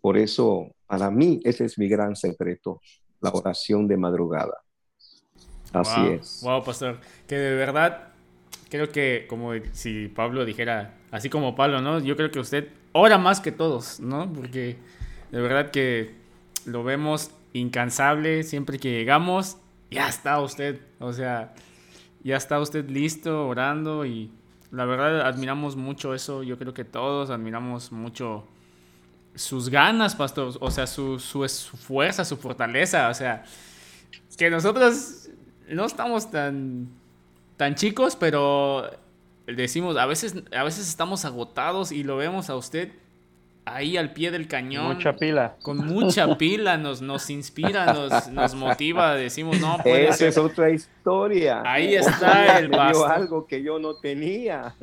Por 0.00 0.16
eso, 0.16 0.74
para 0.88 1.10
mí, 1.10 1.38
ese 1.44 1.66
es 1.66 1.78
mi 1.78 1.86
gran 1.86 2.16
secreto, 2.16 2.80
la 3.20 3.30
oración 3.30 3.86
de 3.86 3.96
madrugada. 3.96 4.58
Así 5.72 6.00
es. 6.08 6.40
Wow, 6.42 6.64
pastor, 6.64 6.98
que 7.26 7.36
de 7.36 7.54
verdad 7.54 8.08
creo 8.70 8.88
que 8.90 9.26
como 9.28 9.52
si 9.72 10.08
Pablo 10.08 10.44
dijera, 10.44 10.94
así 11.10 11.28
como 11.28 11.54
Pablo, 11.54 11.80
¿no? 11.82 12.00
Yo 12.00 12.16
creo 12.16 12.30
que 12.30 12.40
usted 12.40 12.68
ora 12.92 13.18
más 13.18 13.40
que 13.40 13.52
todos, 13.52 14.00
¿no? 14.00 14.32
Porque 14.32 14.78
de 15.30 15.40
verdad 15.40 15.70
que 15.70 16.14
lo 16.64 16.84
vemos 16.84 17.30
incansable 17.52 18.42
siempre 18.42 18.78
que 18.78 18.90
llegamos, 18.90 19.58
ya 19.90 20.08
está 20.08 20.40
usted, 20.40 20.80
o 21.00 21.12
sea, 21.12 21.54
ya 22.24 22.36
está 22.36 22.60
usted 22.60 22.88
listo 22.88 23.46
orando 23.46 24.06
y 24.06 24.30
la 24.70 24.86
verdad 24.86 25.20
admiramos 25.22 25.76
mucho 25.76 26.14
eso, 26.14 26.42
yo 26.42 26.58
creo 26.58 26.72
que 26.72 26.84
todos 26.84 27.28
admiramos 27.28 27.92
mucho 27.92 28.44
sus 29.38 29.70
ganas, 29.70 30.16
pastor, 30.16 30.54
o 30.60 30.70
sea, 30.70 30.86
su, 30.86 31.18
su, 31.18 31.48
su 31.48 31.76
fuerza, 31.76 32.24
su 32.24 32.36
fortaleza, 32.36 33.08
o 33.08 33.14
sea, 33.14 33.44
que 34.36 34.50
nosotros 34.50 35.28
no 35.68 35.84
estamos 35.86 36.30
tan, 36.30 36.88
tan 37.56 37.74
chicos, 37.74 38.16
pero 38.16 38.90
decimos, 39.46 39.96
a 39.96 40.06
veces, 40.06 40.34
a 40.54 40.64
veces 40.64 40.88
estamos 40.88 41.24
agotados 41.24 41.92
y 41.92 42.02
lo 42.02 42.16
vemos 42.16 42.50
a 42.50 42.56
usted 42.56 42.90
ahí 43.64 43.96
al 43.96 44.12
pie 44.12 44.30
del 44.30 44.48
cañón. 44.48 44.96
Mucha 44.96 45.14
pila. 45.16 45.56
Con 45.62 45.78
mucha 45.78 46.36
pila, 46.38 46.76
nos, 46.76 47.02
nos 47.02 47.30
inspira, 47.30 47.92
nos, 47.92 48.28
nos 48.28 48.54
motiva, 48.54 49.14
decimos, 49.14 49.60
no, 49.60 49.78
puede 49.78 50.08
Esa 50.08 50.26
es 50.28 50.38
otra 50.38 50.70
historia. 50.70 51.62
Ahí 51.64 51.94
está 51.96 52.58
el 52.58 52.70
pastor. 52.70 53.10
algo 53.10 53.46
que 53.46 53.62
yo 53.62 53.78
no 53.78 53.94
tenía. 53.94 54.74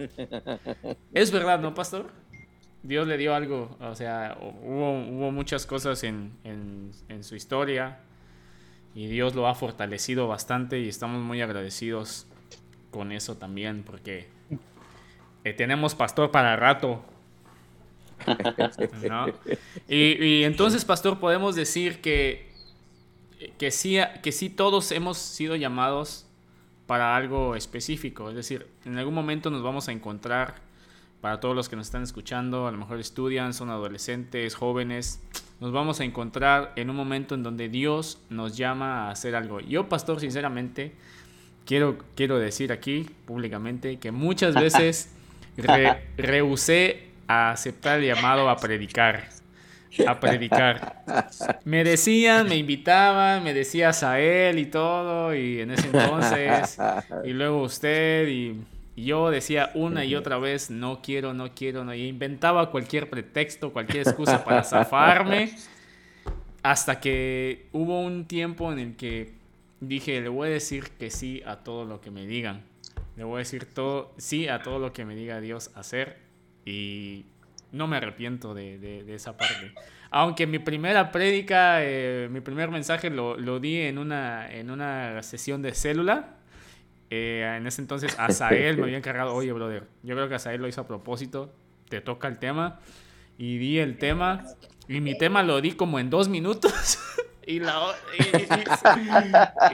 Es 1.14 1.32
verdad, 1.32 1.60
¿no, 1.60 1.74
pastor? 1.74 2.12
Dios 2.86 3.08
le 3.08 3.18
dio 3.18 3.34
algo, 3.34 3.76
o 3.80 3.96
sea, 3.96 4.38
hubo, 4.40 5.32
muchas 5.32 5.66
cosas 5.66 6.04
en, 6.04 6.92
su 7.22 7.36
historia 7.36 8.00
y 8.94 9.08
Dios 9.08 9.34
lo 9.34 9.48
ha 9.48 9.56
fortalecido 9.56 10.28
bastante 10.28 10.80
y 10.80 10.88
estamos 10.88 11.22
muy 11.22 11.42
agradecidos 11.42 12.28
con 12.92 13.12
eso 13.12 13.38
también, 13.38 13.84
porque 13.84 14.28
eh, 15.44 15.54
tenemos 15.54 15.96
pastor 15.96 16.32
para 16.32 16.56
rato. 16.56 17.04
Y, 19.88 20.24
y, 20.26 20.44
entonces, 20.46 20.84
pastor, 20.84 21.20
podemos 21.20 21.56
decir 21.56 22.02
que, 22.02 22.50
que, 23.58 23.70
sí, 23.70 23.98
que 24.24 24.32
sí 24.32 24.50
todos 24.50 24.92
hemos 24.92 25.18
sido 25.18 25.56
llamados 25.56 26.26
para 26.88 27.16
algo 27.16 27.56
específico. 27.56 28.30
Es 28.30 28.36
decir, 28.36 28.68
en 28.86 28.98
algún 28.98 29.14
momento 29.14 29.52
nos 29.52 29.62
vamos 29.62 29.88
a 29.90 29.92
encontrar, 29.92 30.56
para 31.26 31.40
todos 31.40 31.56
los 31.56 31.70
que 31.70 31.76
nos 31.76 31.88
están 31.88 32.04
escuchando, 32.04 32.68
a 32.68 32.72
lo 32.72 32.78
mejor 32.78 33.00
estudian, 33.00 33.56
son 33.56 33.72
adolescentes, 33.72 34.54
jóvenes, 34.54 35.24
nos 35.60 35.72
vamos 35.72 36.00
a 36.00 36.04
encontrar 36.04 36.72
en 36.76 36.92
un 36.92 36.96
momento 36.96 37.34
en 37.34 37.42
donde 37.42 37.68
Dios 37.68 38.22
nos 38.30 38.56
llama 38.56 39.08
a 39.08 39.10
hacer 39.10 39.36
algo. 39.36 39.60
Yo, 39.60 39.90
pastor, 39.90 40.20
sinceramente, 40.20 40.94
quiero, 41.66 41.98
quiero 42.16 42.38
decir 42.38 42.72
aquí 42.72 43.10
públicamente 43.26 43.98
que 43.98 44.12
muchas 44.12 44.54
veces 44.62 45.16
re, 45.58 46.04
rehusé 46.16 47.08
a 47.28 47.50
aceptar 47.50 48.02
el 48.02 48.06
llamado 48.14 48.48
a 48.48 48.58
predicar. 48.58 49.28
A 50.06 50.20
predicar. 50.20 51.06
Me 51.64 51.84
decían, 51.84 52.48
me 52.48 52.58
invitaban, 52.58 53.44
me 53.44 53.56
decía 53.56 53.94
Sael 53.94 54.60
y 54.60 54.68
todo, 54.68 55.34
y 55.34 55.62
en 55.62 55.72
ese 55.72 55.88
entonces, 55.88 56.78
y 57.24 57.30
luego 57.34 57.64
usted, 57.64 58.28
y 58.28 58.64
yo 58.96 59.30
decía 59.30 59.72
una 59.74 60.06
y 60.06 60.16
otra 60.16 60.38
vez, 60.38 60.70
no 60.70 61.02
quiero, 61.02 61.34
no 61.34 61.54
quiero, 61.54 61.84
no, 61.84 61.94
y 61.94 62.08
inventaba 62.08 62.72
cualquier 62.72 63.10
pretexto, 63.10 63.74
cualquier 63.74 64.08
excusa 64.08 64.44
para 64.44 64.64
zafarme, 64.64 65.56
hasta 66.64 67.00
que 67.00 67.68
hubo 67.72 68.02
un 68.02 68.26
tiempo 68.26 68.72
en 68.72 68.80
el 68.80 68.96
que 68.96 69.34
dije, 69.80 70.22
le 70.22 70.30
voy 70.30 70.50
a 70.50 70.52
decir 70.52 70.92
que 70.98 71.10
sí 71.12 71.42
a 71.46 71.58
todo 71.58 71.86
lo 71.86 72.02
que 72.02 72.12
me 72.12 72.26
digan. 72.26 72.64
Le 73.18 73.24
voy 73.24 73.36
a 73.36 73.40
decir 73.40 73.66
todo, 73.66 74.14
sí 74.18 74.48
a 74.48 74.62
todo 74.62 74.80
lo 74.80 74.94
que 74.94 75.06
me 75.06 75.16
diga 75.16 75.40
Dios 75.40 75.72
hacer 75.76 76.18
y 76.66 77.26
no 77.72 77.88
me 77.88 77.98
arrepiento 77.98 78.54
de, 78.54 78.78
de, 78.80 79.04
de 79.04 79.16
esa 79.16 79.38
parte. 79.38 79.74
Aunque 80.12 80.48
mi 80.48 80.60
primera 80.60 81.12
prédica, 81.12 81.84
eh, 81.84 82.30
mi 82.32 82.40
primer 82.42 82.70
mensaje 82.70 83.10
lo, 83.10 83.38
lo, 83.38 83.60
di 83.60 83.82
en 83.82 83.98
una, 83.98 84.50
en 84.50 84.72
una 84.72 85.22
sesión 85.24 85.62
de 85.62 85.74
célula. 85.74 86.38
Eh, 87.10 87.56
en 87.58 87.68
ese 87.68 87.82
entonces 87.82 88.16
Asael 88.20 88.78
me 88.78 88.84
había 88.84 88.98
encargado, 88.98 89.34
oye, 89.34 89.52
brother, 89.52 89.84
yo 90.04 90.16
creo 90.16 90.30
que 90.30 90.36
Asael 90.36 90.62
lo 90.62 90.68
hizo 90.68 90.82
a 90.82 90.88
propósito, 90.88 91.54
te 91.90 92.02
toca 92.02 92.28
el 92.28 92.40
tema. 92.40 92.80
Y 93.38 93.58
di 93.58 93.80
el 93.80 93.98
tema, 93.98 94.46
y 94.88 95.02
mi 95.02 95.18
tema 95.18 95.44
lo 95.44 95.60
di 95.60 95.74
como 95.74 96.00
en 96.00 96.10
dos 96.10 96.30
minutos. 96.30 97.00
y, 97.46 97.60
la, 97.60 97.94
y, 98.18 98.24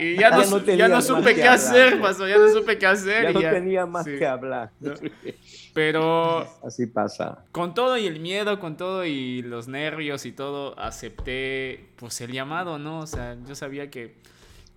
y, 0.02 0.14
y 0.14 0.16
ya, 0.16 0.30
no, 0.30 0.42
ya, 0.42 0.50
no 0.50 0.74
ya, 0.74 0.88
no, 0.88 1.00
supe 1.02 1.34
qué 1.34 1.44
hacer, 1.44 2.00
pasó, 2.00 2.26
ya 2.26 2.38
no 2.38 2.48
supe 2.48 2.76
qué 2.76 2.86
hacer. 2.86 3.24
Ya 3.24 3.32
no 3.32 3.40
tenía 3.40 3.86
más 3.86 4.04
sí. 4.04 4.18
que 4.18 4.26
hablar. 4.26 4.72
No. 4.80 4.94
Pero 5.74 6.46
así 6.62 6.86
pasa. 6.86 7.44
Con 7.50 7.72
todo 7.72 7.96
y 7.96 8.06
el 8.06 8.20
miedo, 8.20 8.60
con 8.60 8.76
todo 8.76 9.06
y 9.06 9.42
los 9.42 9.68
nervios 9.68 10.26
y 10.26 10.32
todo, 10.32 10.78
acepté 10.78 11.88
pues 11.96 12.20
el 12.20 12.32
llamado, 12.32 12.78
¿no? 12.78 13.00
O 13.00 13.06
sea, 13.06 13.36
yo 13.46 13.54
sabía 13.54 13.90
que, 13.90 14.16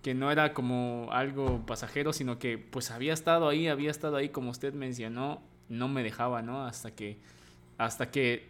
que 0.06 0.14
no 0.14 0.30
era 0.30 0.54
como 0.54 1.08
algo 1.10 1.66
pasajero, 1.66 2.12
sino 2.12 2.38
que 2.38 2.58
pues 2.58 2.92
había 2.92 3.12
estado 3.12 3.48
ahí, 3.48 3.66
había 3.66 3.90
estado 3.90 4.14
ahí 4.14 4.28
como 4.28 4.52
usted 4.52 4.72
mencionó, 4.72 5.42
no 5.68 5.88
me 5.88 6.04
dejaba, 6.04 6.42
¿no? 6.42 6.64
Hasta 6.64 6.92
que 6.92 7.18
hasta 7.76 8.12
que 8.12 8.46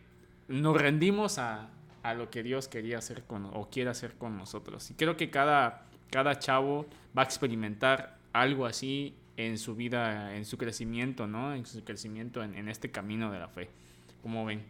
nos 0.49 0.77
rendimos 0.77 1.39
a, 1.39 1.71
a 2.03 2.13
lo 2.13 2.29
que 2.29 2.43
Dios 2.43 2.69
quería 2.69 2.99
hacer 2.99 3.23
con, 3.23 3.47
o 3.55 3.71
quiere 3.71 3.89
hacer 3.89 4.17
con 4.19 4.37
nosotros. 4.37 4.91
Y 4.91 4.95
creo 4.97 5.17
que 5.17 5.31
cada, 5.31 5.87
cada 6.11 6.39
chavo 6.39 6.85
va 7.17 7.23
a 7.23 7.25
experimentar 7.25 8.19
algo 8.35 8.67
así 8.67 9.15
en 9.39 9.57
su 9.57 9.75
vida, 9.75 10.37
en 10.37 10.45
su 10.45 10.59
crecimiento, 10.59 11.27
¿no? 11.27 11.55
En 11.55 11.65
su 11.65 11.83
crecimiento 11.85 12.45
en, 12.45 12.55
en 12.55 12.69
este 12.69 12.91
camino 12.91 13.33
de 13.33 13.39
la 13.39 13.49
fe. 13.49 13.71
¿Cómo 14.23 14.45
ven? 14.45 14.63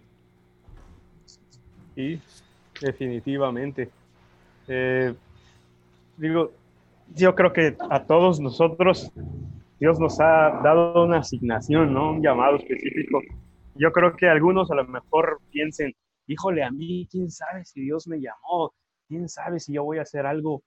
Sí, 1.97 2.21
definitivamente. 2.81 3.91
Eh, 4.69 5.13
digo, 6.17 6.53
yo 7.15 7.35
creo 7.35 7.53
que 7.53 7.77
a 7.91 8.05
todos 8.05 8.41
nosotros 8.41 9.13
Dios 9.79 10.01
nos 10.01 10.21
ha 10.21 10.61
dado 10.63 11.05
una 11.05 11.19
asignación, 11.19 11.93
¿no? 11.93 12.13
Un 12.13 12.23
llamado 12.23 12.57
específico. 12.57 13.21
Yo 13.75 13.93
creo 13.93 14.17
que 14.17 14.29
algunos 14.29 14.71
a 14.71 14.75
lo 14.75 14.87
mejor 14.87 15.41
piensen, 15.51 15.95
híjole, 16.27 16.63
a 16.65 16.71
mí, 16.71 17.07
¿quién 17.11 17.31
sabe 17.31 17.65
si 17.65 17.83
Dios 17.83 18.09
me 18.09 18.21
llamó? 18.21 18.73
¿Quién 19.09 19.29
sabe 19.29 19.61
si 19.61 19.75
yo 19.75 19.85
voy 19.85 19.99
a 19.99 20.03
hacer 20.03 20.27
algo 20.27 20.63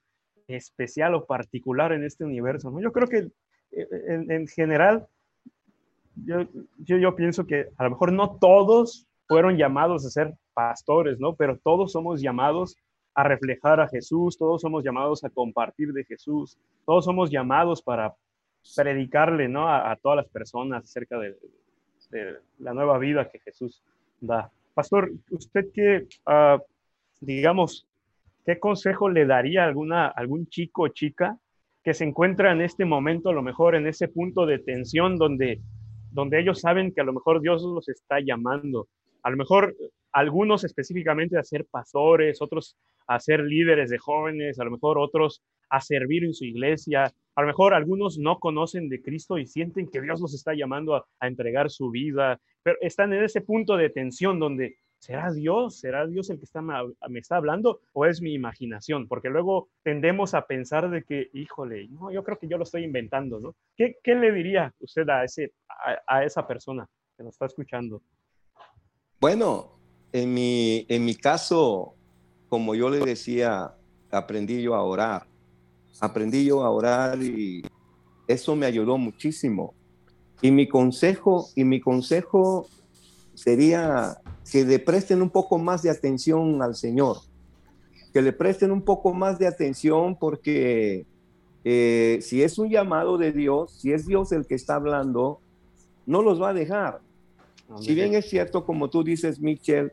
especial 0.46 1.14
o 1.14 1.26
particular 1.26 1.92
en 1.92 2.04
este 2.04 2.24
universo? 2.24 2.70
¿no? 2.70 2.80
Yo 2.80 2.92
creo 2.92 3.08
que 3.08 3.28
en, 3.72 4.30
en 4.30 4.46
general, 4.46 5.06
yo, 6.14 6.46
yo, 6.78 6.98
yo, 6.98 7.16
pienso 7.16 7.46
que 7.46 7.68
a 7.76 7.84
lo 7.84 7.90
mejor 7.90 8.12
no 8.12 8.36
todos 8.38 9.06
fueron 9.26 9.56
llamados 9.56 10.04
a 10.06 10.10
ser 10.10 10.34
pastores, 10.54 11.18
¿no? 11.20 11.34
Pero 11.34 11.58
todos 11.58 11.92
somos 11.92 12.20
llamados 12.20 12.76
a 13.20 13.24
reflejar 13.24 13.80
a 13.80 13.88
Jesús, 13.88 14.38
todos 14.38 14.62
somos 14.62 14.82
llamados 14.82 15.24
a 15.24 15.30
compartir 15.30 15.92
de 15.92 16.04
Jesús, 16.04 16.58
todos 16.86 17.04
somos 17.04 17.30
llamados 17.30 17.82
para 17.82 18.14
predicarle, 18.74 19.48
¿no? 19.48 19.68
A, 19.68 19.94
todas 19.96 20.16
las 20.16 20.28
personas 20.28 20.84
acerca 20.84 21.18
de, 21.18 21.36
la 22.58 22.72
nueva 22.74 22.98
vida 22.98 23.30
que 23.30 23.38
Jesús 23.40 23.82
da. 24.20 24.50
Pastor, 24.74 25.12
usted 25.30 25.66
que, 25.72 26.06
uh, 26.26 26.60
digamos, 27.20 27.86
¿qué 28.44 28.58
consejo 28.58 29.08
le 29.08 29.26
daría 29.26 29.64
a 29.64 29.66
alguna, 29.66 30.08
algún 30.08 30.48
chico 30.48 30.82
o 30.82 30.88
chica 30.88 31.38
que 31.84 31.94
se 31.94 32.04
encuentra 32.04 32.52
en 32.52 32.62
este 32.62 32.84
momento, 32.84 33.30
a 33.30 33.34
lo 33.34 33.42
mejor 33.42 33.74
en 33.74 33.86
ese 33.86 34.08
punto 34.08 34.46
de 34.46 34.58
tensión 34.58 35.16
donde, 35.16 35.60
donde 36.10 36.40
ellos 36.40 36.60
saben 36.60 36.92
que 36.92 37.00
a 37.00 37.04
lo 37.04 37.12
mejor 37.12 37.40
Dios 37.40 37.62
los 37.62 37.88
está 37.88 38.18
llamando. 38.20 38.88
A 39.22 39.30
lo 39.30 39.36
mejor 39.36 39.76
algunos 40.12 40.64
específicamente 40.64 41.38
a 41.38 41.42
ser 41.42 41.66
pastores, 41.66 42.40
otros 42.42 42.76
a 43.06 43.18
ser 43.20 43.40
líderes 43.40 43.90
de 43.90 43.98
jóvenes, 43.98 44.60
a 44.60 44.64
lo 44.64 44.70
mejor 44.70 44.98
otros 44.98 45.42
a 45.68 45.80
servir 45.80 46.24
en 46.24 46.34
su 46.34 46.44
iglesia, 46.44 47.12
a 47.34 47.40
lo 47.40 47.46
mejor 47.46 47.74
algunos 47.74 48.18
no 48.18 48.38
conocen 48.38 48.88
de 48.88 49.02
Cristo 49.02 49.38
y 49.38 49.46
sienten 49.46 49.88
que 49.88 50.00
Dios 50.00 50.20
los 50.20 50.34
está 50.34 50.54
llamando 50.54 50.96
a, 50.96 51.06
a 51.20 51.28
entregar 51.28 51.70
su 51.70 51.90
vida, 51.90 52.40
pero 52.62 52.76
están 52.80 53.12
en 53.12 53.24
ese 53.24 53.40
punto 53.40 53.76
de 53.76 53.90
tensión 53.90 54.38
donde 54.38 54.76
¿será 55.00 55.32
Dios? 55.32 55.80
¿Será 55.80 56.06
Dios 56.06 56.30
el 56.30 56.38
que 56.38 56.46
me 57.08 57.18
está 57.18 57.36
hablando 57.36 57.80
o 57.92 58.06
es 58.06 58.20
mi 58.20 58.34
imaginación? 58.34 59.08
Porque 59.08 59.30
luego 59.30 59.68
tendemos 59.82 60.34
a 60.34 60.46
pensar 60.46 60.90
de 60.90 61.02
que, 61.02 61.30
híjole, 61.32 61.88
no, 61.88 62.12
yo 62.12 62.22
creo 62.22 62.38
que 62.38 62.46
yo 62.46 62.58
lo 62.58 62.64
estoy 62.64 62.84
inventando, 62.84 63.40
¿no? 63.40 63.56
¿Qué, 63.76 63.96
qué 64.04 64.14
le 64.14 64.30
diría 64.30 64.72
usted 64.78 65.08
a, 65.08 65.24
ese, 65.24 65.52
a, 65.68 65.98
a, 66.06 66.24
esa 66.24 66.46
persona 66.46 66.86
que 67.16 67.24
nos 67.24 67.34
está 67.34 67.46
escuchando? 67.46 68.02
Bueno, 69.20 69.79
en 70.12 70.34
mi, 70.34 70.86
en 70.88 71.04
mi 71.04 71.14
caso, 71.14 71.94
como 72.48 72.74
yo 72.74 72.90
le 72.90 72.98
decía, 73.00 73.74
aprendí 74.10 74.62
yo 74.62 74.74
a 74.74 74.82
orar. 74.82 75.26
Aprendí 76.00 76.44
yo 76.44 76.62
a 76.62 76.70
orar 76.70 77.22
y 77.22 77.62
Eso 78.26 78.54
me 78.56 78.66
ayudó 78.66 78.96
muchísimo. 78.96 79.74
Y 80.40 80.50
mi 80.50 80.68
consejo, 80.68 81.48
y 81.54 81.64
mi 81.64 81.80
consejo 81.80 82.68
sería 83.34 84.18
que 84.50 84.64
le 84.64 84.78
presten 84.78 85.22
un 85.22 85.30
poco 85.30 85.58
más 85.58 85.82
de 85.82 85.90
atención 85.90 86.62
al 86.62 86.74
Señor, 86.74 87.18
que 88.12 88.22
le 88.22 88.32
presten 88.32 88.70
un 88.70 88.82
poco 88.82 89.12
más 89.12 89.38
de 89.38 89.46
atención 89.46 90.16
porque 90.16 91.06
eh, 91.64 92.18
si 92.22 92.42
es 92.42 92.58
un 92.58 92.70
llamado 92.70 93.18
de 93.18 93.32
Dios, 93.32 93.72
si 93.80 93.92
es 93.92 94.06
Dios 94.06 94.32
el 94.32 94.46
que 94.46 94.54
está 94.54 94.76
hablando, 94.76 95.40
no 96.06 96.22
los 96.22 96.40
va 96.40 96.50
a 96.50 96.54
dejar. 96.54 97.00
Si 97.78 97.94
bien 97.94 98.14
es 98.14 98.28
cierto, 98.28 98.64
como 98.64 98.90
tú 98.90 99.04
dices, 99.04 99.40
Michel, 99.40 99.92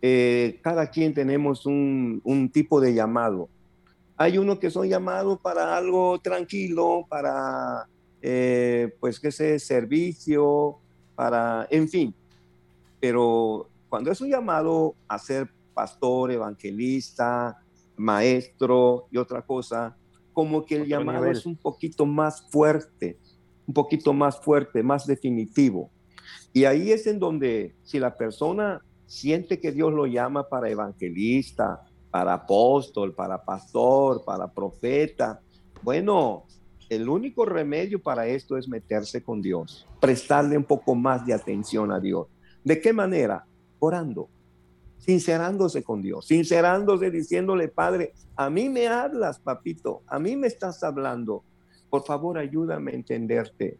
eh, 0.00 0.58
cada 0.62 0.90
quien 0.90 1.12
tenemos 1.12 1.66
un, 1.66 2.20
un, 2.24 2.48
tipo 2.48 2.80
de 2.80 2.94
llamado. 2.94 3.48
Hay 4.16 4.38
uno 4.38 4.58
que 4.58 4.70
son 4.70 4.88
llamados 4.88 5.38
para 5.40 5.76
algo 5.76 6.18
tranquilo, 6.20 7.04
para, 7.08 7.86
eh, 8.22 8.94
pues, 9.00 9.20
que 9.20 9.30
sé, 9.30 9.58
servicio, 9.58 10.78
para, 11.14 11.66
en 11.70 11.88
fin. 11.88 12.14
Pero 13.00 13.68
cuando 13.88 14.10
es 14.10 14.20
un 14.20 14.30
llamado 14.30 14.94
a 15.06 15.18
ser 15.18 15.48
pastor, 15.74 16.32
evangelista, 16.32 17.58
maestro 17.96 19.06
y 19.10 19.18
otra 19.18 19.42
cosa, 19.42 19.96
como 20.32 20.64
que 20.64 20.76
el 20.76 20.86
llamado 20.86 21.26
es 21.26 21.46
un 21.46 21.56
poquito 21.56 22.06
más 22.06 22.42
fuerte, 22.50 23.18
un 23.66 23.74
poquito 23.74 24.12
más 24.12 24.40
fuerte, 24.40 24.82
más 24.82 25.06
definitivo. 25.06 25.90
Y 26.52 26.64
ahí 26.64 26.92
es 26.92 27.06
en 27.06 27.18
donde 27.18 27.74
si 27.82 27.98
la 27.98 28.16
persona 28.16 28.82
siente 29.06 29.60
que 29.60 29.72
Dios 29.72 29.92
lo 29.92 30.06
llama 30.06 30.48
para 30.48 30.70
evangelista, 30.70 31.84
para 32.10 32.34
apóstol, 32.34 33.14
para 33.14 33.42
pastor, 33.44 34.24
para 34.24 34.52
profeta, 34.52 35.40
bueno, 35.82 36.44
el 36.88 37.08
único 37.08 37.44
remedio 37.44 38.02
para 38.02 38.26
esto 38.26 38.56
es 38.56 38.68
meterse 38.68 39.22
con 39.22 39.42
Dios, 39.42 39.86
prestarle 40.00 40.56
un 40.56 40.64
poco 40.64 40.94
más 40.94 41.24
de 41.26 41.34
atención 41.34 41.92
a 41.92 42.00
Dios. 42.00 42.26
¿De 42.64 42.80
qué 42.80 42.92
manera? 42.92 43.44
Orando, 43.78 44.28
sincerándose 44.98 45.82
con 45.82 46.02
Dios, 46.02 46.26
sincerándose 46.26 47.10
diciéndole, 47.10 47.68
Padre, 47.68 48.14
a 48.36 48.50
mí 48.50 48.68
me 48.68 48.88
hablas, 48.88 49.38
papito, 49.38 50.02
a 50.06 50.18
mí 50.18 50.36
me 50.36 50.46
estás 50.46 50.82
hablando. 50.82 51.44
Por 51.90 52.04
favor, 52.04 52.38
ayúdame 52.38 52.92
a 52.92 52.94
entenderte. 52.94 53.78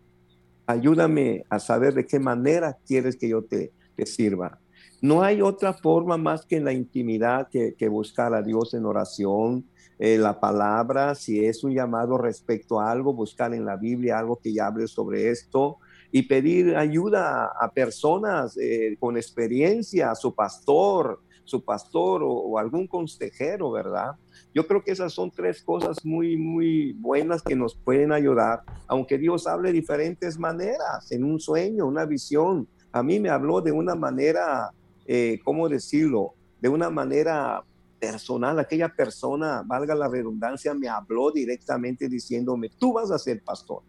Ayúdame 0.69 1.47
a 1.49 1.59
saber 1.59 1.95
de 1.95 2.05
qué 2.05 2.21
manera 2.21 2.77
quieres 2.87 3.17
que 3.17 3.31
yo 3.31 3.43
te, 3.43 3.73
sirva. 4.05 4.59
No 5.01 5.23
hay 5.23 5.41
otra 5.41 5.73
forma 5.73 6.19
más 6.19 6.45
que 6.45 6.57
en 6.57 6.65
la 6.67 6.75
intimidad 6.75 7.49
que, 7.49 7.75
que 7.75 7.89
buscar 7.89 8.35
a 8.35 8.43
Dios 8.43 8.75
en 8.75 8.85
oración, 8.85 9.65
eh, 9.99 10.19
la 10.19 10.39
palabra, 10.39 11.15
si 11.15 11.43
es 11.43 11.65
un 11.65 11.73
llamado 11.73 12.19
respecto 12.19 12.81
a 12.81 12.91
algo, 12.91 13.15
buscar 13.15 13.55
en 13.55 13.65
la 13.65 13.77
Biblia 13.77 14.19
algo 14.19 14.37
que 14.37 14.53
ya 14.53 14.67
hable 14.67 14.87
sobre 14.89 15.31
esto, 15.31 15.79
y 16.13 16.25
pedir 16.25 16.77
ayuda 16.77 17.51
a 17.59 17.73
personas 17.73 18.55
eh, 18.59 18.99
con 19.01 19.17
experiencia, 19.17 20.11
a 20.11 20.15
su 20.15 20.35
pastor, 20.35 21.23
su 21.49 21.65
pastor 21.65 22.23
o, 22.25 22.59
algún 22.59 22.87
consejero, 22.87 23.71
¿verdad? 23.71 24.13
Yo 24.55 24.67
creo 24.67 24.83
que 24.85 24.91
esas 24.91 25.13
son 25.13 25.31
tres 25.31 25.63
cosas 25.63 26.05
muy, 26.05 26.37
muy 26.37 26.93
buenas 26.93 27.43
que 27.43 27.57
nos 27.57 27.75
pueden 27.75 28.13
ayudar, 28.13 28.63
aunque 28.87 29.17
Dios 29.17 29.47
hable 29.47 29.69
de 29.69 29.75
diferentes 29.75 30.39
maneras, 30.39 31.11
en 31.11 31.25
un 31.25 31.41
sueño, 31.41 31.87
una 31.87 32.05
visión. 32.05 32.69
A 32.93 33.03
mí 33.03 33.19
me 33.19 33.31
habló 33.31 33.61
de 33.63 33.73
una 33.73 33.95
manera, 33.95 34.71
eh, 35.07 35.41
¿cómo 35.43 35.69
decirlo? 35.69 36.35
De 36.61 36.69
una 36.69 36.91
manera 36.91 37.65
personal, 37.99 38.59
aquella 38.59 38.91
persona, 38.91 39.63
valga 39.67 39.95
la 39.95 40.09
redundancia, 40.09 40.75
me 40.75 40.89
habló 40.89 41.31
directamente 41.31 42.09
diciéndome, 42.09 42.69
tú 42.79 42.93
vas 42.93 43.11
a 43.11 43.19
ser 43.19 43.43
pastor. 43.43 43.83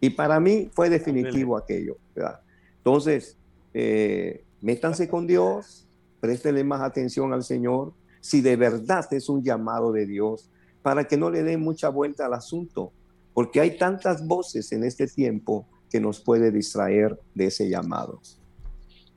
Y 0.00 0.10
para 0.10 0.38
mí 0.40 0.68
fue 0.72 0.90
definitivo 0.90 1.56
aquello. 1.56 1.96
¿verdad? 2.14 2.40
Entonces, 2.78 3.38
eh, 3.72 4.44
métanse 4.60 5.08
con 5.08 5.26
Dios, 5.26 5.88
préstenle 6.22 6.62
más 6.62 6.80
atención 6.82 7.32
al 7.32 7.42
Señor, 7.42 7.92
si 8.20 8.40
de 8.40 8.54
verdad 8.54 9.12
es 9.12 9.28
un 9.28 9.42
llamado 9.42 9.90
de 9.90 10.06
Dios, 10.06 10.48
para 10.80 11.02
que 11.02 11.16
no 11.16 11.28
le 11.30 11.42
den 11.42 11.60
mucha 11.60 11.88
vuelta 11.88 12.26
al 12.26 12.34
asunto, 12.34 12.92
porque 13.34 13.60
hay 13.60 13.76
tantas 13.76 14.24
voces 14.24 14.70
en 14.70 14.84
este 14.84 15.08
tiempo 15.08 15.66
que 15.90 15.98
nos 15.98 16.20
puede 16.20 16.52
distraer 16.52 17.18
de 17.34 17.46
ese 17.46 17.68
llamado. 17.68 18.20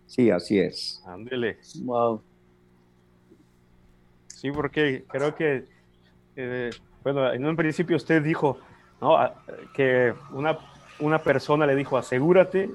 Sí, 0.08 0.32
así 0.32 0.58
es. 0.58 1.00
Ándele. 1.06 1.60
Wow. 1.84 2.24
Sí, 4.28 4.52
porque 4.52 5.06
creo 5.08 5.36
que, 5.36 5.68
eh, 6.36 6.72
bueno, 7.04 7.32
en 7.32 7.46
un 7.46 7.56
principio 7.56 7.98
usted 7.98 8.24
dijo, 8.24 8.58
¿no? 9.00 9.16
Que 9.76 10.12
una 10.32 10.58
una 11.00 11.22
persona 11.22 11.66
le 11.66 11.76
dijo, 11.76 11.98
asegúrate 11.98 12.70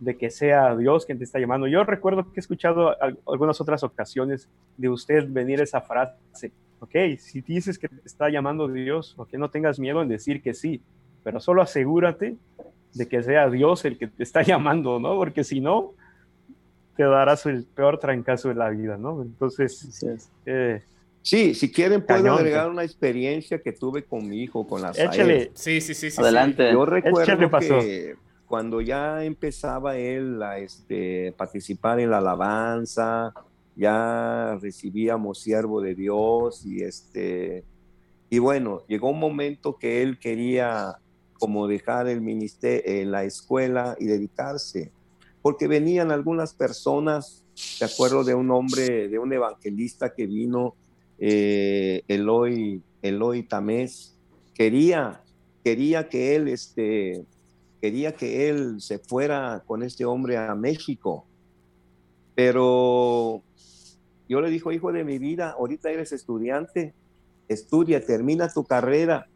de 0.00 0.16
que 0.16 0.30
sea 0.30 0.74
Dios 0.74 1.06
quien 1.06 1.18
te 1.18 1.24
está 1.24 1.38
llamando. 1.38 1.66
Yo 1.68 1.84
recuerdo 1.84 2.24
que 2.24 2.40
he 2.40 2.40
escuchado 2.40 2.96
algunas 3.30 3.60
otras 3.60 3.84
ocasiones 3.84 4.48
de 4.76 4.88
usted 4.88 5.26
venir 5.28 5.60
esa 5.60 5.80
frase, 5.82 6.52
ok, 6.80 7.18
si 7.18 7.42
dices 7.42 7.78
que 7.78 7.88
te 7.88 8.00
está 8.04 8.30
llamando 8.30 8.66
Dios, 8.66 9.14
o 9.18 9.26
que 9.26 9.38
no 9.38 9.50
tengas 9.50 9.78
miedo 9.78 10.02
en 10.02 10.08
decir 10.08 10.42
que 10.42 10.54
sí, 10.54 10.80
pero 11.22 11.38
solo 11.38 11.62
asegúrate 11.62 12.36
de 12.94 13.08
que 13.08 13.22
sea 13.22 13.48
Dios 13.50 13.84
el 13.84 13.98
que 13.98 14.08
te 14.08 14.22
está 14.22 14.42
llamando, 14.42 14.98
¿no? 14.98 15.16
Porque 15.16 15.44
si 15.44 15.60
no, 15.60 15.92
te 16.96 17.04
darás 17.04 17.46
el 17.46 17.64
peor 17.64 17.98
trancazo 17.98 18.48
de 18.48 18.54
la 18.54 18.70
vida, 18.70 18.96
¿no? 18.96 19.22
Entonces, 19.22 20.02
eh, 20.46 20.82
Sí, 21.22 21.54
si 21.54 21.70
quieren 21.70 22.00
puedo 22.00 22.32
agregar 22.32 22.70
una 22.70 22.82
experiencia 22.82 23.58
que 23.58 23.72
tuve 23.72 24.04
con 24.04 24.26
mi 24.26 24.42
hijo, 24.42 24.66
con 24.66 24.80
la 24.80 24.90
Échale. 24.90 25.50
Sí, 25.54 25.80
sí, 25.82 25.92
sí, 25.94 26.08
Adelante. 26.18 26.72
Yo 26.72 26.86
recuerdo 26.86 27.50
que 27.58 28.16
cuando 28.50 28.80
ya 28.80 29.24
empezaba 29.24 29.96
él 29.96 30.42
a 30.42 30.58
este, 30.58 31.32
participar 31.36 32.00
en 32.00 32.10
la 32.10 32.18
alabanza, 32.18 33.32
ya 33.76 34.58
recibíamos 34.60 35.38
siervo 35.38 35.80
de 35.80 35.94
Dios 35.94 36.66
y 36.66 36.82
este 36.82 37.62
y 38.28 38.40
bueno, 38.40 38.82
llegó 38.88 39.10
un 39.10 39.20
momento 39.20 39.78
que 39.78 40.02
él 40.02 40.18
quería 40.18 40.96
como 41.38 41.68
dejar 41.68 42.08
el 42.08 42.22
ministerio, 42.22 42.82
eh, 42.84 43.04
la 43.04 43.22
escuela 43.22 43.96
y 44.00 44.06
dedicarse, 44.06 44.90
porque 45.42 45.68
venían 45.68 46.10
algunas 46.10 46.52
personas, 46.52 47.44
de 47.78 47.86
acuerdo 47.86 48.24
de 48.24 48.34
un 48.34 48.50
hombre, 48.50 49.06
de 49.06 49.18
un 49.20 49.32
evangelista 49.32 50.12
que 50.12 50.26
vino 50.26 50.74
eh, 51.20 52.02
Eloy, 52.08 52.82
Eloy 53.00 53.44
Tamés, 53.44 54.16
quería, 54.54 55.22
quería 55.62 56.08
que 56.08 56.34
él, 56.34 56.48
este, 56.48 57.24
quería 57.80 58.12
que 58.12 58.48
él 58.48 58.80
se 58.80 58.98
fuera 58.98 59.62
con 59.66 59.82
este 59.82 60.04
hombre 60.04 60.36
a 60.36 60.54
México, 60.54 61.26
pero 62.34 63.42
yo 64.28 64.40
le 64.40 64.50
dijo, 64.50 64.72
hijo 64.72 64.92
de 64.92 65.04
mi 65.04 65.18
vida, 65.18 65.50
ahorita 65.50 65.90
eres 65.90 66.12
estudiante, 66.12 66.94
estudia, 67.48 68.04
termina 68.04 68.48
tu 68.48 68.64
carrera, 68.64 69.26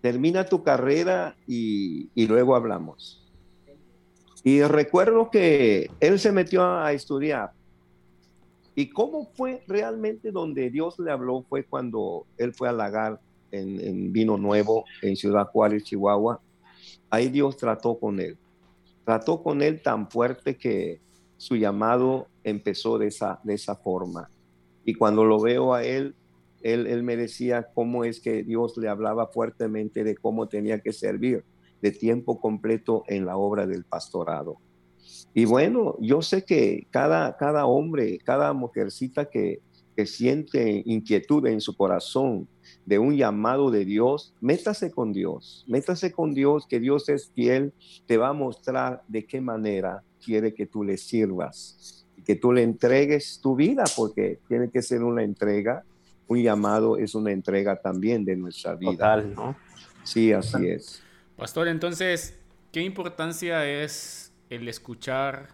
termina 0.00 0.44
tu 0.46 0.62
carrera 0.62 1.36
y, 1.46 2.08
luego 2.26 2.56
hablamos. 2.56 3.20
Y 4.42 4.62
recuerdo 4.62 5.30
que 5.30 5.90
él 6.00 6.18
se 6.18 6.32
metió 6.32 6.64
a 6.64 6.92
estudiar, 6.92 7.52
¿Y 8.76 8.88
cómo 8.88 9.30
fue 9.34 9.62
realmente 9.68 10.32
donde 10.32 10.68
Dios 10.68 10.98
le 10.98 11.12
habló? 11.12 11.44
Fue 11.48 11.64
cuando 11.64 12.26
él 12.36 12.52
fue 12.52 12.68
a 12.68 12.72
lagar 12.72 13.20
en, 13.52 14.12
Vino 14.12 14.36
Nuevo, 14.36 14.84
en 15.00 15.14
Ciudad 15.14 15.46
Juárez, 15.46 15.84
Chihuahua. 15.84 16.40
Ahí 17.10 17.28
Dios 17.28 17.56
trató 17.56 17.98
con 17.98 18.20
él. 18.20 18.36
Trató 19.04 19.42
con 19.42 19.62
él 19.62 19.82
tan 19.82 20.10
fuerte 20.10 20.56
que 20.56 21.00
su 21.36 21.56
llamado 21.56 22.28
empezó 22.42 22.98
de 22.98 23.08
esa, 23.08 23.40
de 23.44 23.54
esa 23.54 23.76
forma. 23.76 24.30
Y 24.84 24.94
cuando 24.94 25.24
lo 25.24 25.40
veo 25.40 25.74
a 25.74 25.84
él, 25.84 26.14
él, 26.62 27.02
me 27.02 27.16
decía 27.16 27.68
cómo 27.74 28.04
es 28.04 28.20
que 28.20 28.42
Dios 28.42 28.76
le 28.78 28.88
hablaba 28.88 29.26
fuertemente 29.26 30.02
de 30.02 30.16
cómo 30.16 30.48
tenía 30.48 30.80
que 30.80 30.92
servir 30.92 31.44
de 31.82 31.90
tiempo 31.90 32.40
completo 32.40 33.04
en 33.06 33.26
la 33.26 33.36
obra 33.36 33.66
del 33.66 33.84
pastorado. 33.84 34.56
Y 35.34 35.44
bueno, 35.44 35.96
yo 36.00 36.22
sé 36.22 36.44
que 36.44 36.86
cada, 36.90 37.36
cada 37.36 37.66
hombre, 37.66 38.18
cada 38.18 38.54
mujercita 38.54 39.26
que, 39.26 39.60
que 39.94 40.06
siente 40.06 40.82
inquietud 40.86 41.46
en 41.46 41.60
su 41.60 41.76
corazón 41.76 42.48
de 42.84 42.98
un 42.98 43.16
llamado 43.16 43.70
de 43.70 43.84
Dios, 43.84 44.34
métase 44.40 44.90
con 44.90 45.12
Dios, 45.12 45.64
métase 45.68 46.12
con 46.12 46.34
Dios, 46.34 46.66
que 46.66 46.80
Dios 46.80 47.08
es 47.08 47.30
fiel, 47.34 47.72
te 48.06 48.16
va 48.16 48.28
a 48.28 48.32
mostrar 48.32 49.02
de 49.08 49.26
qué 49.26 49.40
manera 49.40 50.02
quiere 50.24 50.54
que 50.54 50.66
tú 50.66 50.84
le 50.84 50.96
sirvas 50.96 52.06
y 52.16 52.22
que 52.22 52.36
tú 52.36 52.52
le 52.52 52.62
entregues 52.62 53.40
tu 53.42 53.54
vida, 53.54 53.84
porque 53.96 54.38
tiene 54.48 54.70
que 54.70 54.82
ser 54.82 55.02
una 55.02 55.22
entrega, 55.22 55.84
un 56.26 56.42
llamado 56.42 56.96
es 56.96 57.14
una 57.14 57.32
entrega 57.32 57.76
también 57.76 58.24
de 58.24 58.36
nuestra 58.36 58.74
vida. 58.74 58.92
Total, 58.92 59.34
¿no? 59.34 59.56
Sí, 60.04 60.32
así 60.32 60.68
es. 60.68 61.02
Pastor, 61.36 61.68
entonces, 61.68 62.38
¿qué 62.72 62.82
importancia 62.82 63.66
es 63.66 64.32
el 64.50 64.68
escuchar 64.68 65.48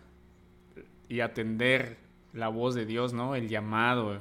y 1.08 1.20
atender 1.20 1.96
la 2.32 2.48
voz 2.48 2.74
de 2.74 2.86
Dios, 2.86 3.12
¿no? 3.12 3.34
El 3.34 3.48
llamado, 3.48 4.20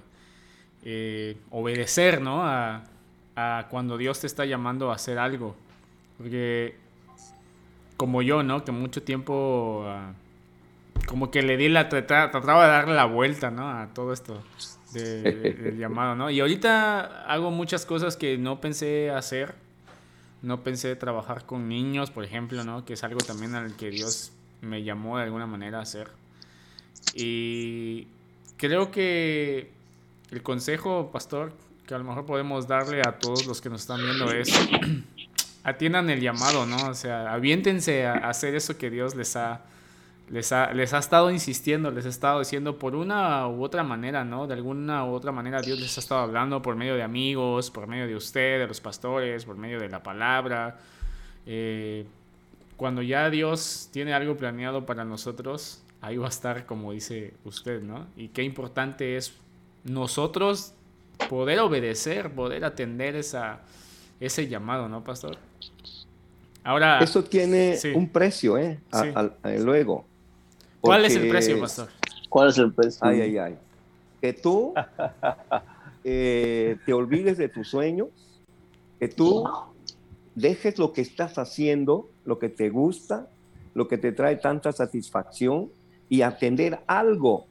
eh, 0.83 1.37
obedecer, 1.51 2.21
¿no? 2.21 2.41
A, 2.43 2.83
cuando 3.69 3.97
Dios 3.97 4.19
te 4.19 4.27
está 4.27 4.43
llamando 4.43 4.91
a 4.91 4.95
hacer 4.95 5.17
algo. 5.17 5.55
Porque 6.17 6.75
como 7.95 8.21
yo, 8.21 8.43
¿no? 8.43 8.65
Que 8.65 8.73
mucho 8.73 9.01
tiempo 9.01 9.85
ah, 9.87 10.11
como 11.07 11.31
que 11.31 11.41
le 11.41 11.55
di 11.55 11.69
la 11.69 11.87
trataba 11.87 12.65
de 12.65 12.69
darle 12.69 12.95
la 12.95 13.05
vuelta, 13.05 13.49
¿no? 13.49 13.69
A 13.69 13.87
todo 13.93 14.11
esto 14.11 14.43
del 14.93 15.77
llamado, 15.79 16.15
¿no? 16.15 16.29
Y 16.29 16.41
ahorita 16.41 17.23
hago 17.31 17.49
muchas 17.49 17.85
cosas 17.85 18.17
que 18.17 18.37
no 18.37 18.59
pensé 18.59 19.09
hacer. 19.09 19.55
No 20.41 20.63
pensé 20.63 20.95
trabajar 20.95 21.45
con 21.45 21.67
niños, 21.67 22.11
por 22.11 22.23
ejemplo, 22.23 22.63
¿no? 22.63 22.85
Que 22.85 22.93
es 22.93 23.03
algo 23.03 23.19
también 23.19 23.55
al 23.55 23.75
que 23.75 23.89
Dios 23.89 24.31
me 24.61 24.83
llamó 24.83 25.17
de 25.17 25.23
alguna 25.23 25.47
manera 25.47 25.79
a 25.79 25.81
hacer. 25.81 26.09
Y 27.13 28.07
creo 28.57 28.91
que 28.91 29.71
el 30.31 30.43
consejo, 30.43 31.09
pastor, 31.11 31.53
que 31.87 31.95
a 31.95 31.97
lo 31.97 32.03
mejor 32.03 32.25
podemos 32.25 32.67
darle 32.67 33.01
a 33.01 33.17
todos 33.17 33.47
los 33.47 33.61
que 33.61 33.69
nos 33.69 33.81
están 33.81 33.99
viendo 34.01 34.31
es 34.31 34.49
atiendan 35.63 36.09
el 36.09 36.21
llamado, 36.21 36.65
¿no? 36.65 36.89
O 36.89 36.93
sea, 36.93 37.33
aviéntense 37.33 38.05
a 38.05 38.13
hacer 38.29 38.55
eso 38.55 38.77
que 38.77 38.89
Dios 38.89 39.15
les 39.15 39.35
ha, 39.35 39.61
les 40.29 40.51
ha, 40.51 40.71
les 40.73 40.93
ha 40.93 40.99
estado 40.99 41.31
insistiendo, 41.31 41.89
les 41.89 42.05
ha 42.05 42.09
estado 42.09 42.39
diciendo 42.39 42.77
por 42.77 42.95
una 42.95 43.47
u 43.47 43.63
otra 43.63 43.83
manera, 43.83 44.23
¿no? 44.23 44.45
De 44.45 44.53
alguna 44.53 45.03
u 45.05 45.13
otra 45.13 45.31
manera 45.31 45.61
Dios 45.61 45.79
les 45.79 45.97
ha 45.97 46.01
estado 46.01 46.21
hablando 46.21 46.61
por 46.61 46.75
medio 46.75 46.95
de 46.95 47.03
amigos, 47.03 47.71
por 47.71 47.87
medio 47.87 48.07
de 48.07 48.15
usted, 48.15 48.59
de 48.59 48.67
los 48.67 48.79
pastores, 48.81 49.45
por 49.45 49.57
medio 49.57 49.79
de 49.79 49.89
la 49.89 50.03
palabra. 50.03 50.77
Eh, 51.45 52.05
cuando 52.77 53.01
ya 53.01 53.29
Dios 53.29 53.89
tiene 53.91 54.13
algo 54.13 54.37
planeado 54.37 54.85
para 54.85 55.03
nosotros, 55.05 55.81
ahí 56.01 56.17
va 56.17 56.27
a 56.27 56.29
estar 56.29 56.65
como 56.65 56.91
dice 56.91 57.33
usted, 57.45 57.81
¿no? 57.81 58.05
Y 58.15 58.29
qué 58.29 58.43
importante 58.43 59.17
es 59.17 59.33
nosotros 59.83 60.73
poder 61.29 61.59
obedecer, 61.59 62.31
poder 62.31 62.65
atender 62.65 63.15
esa, 63.15 63.61
ese 64.19 64.47
llamado, 64.47 64.87
¿no, 64.87 65.03
pastor? 65.03 65.37
Ahora, 66.63 66.99
eso 66.99 67.23
tiene 67.23 67.79
un 67.95 68.09
precio, 68.09 68.57
¿eh? 68.57 68.79
luego. 69.59 70.05
¿Cuál 70.81 71.05
es 71.05 71.15
el 71.15 71.29
precio, 71.29 71.59
pastor? 71.59 71.89
¿Cuál 72.29 72.49
es 72.49 72.57
el 72.57 72.73
precio? 72.73 72.99
Ay, 73.01 73.21
ay, 73.21 73.37
ay. 73.37 73.57
Que 74.21 74.33
tú 74.33 74.73
eh, 76.03 76.77
te 76.85 76.93
olvides 76.93 77.37
de 77.37 77.49
tus 77.49 77.69
sueños, 77.69 78.09
que 78.99 79.07
tú 79.07 79.45
dejes 80.35 80.77
lo 80.77 80.93
que 80.93 81.01
estás 81.01 81.37
haciendo, 81.37 82.09
lo 82.25 82.39
que 82.39 82.49
te 82.49 82.69
gusta, 82.69 83.27
lo 83.73 83.87
que 83.87 83.97
te 83.97 84.11
trae 84.11 84.35
tanta 84.35 84.71
satisfacción 84.71 85.69
y 86.09 86.21
atender 86.21 86.79
algo 86.87 87.47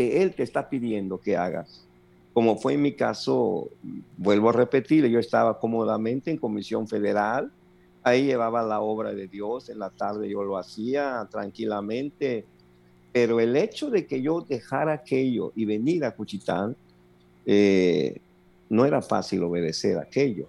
que 0.00 0.22
Él 0.22 0.34
te 0.34 0.44
está 0.44 0.70
pidiendo 0.70 1.20
que 1.20 1.36
hagas. 1.36 1.86
Como 2.32 2.56
fue 2.56 2.72
en 2.72 2.80
mi 2.80 2.92
caso, 2.92 3.68
vuelvo 4.16 4.48
a 4.48 4.52
repetir, 4.52 5.06
yo 5.08 5.18
estaba 5.18 5.58
cómodamente 5.58 6.30
en 6.30 6.38
Comisión 6.38 6.88
Federal, 6.88 7.52
ahí 8.02 8.24
llevaba 8.24 8.62
la 8.62 8.80
obra 8.80 9.12
de 9.12 9.28
Dios, 9.28 9.68
en 9.68 9.78
la 9.78 9.90
tarde 9.90 10.30
yo 10.30 10.42
lo 10.42 10.56
hacía 10.56 11.28
tranquilamente, 11.30 12.46
pero 13.12 13.40
el 13.40 13.54
hecho 13.56 13.90
de 13.90 14.06
que 14.06 14.22
yo 14.22 14.40
dejara 14.40 14.94
aquello 14.94 15.52
y 15.54 15.66
venir 15.66 16.02
a 16.06 16.12
Cuchitán, 16.12 16.74
eh, 17.44 18.22
no 18.70 18.86
era 18.86 19.02
fácil 19.02 19.42
obedecer 19.42 19.98
aquello, 19.98 20.48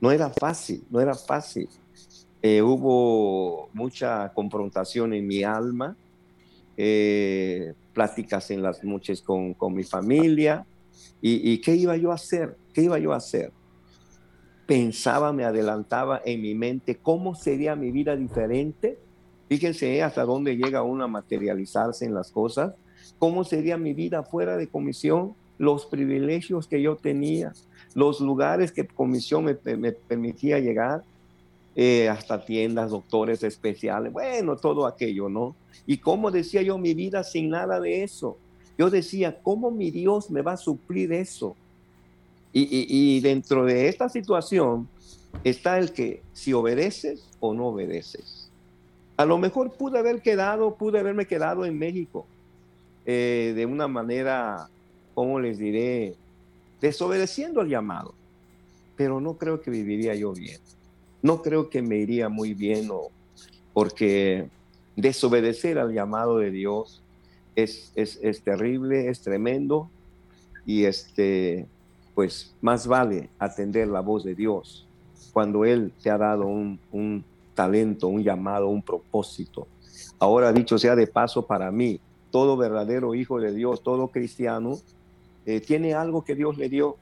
no 0.00 0.12
era 0.12 0.30
fácil, 0.30 0.84
no 0.88 1.00
era 1.00 1.16
fácil. 1.16 1.68
Eh, 2.40 2.62
hubo 2.62 3.70
mucha 3.72 4.32
confrontación 4.32 5.14
en 5.14 5.26
mi 5.26 5.42
alma, 5.42 5.96
eh, 6.76 7.74
pláticas 7.94 8.50
en 8.50 8.62
las 8.62 8.84
noches 8.84 9.22
con, 9.22 9.54
con 9.54 9.74
mi 9.74 9.84
familia, 9.84 10.66
¿Y, 11.20 11.52
¿Y 11.52 11.58
qué 11.58 11.74
iba 11.74 11.96
yo 11.96 12.10
a 12.12 12.14
hacer? 12.14 12.56
¿Qué 12.72 12.82
iba 12.82 12.98
yo 12.98 13.12
a 13.12 13.16
hacer? 13.16 13.52
Pensaba, 14.66 15.32
me 15.32 15.44
adelantaba 15.44 16.20
en 16.24 16.42
mi 16.42 16.54
mente 16.54 16.96
cómo 16.96 17.34
sería 17.34 17.76
mi 17.76 17.90
vida 17.90 18.16
diferente. 18.16 18.98
Fíjense 19.48 20.02
hasta 20.02 20.24
dónde 20.24 20.56
llega 20.56 20.82
uno 20.82 21.04
a 21.04 21.08
materializarse 21.08 22.04
en 22.04 22.14
las 22.14 22.30
cosas. 22.30 22.74
¿Cómo 23.18 23.44
sería 23.44 23.76
mi 23.76 23.92
vida 23.92 24.22
fuera 24.22 24.56
de 24.56 24.68
comisión? 24.68 25.34
Los 25.58 25.86
privilegios 25.86 26.66
que 26.66 26.82
yo 26.82 26.96
tenía, 26.96 27.52
los 27.94 28.20
lugares 28.20 28.72
que 28.72 28.86
comisión 28.86 29.44
me, 29.44 29.76
me 29.76 29.92
permitía 29.92 30.58
llegar, 30.58 31.04
eh, 31.76 32.08
hasta 32.08 32.44
tiendas, 32.44 32.90
doctores 32.90 33.42
especiales, 33.42 34.12
bueno, 34.12 34.56
todo 34.56 34.86
aquello, 34.86 35.28
¿no? 35.28 35.56
Y 35.86 35.98
cómo 35.98 36.30
decía 36.30 36.62
yo 36.62 36.78
mi 36.78 36.94
vida 36.94 37.24
sin 37.24 37.50
nada 37.50 37.80
de 37.80 38.04
eso. 38.04 38.38
Yo 38.78 38.90
decía, 38.90 39.40
¿cómo 39.42 39.70
mi 39.70 39.90
Dios 39.90 40.30
me 40.30 40.42
va 40.42 40.52
a 40.52 40.56
suplir 40.56 41.12
eso? 41.12 41.56
Y, 42.56 43.20
dentro 43.20 43.64
de 43.64 43.88
esta 43.88 44.08
situación 44.08 44.88
está 45.42 45.76
el 45.80 45.90
que 45.90 46.22
si 46.32 46.52
obedeces 46.52 47.28
o 47.40 47.52
no 47.52 47.66
obedeces. 47.66 48.48
A 49.16 49.24
lo 49.24 49.38
mejor 49.38 49.72
pude 49.72 49.98
haber 49.98 50.22
quedado, 50.22 50.76
pude 50.76 51.00
haberme 51.00 51.26
quedado 51.26 51.64
en 51.64 51.76
México 51.76 52.26
eh, 53.06 53.52
de 53.56 53.66
una 53.66 53.88
manera, 53.88 54.68
¿cómo 55.14 55.40
les 55.40 55.58
diré? 55.58 56.14
Desobedeciendo 56.80 57.60
al 57.60 57.68
llamado. 57.68 58.14
Pero 58.96 59.20
no 59.20 59.36
creo 59.36 59.60
que 59.60 59.72
viviría 59.72 60.14
yo 60.14 60.32
bien. 60.32 60.60
No 61.24 61.40
creo 61.40 61.70
que 61.70 61.80
me 61.80 61.96
iría 61.96 62.28
muy 62.28 62.52
bien 62.52 62.90
o, 62.92 63.08
porque 63.72 64.46
desobedecer 64.94 65.78
al 65.78 65.94
llamado 65.94 66.36
de 66.36 66.50
Dios 66.50 67.02
es, 67.56 67.92
es, 67.96 68.42
terrible, 68.42 69.08
es 69.08 69.22
tremendo 69.22 69.88
y 70.66 70.84
este, 70.84 71.66
pues 72.14 72.54
más 72.60 72.86
vale 72.86 73.30
atender 73.38 73.88
la 73.88 74.00
voz 74.00 74.22
de 74.22 74.34
Dios 74.34 74.86
cuando 75.32 75.64
Él 75.64 75.94
te 76.02 76.10
ha 76.10 76.18
dado 76.18 76.46
un, 76.46 76.78
un 76.92 77.24
talento, 77.54 78.08
un 78.08 78.22
llamado, 78.22 78.68
un 78.68 78.82
propósito. 78.82 79.66
Ahora 80.18 80.52
dicho 80.52 80.76
sea 80.76 80.94
de 80.94 81.06
paso 81.06 81.46
para 81.46 81.70
mí, 81.70 82.00
todo 82.30 82.58
verdadero 82.58 83.14
hijo 83.14 83.40
de 83.40 83.54
Dios, 83.54 83.82
todo 83.82 84.08
cristiano, 84.08 84.78
eh, 85.46 85.60
tiene 85.60 85.94
algo 85.94 86.22
que 86.22 86.34
Dios 86.34 86.58
le 86.58 86.68
dio. 86.68 86.98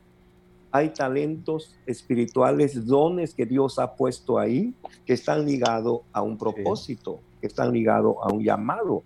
Hay 0.72 0.88
talentos 0.88 1.76
espirituales, 1.86 2.86
dones 2.86 3.34
que 3.34 3.44
Dios 3.46 3.78
ha 3.78 3.94
puesto 3.94 4.38
ahí, 4.38 4.74
que 5.04 5.12
están 5.12 5.44
ligados 5.44 6.00
a 6.12 6.22
un 6.22 6.38
propósito, 6.38 7.20
que 7.40 7.46
están 7.46 7.72
ligados 7.72 8.16
a 8.22 8.32
un 8.32 8.42
llamado. 8.42 9.02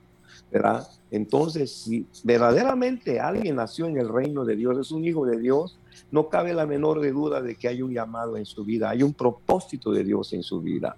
¿verdad? 0.51 0.87
Entonces, 1.11 1.73
si 1.73 2.07
verdaderamente 2.25 3.21
alguien 3.21 3.57
nació 3.57 3.87
en 3.87 3.97
el 3.97 4.09
reino 4.09 4.45
de 4.45 4.57
Dios, 4.57 4.79
es 4.79 4.91
un 4.93 5.05
hijo 5.05 5.27
de 5.27 5.39
Dios, 5.39 5.79
no 6.11 6.29
cabe 6.29 6.55
la 6.55 6.67
menor 6.67 7.01
de 7.01 7.13
duda 7.13 7.41
de 7.43 7.57
que 7.57 7.69
hay 7.69 7.83
un 7.83 7.93
llamado 7.93 8.37
en 8.37 8.47
su 8.47 8.65
vida, 8.65 8.91
hay 8.91 9.03
un 9.03 9.13
propósito 9.13 9.91
de 9.93 10.05
Dios 10.05 10.33
en 10.33 10.43
su 10.43 10.61
vida. 10.61 10.97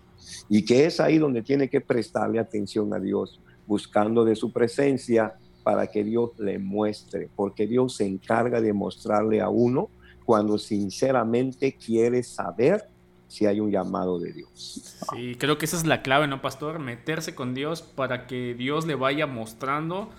Y 0.49 0.65
que 0.65 0.87
es 0.87 1.01
ahí 1.01 1.19
donde 1.19 1.43
tiene 1.43 1.69
que 1.69 1.81
prestarle 1.81 2.39
atención 2.39 2.93
a 2.93 2.99
Dios, 2.99 3.41
buscando 3.67 4.25
de 4.25 4.37
su 4.37 4.53
presencia 4.53 5.35
para 5.63 5.87
que 5.87 6.05
Dios 6.05 6.31
le 6.39 6.59
muestre, 6.59 7.29
porque 7.35 7.67
Dios 7.67 7.97
se 7.97 8.07
encarga 8.07 8.61
de 8.61 8.73
mostrarle 8.73 9.41
a 9.41 9.49
uno 9.49 9.91
cuando 10.29 10.59
sinceramente 10.59 11.73
quiere 11.73 12.23
saber 12.23 12.87
si 13.29 13.47
hay 13.47 13.61
un 13.61 13.71
llamado 13.71 14.19
de 14.19 14.35
Dios. 14.35 14.95
Sí, 15.11 15.37
creo 15.39 15.57
que 15.57 15.65
esa 15.65 15.79
es 15.79 15.87
la 15.87 16.03
clave, 16.03 16.27
¿no, 16.27 16.43
pastor? 16.43 16.81
Meterse 16.81 17.35
con 17.35 17.55
Dios 17.55 17.81
para 17.81 18.27
que 18.27 18.53
Dios 18.53 18.87
le 18.87 18.95
vaya 18.95 19.27
mostrando 19.27 20.11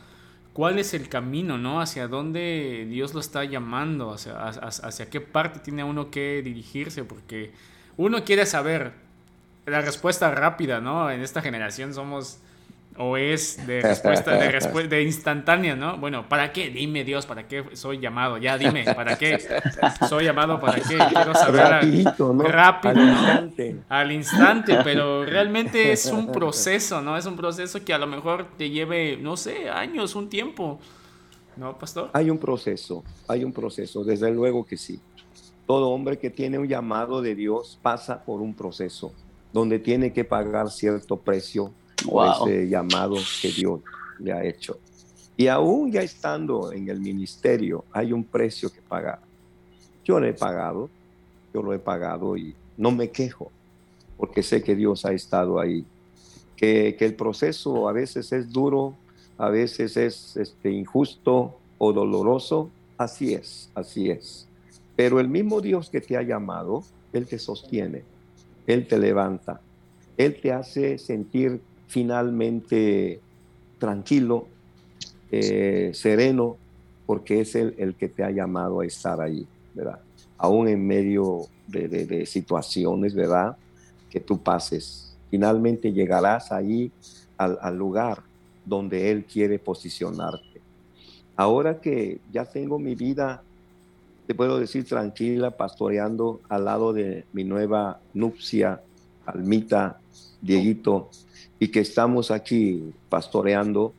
cuál 0.53 0.79
es 0.79 0.95
el 0.95 1.09
camino, 1.09 1.59
¿no? 1.59 1.79
Hacia 1.79 2.07
dónde 2.07 2.87
Dios 2.89 3.13
lo 3.13 3.19
está 3.19 3.43
llamando, 3.43 4.11
hacia, 4.11 4.33
hacia 4.39 5.11
qué 5.11 5.21
parte 5.21 5.59
tiene 5.59 5.83
uno 5.83 6.09
que 6.09 6.41
dirigirse, 6.41 7.03
porque 7.03 7.51
uno 7.95 8.23
quiere 8.23 8.47
saber 8.47 8.93
la 9.67 9.81
respuesta 9.81 10.31
rápida, 10.31 10.81
¿no? 10.81 11.11
En 11.11 11.21
esta 11.21 11.43
generación 11.43 11.93
somos 11.93 12.39
o 13.01 13.15
es 13.15 13.65
de 13.65 13.81
respuesta, 13.81 14.31
de 14.31 14.51
respuesta, 14.51 14.95
de 14.97 15.03
instantánea, 15.03 15.73
¿no? 15.73 15.97
Bueno, 15.97 16.27
¿para 16.27 16.51
qué? 16.51 16.69
Dime 16.69 17.05
Dios, 17.05 17.25
¿para 17.25 17.47
qué 17.47 17.63
soy 17.71 17.99
llamado? 17.99 18.37
Ya 18.37 18.57
dime, 18.57 18.83
¿para 18.93 19.17
qué 19.17 19.39
soy 20.09 20.25
llamado? 20.25 20.59
¿Para 20.59 20.81
qué? 20.81 20.97
Quiero 21.09 21.33
saber 21.33 21.61
Rapidito, 21.61 22.33
¿no? 22.33 22.43
rápido, 22.43 22.91
al 22.91 23.09
instante. 23.09 23.75
Al 23.87 24.11
instante, 24.11 24.77
pero 24.83 25.23
realmente 25.23 25.93
es 25.93 26.07
un 26.07 26.29
proceso, 26.29 27.01
¿no? 27.01 27.15
Es 27.15 27.25
un 27.25 27.37
proceso 27.37 27.83
que 27.85 27.93
a 27.93 27.97
lo 27.97 28.05
mejor 28.05 28.47
te 28.57 28.69
lleve, 28.69 29.15
no 29.15 29.37
sé, 29.37 29.69
años, 29.69 30.13
un 30.15 30.27
tiempo. 30.27 30.77
¿No, 31.55 31.77
pastor? 31.77 32.09
Hay 32.11 32.29
un 32.29 32.37
proceso, 32.37 33.05
hay 33.29 33.45
un 33.45 33.53
proceso, 33.53 34.03
desde 34.03 34.29
luego 34.29 34.65
que 34.65 34.75
sí. 34.75 34.99
Todo 35.65 35.89
hombre 35.91 36.17
que 36.17 36.29
tiene 36.29 36.59
un 36.59 36.67
llamado 36.67 37.21
de 37.21 37.33
Dios 37.33 37.79
pasa 37.81 38.25
por 38.25 38.41
un 38.41 38.53
proceso 38.53 39.13
donde 39.53 39.79
tiene 39.79 40.11
que 40.11 40.25
pagar 40.25 40.69
cierto 40.69 41.15
precio 41.15 41.71
ese 42.01 42.67
llamado 42.67 43.15
que 43.41 43.49
Dios 43.49 43.81
le 44.19 44.33
ha 44.33 44.43
hecho. 44.43 44.77
Y 45.37 45.47
aún 45.47 45.91
ya 45.91 46.01
estando 46.01 46.73
en 46.73 46.89
el 46.89 46.99
ministerio, 46.99 47.85
hay 47.91 48.11
un 48.11 48.23
precio 48.23 48.69
que 48.71 48.81
pagar. 48.81 49.19
Yo 50.03 50.19
lo 50.19 50.27
he 50.27 50.33
pagado, 50.33 50.89
yo 51.53 51.61
lo 51.61 51.73
he 51.73 51.79
pagado 51.79 52.35
y 52.35 52.53
no 52.77 52.91
me 52.91 53.09
quejo, 53.09 53.51
porque 54.17 54.43
sé 54.43 54.61
que 54.61 54.75
Dios 54.75 55.05
ha 55.05 55.13
estado 55.13 55.59
ahí. 55.59 55.85
Que, 56.57 56.97
que 56.99 57.05
el 57.05 57.15
proceso 57.15 57.87
a 57.87 57.93
veces 57.93 58.33
es 58.33 58.51
duro, 58.51 58.95
a 59.37 59.49
veces 59.49 59.95
es 59.95 60.35
este, 60.35 60.69
injusto 60.69 61.55
o 61.77 61.93
doloroso, 61.93 62.69
así 62.97 63.33
es, 63.33 63.69
así 63.73 64.11
es. 64.11 64.45
Pero 64.97 65.21
el 65.21 65.29
mismo 65.29 65.61
Dios 65.61 65.89
que 65.89 66.01
te 66.01 66.17
ha 66.17 66.21
llamado, 66.21 66.83
Él 67.13 67.25
te 67.25 67.39
sostiene 67.39 68.03
Él 68.67 68.85
te 68.85 68.99
levanta, 68.99 69.61
Él 70.17 70.41
te 70.41 70.51
hace 70.51 70.97
sentir 70.97 71.61
finalmente 71.89 73.19
tranquilo, 73.79 74.47
eh, 75.31 75.91
sereno, 75.93 76.55
porque 77.05 77.41
es 77.41 77.55
el, 77.55 77.73
el, 77.79 77.95
que 77.95 78.07
te 78.07 78.23
ha 78.23 78.29
llamado 78.29 78.81
a 78.81 78.85
estar 78.85 79.19
ahí, 79.19 79.47
¿verdad? 79.73 79.99
Aún 80.37 80.67
en 80.67 80.85
medio 80.85 81.47
de, 81.67 81.87
de, 81.87 82.25
situaciones, 82.27 83.15
¿verdad? 83.15 83.57
Que 84.09 84.19
tú 84.19 84.37
pases. 84.41 85.17
Finalmente 85.31 85.91
llegarás 85.91 86.51
ahí 86.51 86.91
al, 87.37 87.57
al 87.61 87.75
lugar 87.75 88.21
donde 88.63 89.09
Él 89.09 89.25
quiere 89.25 89.57
posicionarte. 89.57 90.61
Ahora 91.35 91.81
que 91.81 92.19
ya 92.31 92.45
tengo 92.45 92.77
mi 92.77 92.93
vida, 92.93 93.41
te 94.27 94.35
puedo 94.35 94.59
decir 94.59 94.85
tranquila, 94.85 95.49
pastoreando 95.49 96.39
al 96.49 96.65
lado 96.65 96.93
de 96.93 97.25
mi 97.33 97.43
nueva 97.43 97.99
nupcia, 98.13 98.81
Almita, 99.25 99.99
Dieguito, 100.41 101.09
y 101.59 101.67
que 101.67 101.81
estamos 101.81 102.31
aquí 102.31 102.93
pastoreando 103.09 103.93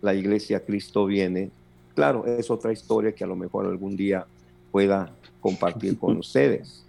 la 0.00 0.14
iglesia 0.14 0.64
Cristo 0.64 1.06
viene. 1.06 1.50
Claro, 1.94 2.24
es 2.26 2.50
otra 2.50 2.72
historia 2.72 3.12
que 3.12 3.24
a 3.24 3.26
lo 3.26 3.36
mejor 3.36 3.66
algún 3.66 3.96
día 3.96 4.26
pueda 4.70 5.12
compartir 5.40 5.98
con 5.98 6.16
ustedes. 6.18 6.84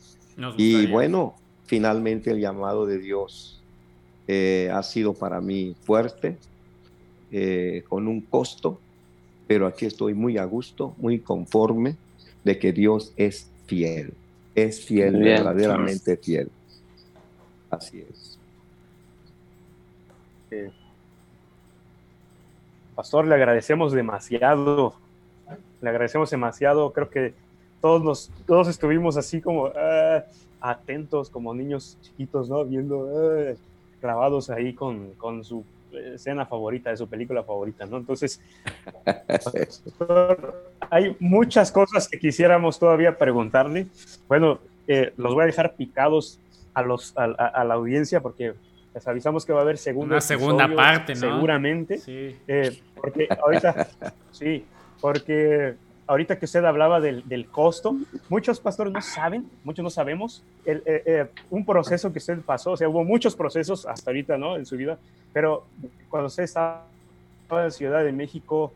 Y 0.57 0.87
bueno, 0.87 1.35
finalmente 1.65 2.31
el 2.31 2.39
llamado 2.39 2.85
de 2.85 2.99
Dios 2.99 3.61
eh, 4.27 4.69
ha 4.73 4.81
sido 4.83 5.13
para 5.13 5.41
mí 5.41 5.75
fuerte, 5.83 6.37
eh, 7.31 7.83
con 7.89 8.07
un 8.07 8.21
costo, 8.21 8.79
pero 9.47 9.67
aquí 9.67 9.85
estoy 9.85 10.13
muy 10.13 10.37
a 10.37 10.45
gusto, 10.45 10.95
muy 10.97 11.19
conforme 11.19 11.97
de 12.43 12.57
que 12.57 12.71
Dios 12.71 13.13
es 13.17 13.49
fiel, 13.65 14.13
es 14.55 14.81
fiel, 14.85 15.13
Bien. 15.13 15.23
verdaderamente 15.23 16.17
fiel. 16.17 16.49
Así 17.69 18.03
es. 18.09 18.40
Eh, 20.51 20.71
pastor, 22.95 23.25
le 23.25 23.35
agradecemos 23.35 23.93
demasiado, 23.93 24.93
le 25.81 25.89
agradecemos 25.89 26.29
demasiado, 26.29 26.91
creo 26.91 27.09
que 27.09 27.33
todos, 27.81 28.03
nos, 28.03 28.31
todos 28.45 28.67
estuvimos 28.67 29.17
así 29.17 29.41
como 29.41 29.65
uh, 29.65 30.21
atentos, 30.59 31.29
como 31.29 31.53
niños 31.53 31.97
chiquitos, 32.01 32.49
¿no? 32.49 32.63
Viendo, 32.65 32.99
uh, 32.99 33.55
grabados 34.01 34.49
ahí 34.49 34.73
con, 34.73 35.11
con 35.13 35.43
su 35.43 35.63
escena 35.93 36.45
favorita, 36.45 36.89
de 36.89 36.97
su 36.97 37.07
película 37.07 37.43
favorita, 37.43 37.85
¿no? 37.85 37.97
Entonces, 37.97 38.41
hay 40.89 41.15
muchas 41.19 41.71
cosas 41.71 42.07
que 42.07 42.19
quisiéramos 42.19 42.79
todavía 42.79 43.17
preguntarle. 43.17 43.87
Bueno, 44.27 44.59
eh, 44.87 45.13
los 45.17 45.33
voy 45.33 45.43
a 45.43 45.47
dejar 45.47 45.75
picados 45.75 46.39
a, 46.73 46.81
los, 46.81 47.13
a, 47.17 47.63
la 47.63 47.73
audiencia 47.73 48.21
porque 48.21 48.53
les 48.93 49.07
avisamos 49.07 49.45
que 49.45 49.53
va 49.53 49.59
a 49.59 49.61
haber 49.63 49.77
segunda, 49.77 50.15
Una 50.15 50.21
segunda 50.21 50.67
parte, 50.73 51.13
¿no? 51.13 51.19
Seguramente. 51.19 51.97
Sí. 51.97 52.35
Eh, 52.47 52.81
porque 52.95 53.27
ahorita, 53.29 53.87
sí, 54.31 54.65
porque 54.99 55.75
ahorita 56.07 56.37
que 56.37 56.45
usted 56.45 56.63
hablaba 56.65 56.99
del, 56.99 57.27
del, 57.27 57.47
costo, 57.47 57.95
muchos 58.27 58.59
pastores 58.59 58.91
no 58.91 59.01
saben, 59.01 59.49
muchos 59.63 59.81
no 59.81 59.89
sabemos 59.89 60.43
el, 60.65 60.83
eh, 60.85 61.03
eh, 61.05 61.27
un 61.49 61.65
proceso 61.65 62.11
que 62.11 62.19
usted 62.19 62.39
pasó, 62.41 62.71
o 62.71 62.77
sea, 62.77 62.89
hubo 62.89 63.05
muchos 63.05 63.35
procesos 63.35 63.85
hasta 63.85 64.11
ahorita, 64.11 64.37
¿no? 64.37 64.57
En 64.57 64.65
su 64.65 64.75
vida, 64.75 64.97
pero 65.31 65.65
cuando 66.09 66.27
usted 66.27 66.43
estaba 66.43 66.83
en 67.49 67.71
Ciudad 67.71 68.03
de 68.03 68.11
México, 68.11 68.73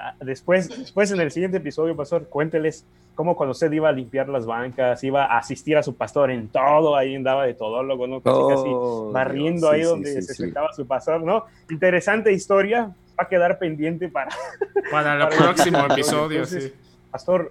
ah, 0.00 0.14
después, 0.20 0.68
después 0.68 1.12
en 1.12 1.20
el 1.20 1.30
siguiente 1.30 1.58
episodio, 1.58 1.94
pastor, 1.94 2.26
cuénteles 2.28 2.84
cómo 3.18 3.34
cuando 3.34 3.50
usted 3.50 3.72
iba 3.72 3.88
a 3.88 3.92
limpiar 3.92 4.28
las 4.28 4.46
bancas, 4.46 5.02
iba 5.02 5.24
a 5.24 5.38
asistir 5.38 5.76
a 5.76 5.82
su 5.82 5.96
pastor 5.96 6.30
en 6.30 6.46
todo, 6.46 6.94
ahí 6.94 7.16
andaba 7.16 7.46
de 7.46 7.54
todólogo, 7.54 8.06
¿no? 8.06 8.20
Casi, 8.20 8.38
oh, 8.40 8.48
casi 8.48 9.12
barriendo 9.12 9.72
Dios, 9.72 9.72
ahí 9.72 9.80
sí, 9.80 9.86
donde 9.88 10.12
sí, 10.12 10.22
se 10.22 10.34
sí. 10.34 10.42
sentaba 10.44 10.72
su 10.72 10.86
pastor, 10.86 11.20
¿no? 11.22 11.46
Interesante 11.68 12.32
historia, 12.32 12.94
va 13.18 13.24
a 13.24 13.28
quedar 13.28 13.58
pendiente 13.58 14.08
para, 14.08 14.28
para 14.92 15.14
el 15.14 15.28
para 15.30 15.36
próximo 15.36 15.78
el 15.80 15.90
episodio. 15.90 16.36
Entonces, 16.44 16.64
sí. 16.66 16.72
Pastor, 17.10 17.50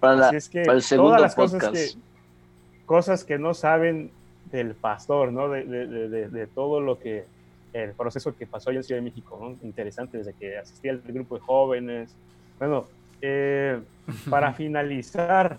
para 0.00 0.26
así 0.26 0.36
es 0.36 0.50
que 0.50 0.64
para 0.64 0.76
el 0.76 0.84
todas 0.86 1.20
las 1.22 1.34
podcast. 1.34 1.64
cosas 1.64 1.94
que, 1.94 1.98
cosas 2.84 3.24
que 3.24 3.38
no 3.38 3.54
saben 3.54 4.10
del 4.52 4.74
pastor, 4.74 5.32
¿no? 5.32 5.48
De, 5.48 5.64
de, 5.64 6.08
de, 6.10 6.28
de, 6.28 6.46
todo 6.46 6.82
lo 6.82 6.98
que, 6.98 7.24
el 7.72 7.92
proceso 7.92 8.36
que 8.36 8.46
pasó 8.46 8.68
allá 8.68 8.80
en 8.80 8.84
Ciudad 8.84 9.00
de 9.00 9.08
México, 9.08 9.38
¿no? 9.40 9.56
Interesante, 9.66 10.18
desde 10.18 10.34
que 10.34 10.58
asistí 10.58 10.90
al 10.90 10.98
grupo 10.98 11.36
de 11.36 11.40
jóvenes. 11.40 12.14
Bueno, 12.58 12.86
eh, 13.20 13.80
para 14.30 14.52
finalizar, 14.54 15.58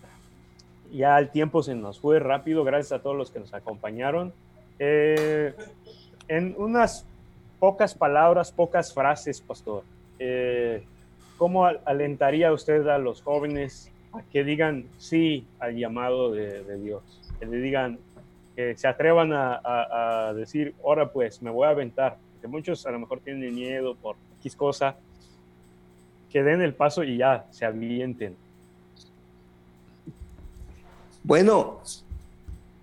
ya 0.92 1.18
el 1.18 1.30
tiempo 1.30 1.64
se 1.64 1.76
nos 1.76 2.00
fue 2.00 2.20
rápido, 2.20 2.64
gracias 2.64 3.00
a 3.00 3.02
todos 3.02 3.16
los 3.16 3.32
que 3.32 3.40
nos 3.40 3.54
acompañaron. 3.54 4.34
Eh, 4.80 5.54
en 6.28 6.56
unas 6.58 7.06
pocas 7.60 7.96
palabras, 7.96 8.52
pocas 8.52 8.94
frases, 8.94 9.42
pastor. 9.42 9.84
Eh, 10.20 10.84
¿Cómo 11.38 11.66
alentaría 11.66 12.52
usted 12.52 12.88
a 12.88 12.98
los 12.98 13.22
jóvenes 13.22 13.92
a 14.14 14.24
que 14.24 14.44
digan 14.44 14.86
sí 14.98 15.46
al 15.60 15.76
llamado 15.76 16.32
de, 16.32 16.64
de 16.64 16.78
Dios? 16.80 17.04
Que 17.40 17.46
le 17.46 17.58
digan, 17.58 18.00
que 18.56 18.76
se 18.76 18.88
atrevan 18.88 19.34
a, 19.34 19.56
a, 19.56 20.30
a, 20.30 20.34
decir, 20.34 20.74
ahora 20.84 21.12
pues 21.12 21.42
me 21.42 21.52
voy 21.52 21.68
a 21.68 21.72
aventar. 21.72 22.18
Que 22.42 22.48
muchos 22.48 22.86
a 22.86 22.92
lo 22.92 23.00
mejor 23.00 23.20
tienen 23.20 23.54
miedo 23.54 23.96
por 23.96 24.16
X 24.40 24.56
cosa. 24.56 24.96
Que 26.32 26.44
den 26.44 26.62
el 26.62 26.74
paso 26.74 27.04
y 27.04 27.18
ya 27.18 27.48
se 27.52 27.66
avienten. 27.66 28.36
Bueno, 31.24 31.80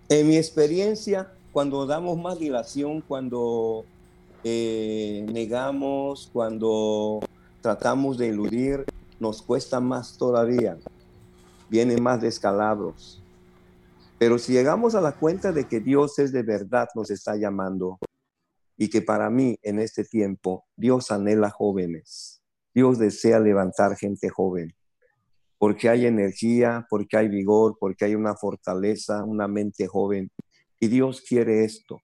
en 0.08 0.28
mi 0.28 0.36
experiencia, 0.36 1.32
cuando 1.52 1.86
damos 1.86 2.18
más 2.18 2.38
dilación, 2.38 3.00
cuando 3.00 3.84
eh, 4.42 5.24
negamos, 5.32 6.28
cuando 6.32 7.20
tratamos 7.62 8.18
de 8.18 8.28
eludir, 8.28 8.84
nos 9.18 9.40
cuesta 9.40 9.80
más 9.80 10.18
todavía. 10.18 10.76
Vienen 11.70 12.02
más 12.02 12.20
descalabros. 12.20 13.22
Pero 14.18 14.38
si 14.38 14.52
llegamos 14.52 14.94
a 14.94 15.00
la 15.00 15.12
cuenta 15.12 15.52
de 15.52 15.66
que 15.66 15.80
Dios 15.80 16.18
es 16.18 16.32
de 16.32 16.42
verdad, 16.42 16.88
nos 16.94 17.10
está 17.10 17.36
llamando 17.36 17.98
y 18.76 18.88
que 18.88 19.02
para 19.02 19.30
mí 19.30 19.58
en 19.62 19.78
este 19.78 20.04
tiempo 20.04 20.64
Dios 20.76 21.10
anhela 21.10 21.50
jóvenes, 21.50 22.42
Dios 22.74 22.98
desea 22.98 23.38
levantar 23.38 23.96
gente 23.96 24.28
joven, 24.28 24.74
porque 25.58 25.88
hay 25.88 26.06
energía, 26.06 26.86
porque 26.90 27.16
hay 27.16 27.28
vigor, 27.28 27.76
porque 27.78 28.04
hay 28.04 28.14
una 28.14 28.34
fortaleza, 28.34 29.24
una 29.24 29.46
mente 29.46 29.86
joven 29.86 30.30
y 30.80 30.88
Dios 30.88 31.22
quiere 31.22 31.64
esto. 31.64 32.00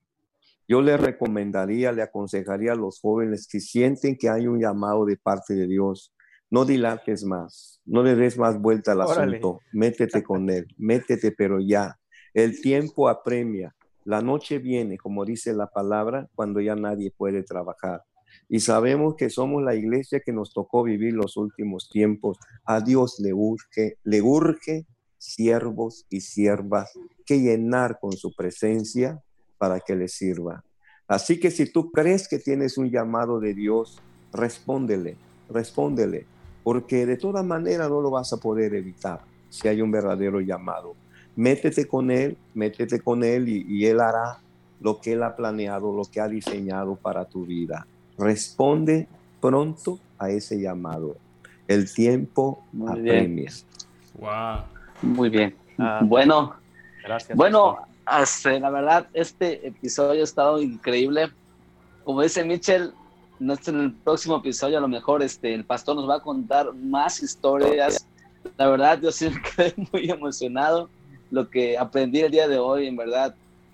Yo 0.67 0.81
le 0.81 0.95
recomendaría, 0.95 1.91
le 1.91 2.01
aconsejaría 2.01 2.71
a 2.71 2.75
los 2.75 3.01
jóvenes 3.01 3.47
que 3.47 3.59
sienten 3.59 4.15
que 4.17 4.29
hay 4.29 4.47
un 4.47 4.59
llamado 4.59 5.05
de 5.05 5.17
parte 5.17 5.53
de 5.53 5.67
Dios, 5.67 6.13
no 6.49 6.63
dilates 6.65 7.25
más, 7.25 7.81
no 7.85 8.03
le 8.03 8.15
des 8.15 8.37
más 8.37 8.59
vuelta 8.59 8.93
al 8.93 9.01
Órale. 9.01 9.37
asunto, 9.37 9.59
métete 9.73 10.23
con 10.23 10.49
él, 10.49 10.67
métete 10.77 11.31
pero 11.31 11.59
ya. 11.59 11.99
El 12.33 12.61
tiempo 12.61 13.09
apremia, 13.09 13.75
la 14.05 14.21
noche 14.21 14.59
viene, 14.59 14.97
como 14.97 15.25
dice 15.25 15.53
la 15.53 15.67
palabra, 15.67 16.29
cuando 16.33 16.61
ya 16.61 16.75
nadie 16.75 17.11
puede 17.11 17.43
trabajar. 17.43 18.03
Y 18.53 18.59
sabemos 18.59 19.15
que 19.15 19.29
somos 19.29 19.63
la 19.63 19.75
iglesia 19.75 20.19
que 20.19 20.33
nos 20.33 20.51
tocó 20.51 20.83
vivir 20.83 21.13
los 21.13 21.37
últimos 21.37 21.89
tiempos. 21.89 22.37
A 22.65 22.81
Dios 22.81 23.17
le 23.19 23.33
urge, 23.33 23.95
le 24.03 24.21
urge 24.21 24.85
siervos 25.17 26.05
y 26.09 26.19
siervas 26.19 26.91
que 27.25 27.39
llenar 27.39 27.97
con 28.01 28.11
su 28.11 28.35
presencia 28.35 29.23
para 29.57 29.79
que 29.79 29.95
le 29.95 30.09
sirva. 30.09 30.65
Así 31.07 31.39
que 31.39 31.49
si 31.49 31.71
tú 31.71 31.93
crees 31.93 32.27
que 32.27 32.39
tienes 32.39 32.77
un 32.77 32.91
llamado 32.91 33.39
de 33.39 33.53
Dios, 33.53 34.01
respóndele, 34.33 35.15
respóndele, 35.49 36.25
porque 36.61 37.05
de 37.05 37.15
toda 37.15 37.43
manera 37.43 37.87
no 37.87 38.01
lo 38.01 38.11
vas 38.11 38.33
a 38.33 38.37
poder 38.37 38.75
evitar 38.75 39.21
si 39.49 39.69
hay 39.69 39.81
un 39.81 39.91
verdadero 39.91 40.41
llamado. 40.41 40.97
Métete 41.37 41.87
con 41.87 42.11
Él, 42.11 42.35
métete 42.53 42.99
con 42.99 43.23
Él 43.23 43.47
y, 43.47 43.65
y 43.65 43.85
Él 43.85 44.01
hará 44.01 44.41
lo 44.81 44.99
que 44.99 45.13
Él 45.13 45.23
ha 45.23 45.37
planeado, 45.37 45.95
lo 45.95 46.03
que 46.03 46.19
ha 46.19 46.27
diseñado 46.27 46.97
para 46.97 47.23
tu 47.23 47.45
vida. 47.45 47.87
Responde 48.21 49.07
pronto 49.39 49.99
a 50.19 50.29
ese 50.29 50.61
llamado. 50.61 51.17
El 51.67 51.91
tiempo 51.91 52.63
Muy 52.71 52.91
apremia. 52.91 53.49
bien. 53.49 53.51
Wow. 54.19 54.61
Muy 55.01 55.29
bien. 55.29 55.55
Ah, 55.79 56.01
bueno, 56.03 56.53
Gracias. 57.03 57.35
bueno, 57.35 57.79
hasta, 58.05 58.59
la 58.59 58.69
verdad, 58.69 59.07
este 59.13 59.67
episodio 59.67 60.21
ha 60.21 60.23
estado 60.23 60.61
increíble. 60.61 61.31
Como 62.03 62.21
dice 62.21 62.43
Mitchell, 62.43 62.91
no 63.39 63.55
en 63.65 63.79
el 63.79 63.91
próximo 63.93 64.37
episodio 64.37 64.77
a 64.77 64.81
lo 64.81 64.87
mejor 64.87 65.23
este, 65.23 65.53
el 65.53 65.65
pastor 65.65 65.95
nos 65.95 66.07
va 66.07 66.17
a 66.17 66.19
contar 66.19 66.71
más 66.75 67.23
historias. 67.23 68.05
La 68.57 68.67
verdad, 68.67 68.99
yo 69.01 69.11
sí 69.11 69.29
me 69.29 69.41
quedé 69.55 69.73
muy 69.91 70.11
emocionado. 70.11 70.89
Lo 71.31 71.49
que 71.49 71.75
aprendí 71.77 72.19
el 72.19 72.31
día 72.31 72.47
de 72.47 72.59
hoy, 72.59 72.85
en 72.85 72.97
verdad, 72.97 73.33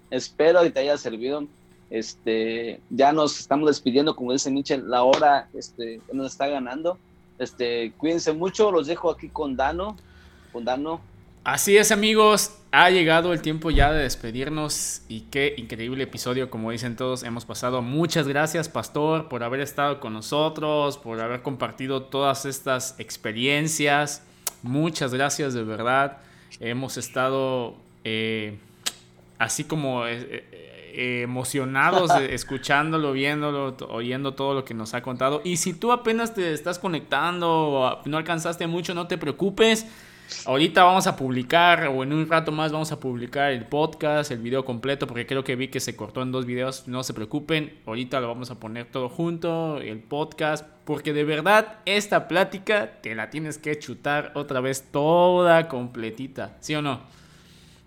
espero 0.09 0.61
que 0.61 0.69
te 0.69 0.79
haya 0.79 0.97
servido. 0.97 1.45
Este, 1.89 2.81
ya 2.89 3.11
nos 3.11 3.39
estamos 3.39 3.67
despidiendo, 3.67 4.15
como 4.15 4.33
dice 4.33 4.51
Mitchell, 4.51 4.89
la 4.89 5.03
hora 5.03 5.49
este, 5.53 6.01
nos 6.11 6.31
está 6.31 6.47
ganando. 6.47 6.97
Este, 7.39 7.93
cuídense 7.97 8.33
mucho, 8.33 8.71
los 8.71 8.87
dejo 8.87 9.09
aquí 9.09 9.29
con 9.29 9.55
Dano. 9.55 9.95
Con 10.51 10.65
Dano. 10.65 11.01
Así 11.43 11.77
es 11.77 11.93
amigos, 11.93 12.57
ha 12.71 12.89
llegado 12.89 13.31
el 13.31 13.41
tiempo 13.41 13.71
ya 13.71 13.93
de 13.93 14.03
despedirnos 14.03 15.03
y 15.07 15.21
qué 15.31 15.55
increíble 15.57 16.03
episodio, 16.03 16.49
como 16.49 16.71
dicen 16.71 16.97
todos, 16.97 17.23
hemos 17.23 17.45
pasado. 17.45 17.81
Muchas 17.81 18.27
gracias 18.27 18.67
Pastor 18.67 19.29
por 19.29 19.43
haber 19.43 19.61
estado 19.61 20.01
con 20.01 20.11
nosotros, 20.11 20.97
por 20.97 21.21
haber 21.21 21.43
compartido 21.43 22.03
todas 22.03 22.45
estas 22.45 22.99
experiencias. 22.99 24.23
Muchas 24.61 25.13
gracias 25.13 25.53
de 25.53 25.63
verdad. 25.63 26.17
Hemos 26.59 26.97
estado 26.97 27.75
eh, 28.03 28.57
así 29.39 29.63
como 29.63 30.05
eh, 30.05 30.45
eh, 30.97 31.21
emocionados 31.21 32.11
escuchándolo, 32.29 33.13
viéndolo, 33.13 33.77
oyendo 33.89 34.33
todo 34.33 34.53
lo 34.53 34.65
que 34.65 34.73
nos 34.73 34.93
ha 34.93 35.01
contado. 35.01 35.41
Y 35.43 35.57
si 35.57 35.73
tú 35.73 35.91
apenas 35.91 36.33
te 36.33 36.53
estás 36.53 36.79
conectando 36.79 37.49
o 37.49 38.01
no 38.05 38.17
alcanzaste 38.17 38.67
mucho, 38.67 38.93
no 38.93 39.07
te 39.07 39.17
preocupes 39.17 39.85
Ahorita 40.45 40.83
vamos 40.83 41.07
a 41.07 41.15
publicar, 41.15 41.87
o 41.87 42.03
en 42.03 42.11
un 42.11 42.27
rato 42.27 42.51
más 42.51 42.71
vamos 42.71 42.91
a 42.91 42.99
publicar 42.99 43.51
el 43.51 43.65
podcast, 43.65 44.31
el 44.31 44.39
video 44.39 44.65
completo, 44.65 45.07
porque 45.07 45.25
creo 45.25 45.43
que 45.43 45.55
vi 45.55 45.69
que 45.69 45.79
se 45.79 45.95
cortó 45.95 46.21
en 46.21 46.31
dos 46.31 46.45
videos. 46.45 46.87
No 46.87 47.03
se 47.03 47.13
preocupen, 47.13 47.79
ahorita 47.85 48.19
lo 48.19 48.27
vamos 48.27 48.51
a 48.51 48.59
poner 48.59 48.85
todo 48.85 49.09
junto, 49.09 49.77
el 49.77 49.99
podcast, 49.99 50.65
porque 50.83 51.13
de 51.13 51.23
verdad 51.23 51.79
esta 51.85 52.27
plática 52.27 52.99
te 53.01 53.15
la 53.15 53.29
tienes 53.29 53.57
que 53.57 53.77
chutar 53.79 54.31
otra 54.35 54.59
vez 54.59 54.91
toda 54.91 55.67
completita, 55.69 56.57
¿sí 56.59 56.75
o 56.75 56.81
no? 56.81 57.01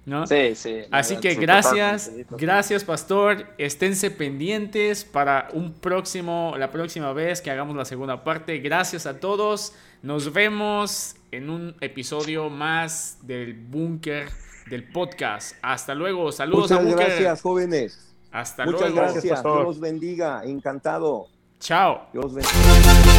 ¿No? 0.06 0.26
Sí, 0.26 0.54
sí. 0.54 0.82
Así 0.90 1.18
que 1.18 1.34
gracias, 1.34 2.10
gracias 2.30 2.84
pastor. 2.84 3.46
Esténse 3.58 4.10
pendientes 4.10 5.04
para 5.04 5.48
un 5.52 5.72
próximo, 5.74 6.54
la 6.58 6.70
próxima 6.70 7.12
vez 7.12 7.40
que 7.42 7.50
hagamos 7.50 7.76
la 7.76 7.84
segunda 7.84 8.24
parte. 8.24 8.58
Gracias 8.58 9.06
a 9.06 9.20
todos. 9.20 9.74
Nos 10.02 10.32
vemos 10.32 11.16
en 11.30 11.50
un 11.50 11.76
episodio 11.80 12.48
más 12.48 13.18
del 13.22 13.54
Búnker 13.54 14.28
del 14.70 14.84
podcast. 14.90 15.56
Hasta 15.62 15.94
luego. 15.94 16.32
Saludos 16.32 16.70
Muchas 16.70 16.96
gracias, 16.96 17.42
jóvenes. 17.42 18.14
Hasta 18.32 18.64
Muchas 18.64 18.80
luego. 18.80 18.96
gracias. 18.96 19.42
Dios 19.42 19.44
los 19.44 19.80
bendiga. 19.80 20.42
Encantado. 20.44 21.26
Chao. 21.58 22.08
Dios 22.12 22.32
bendiga. 22.34 23.09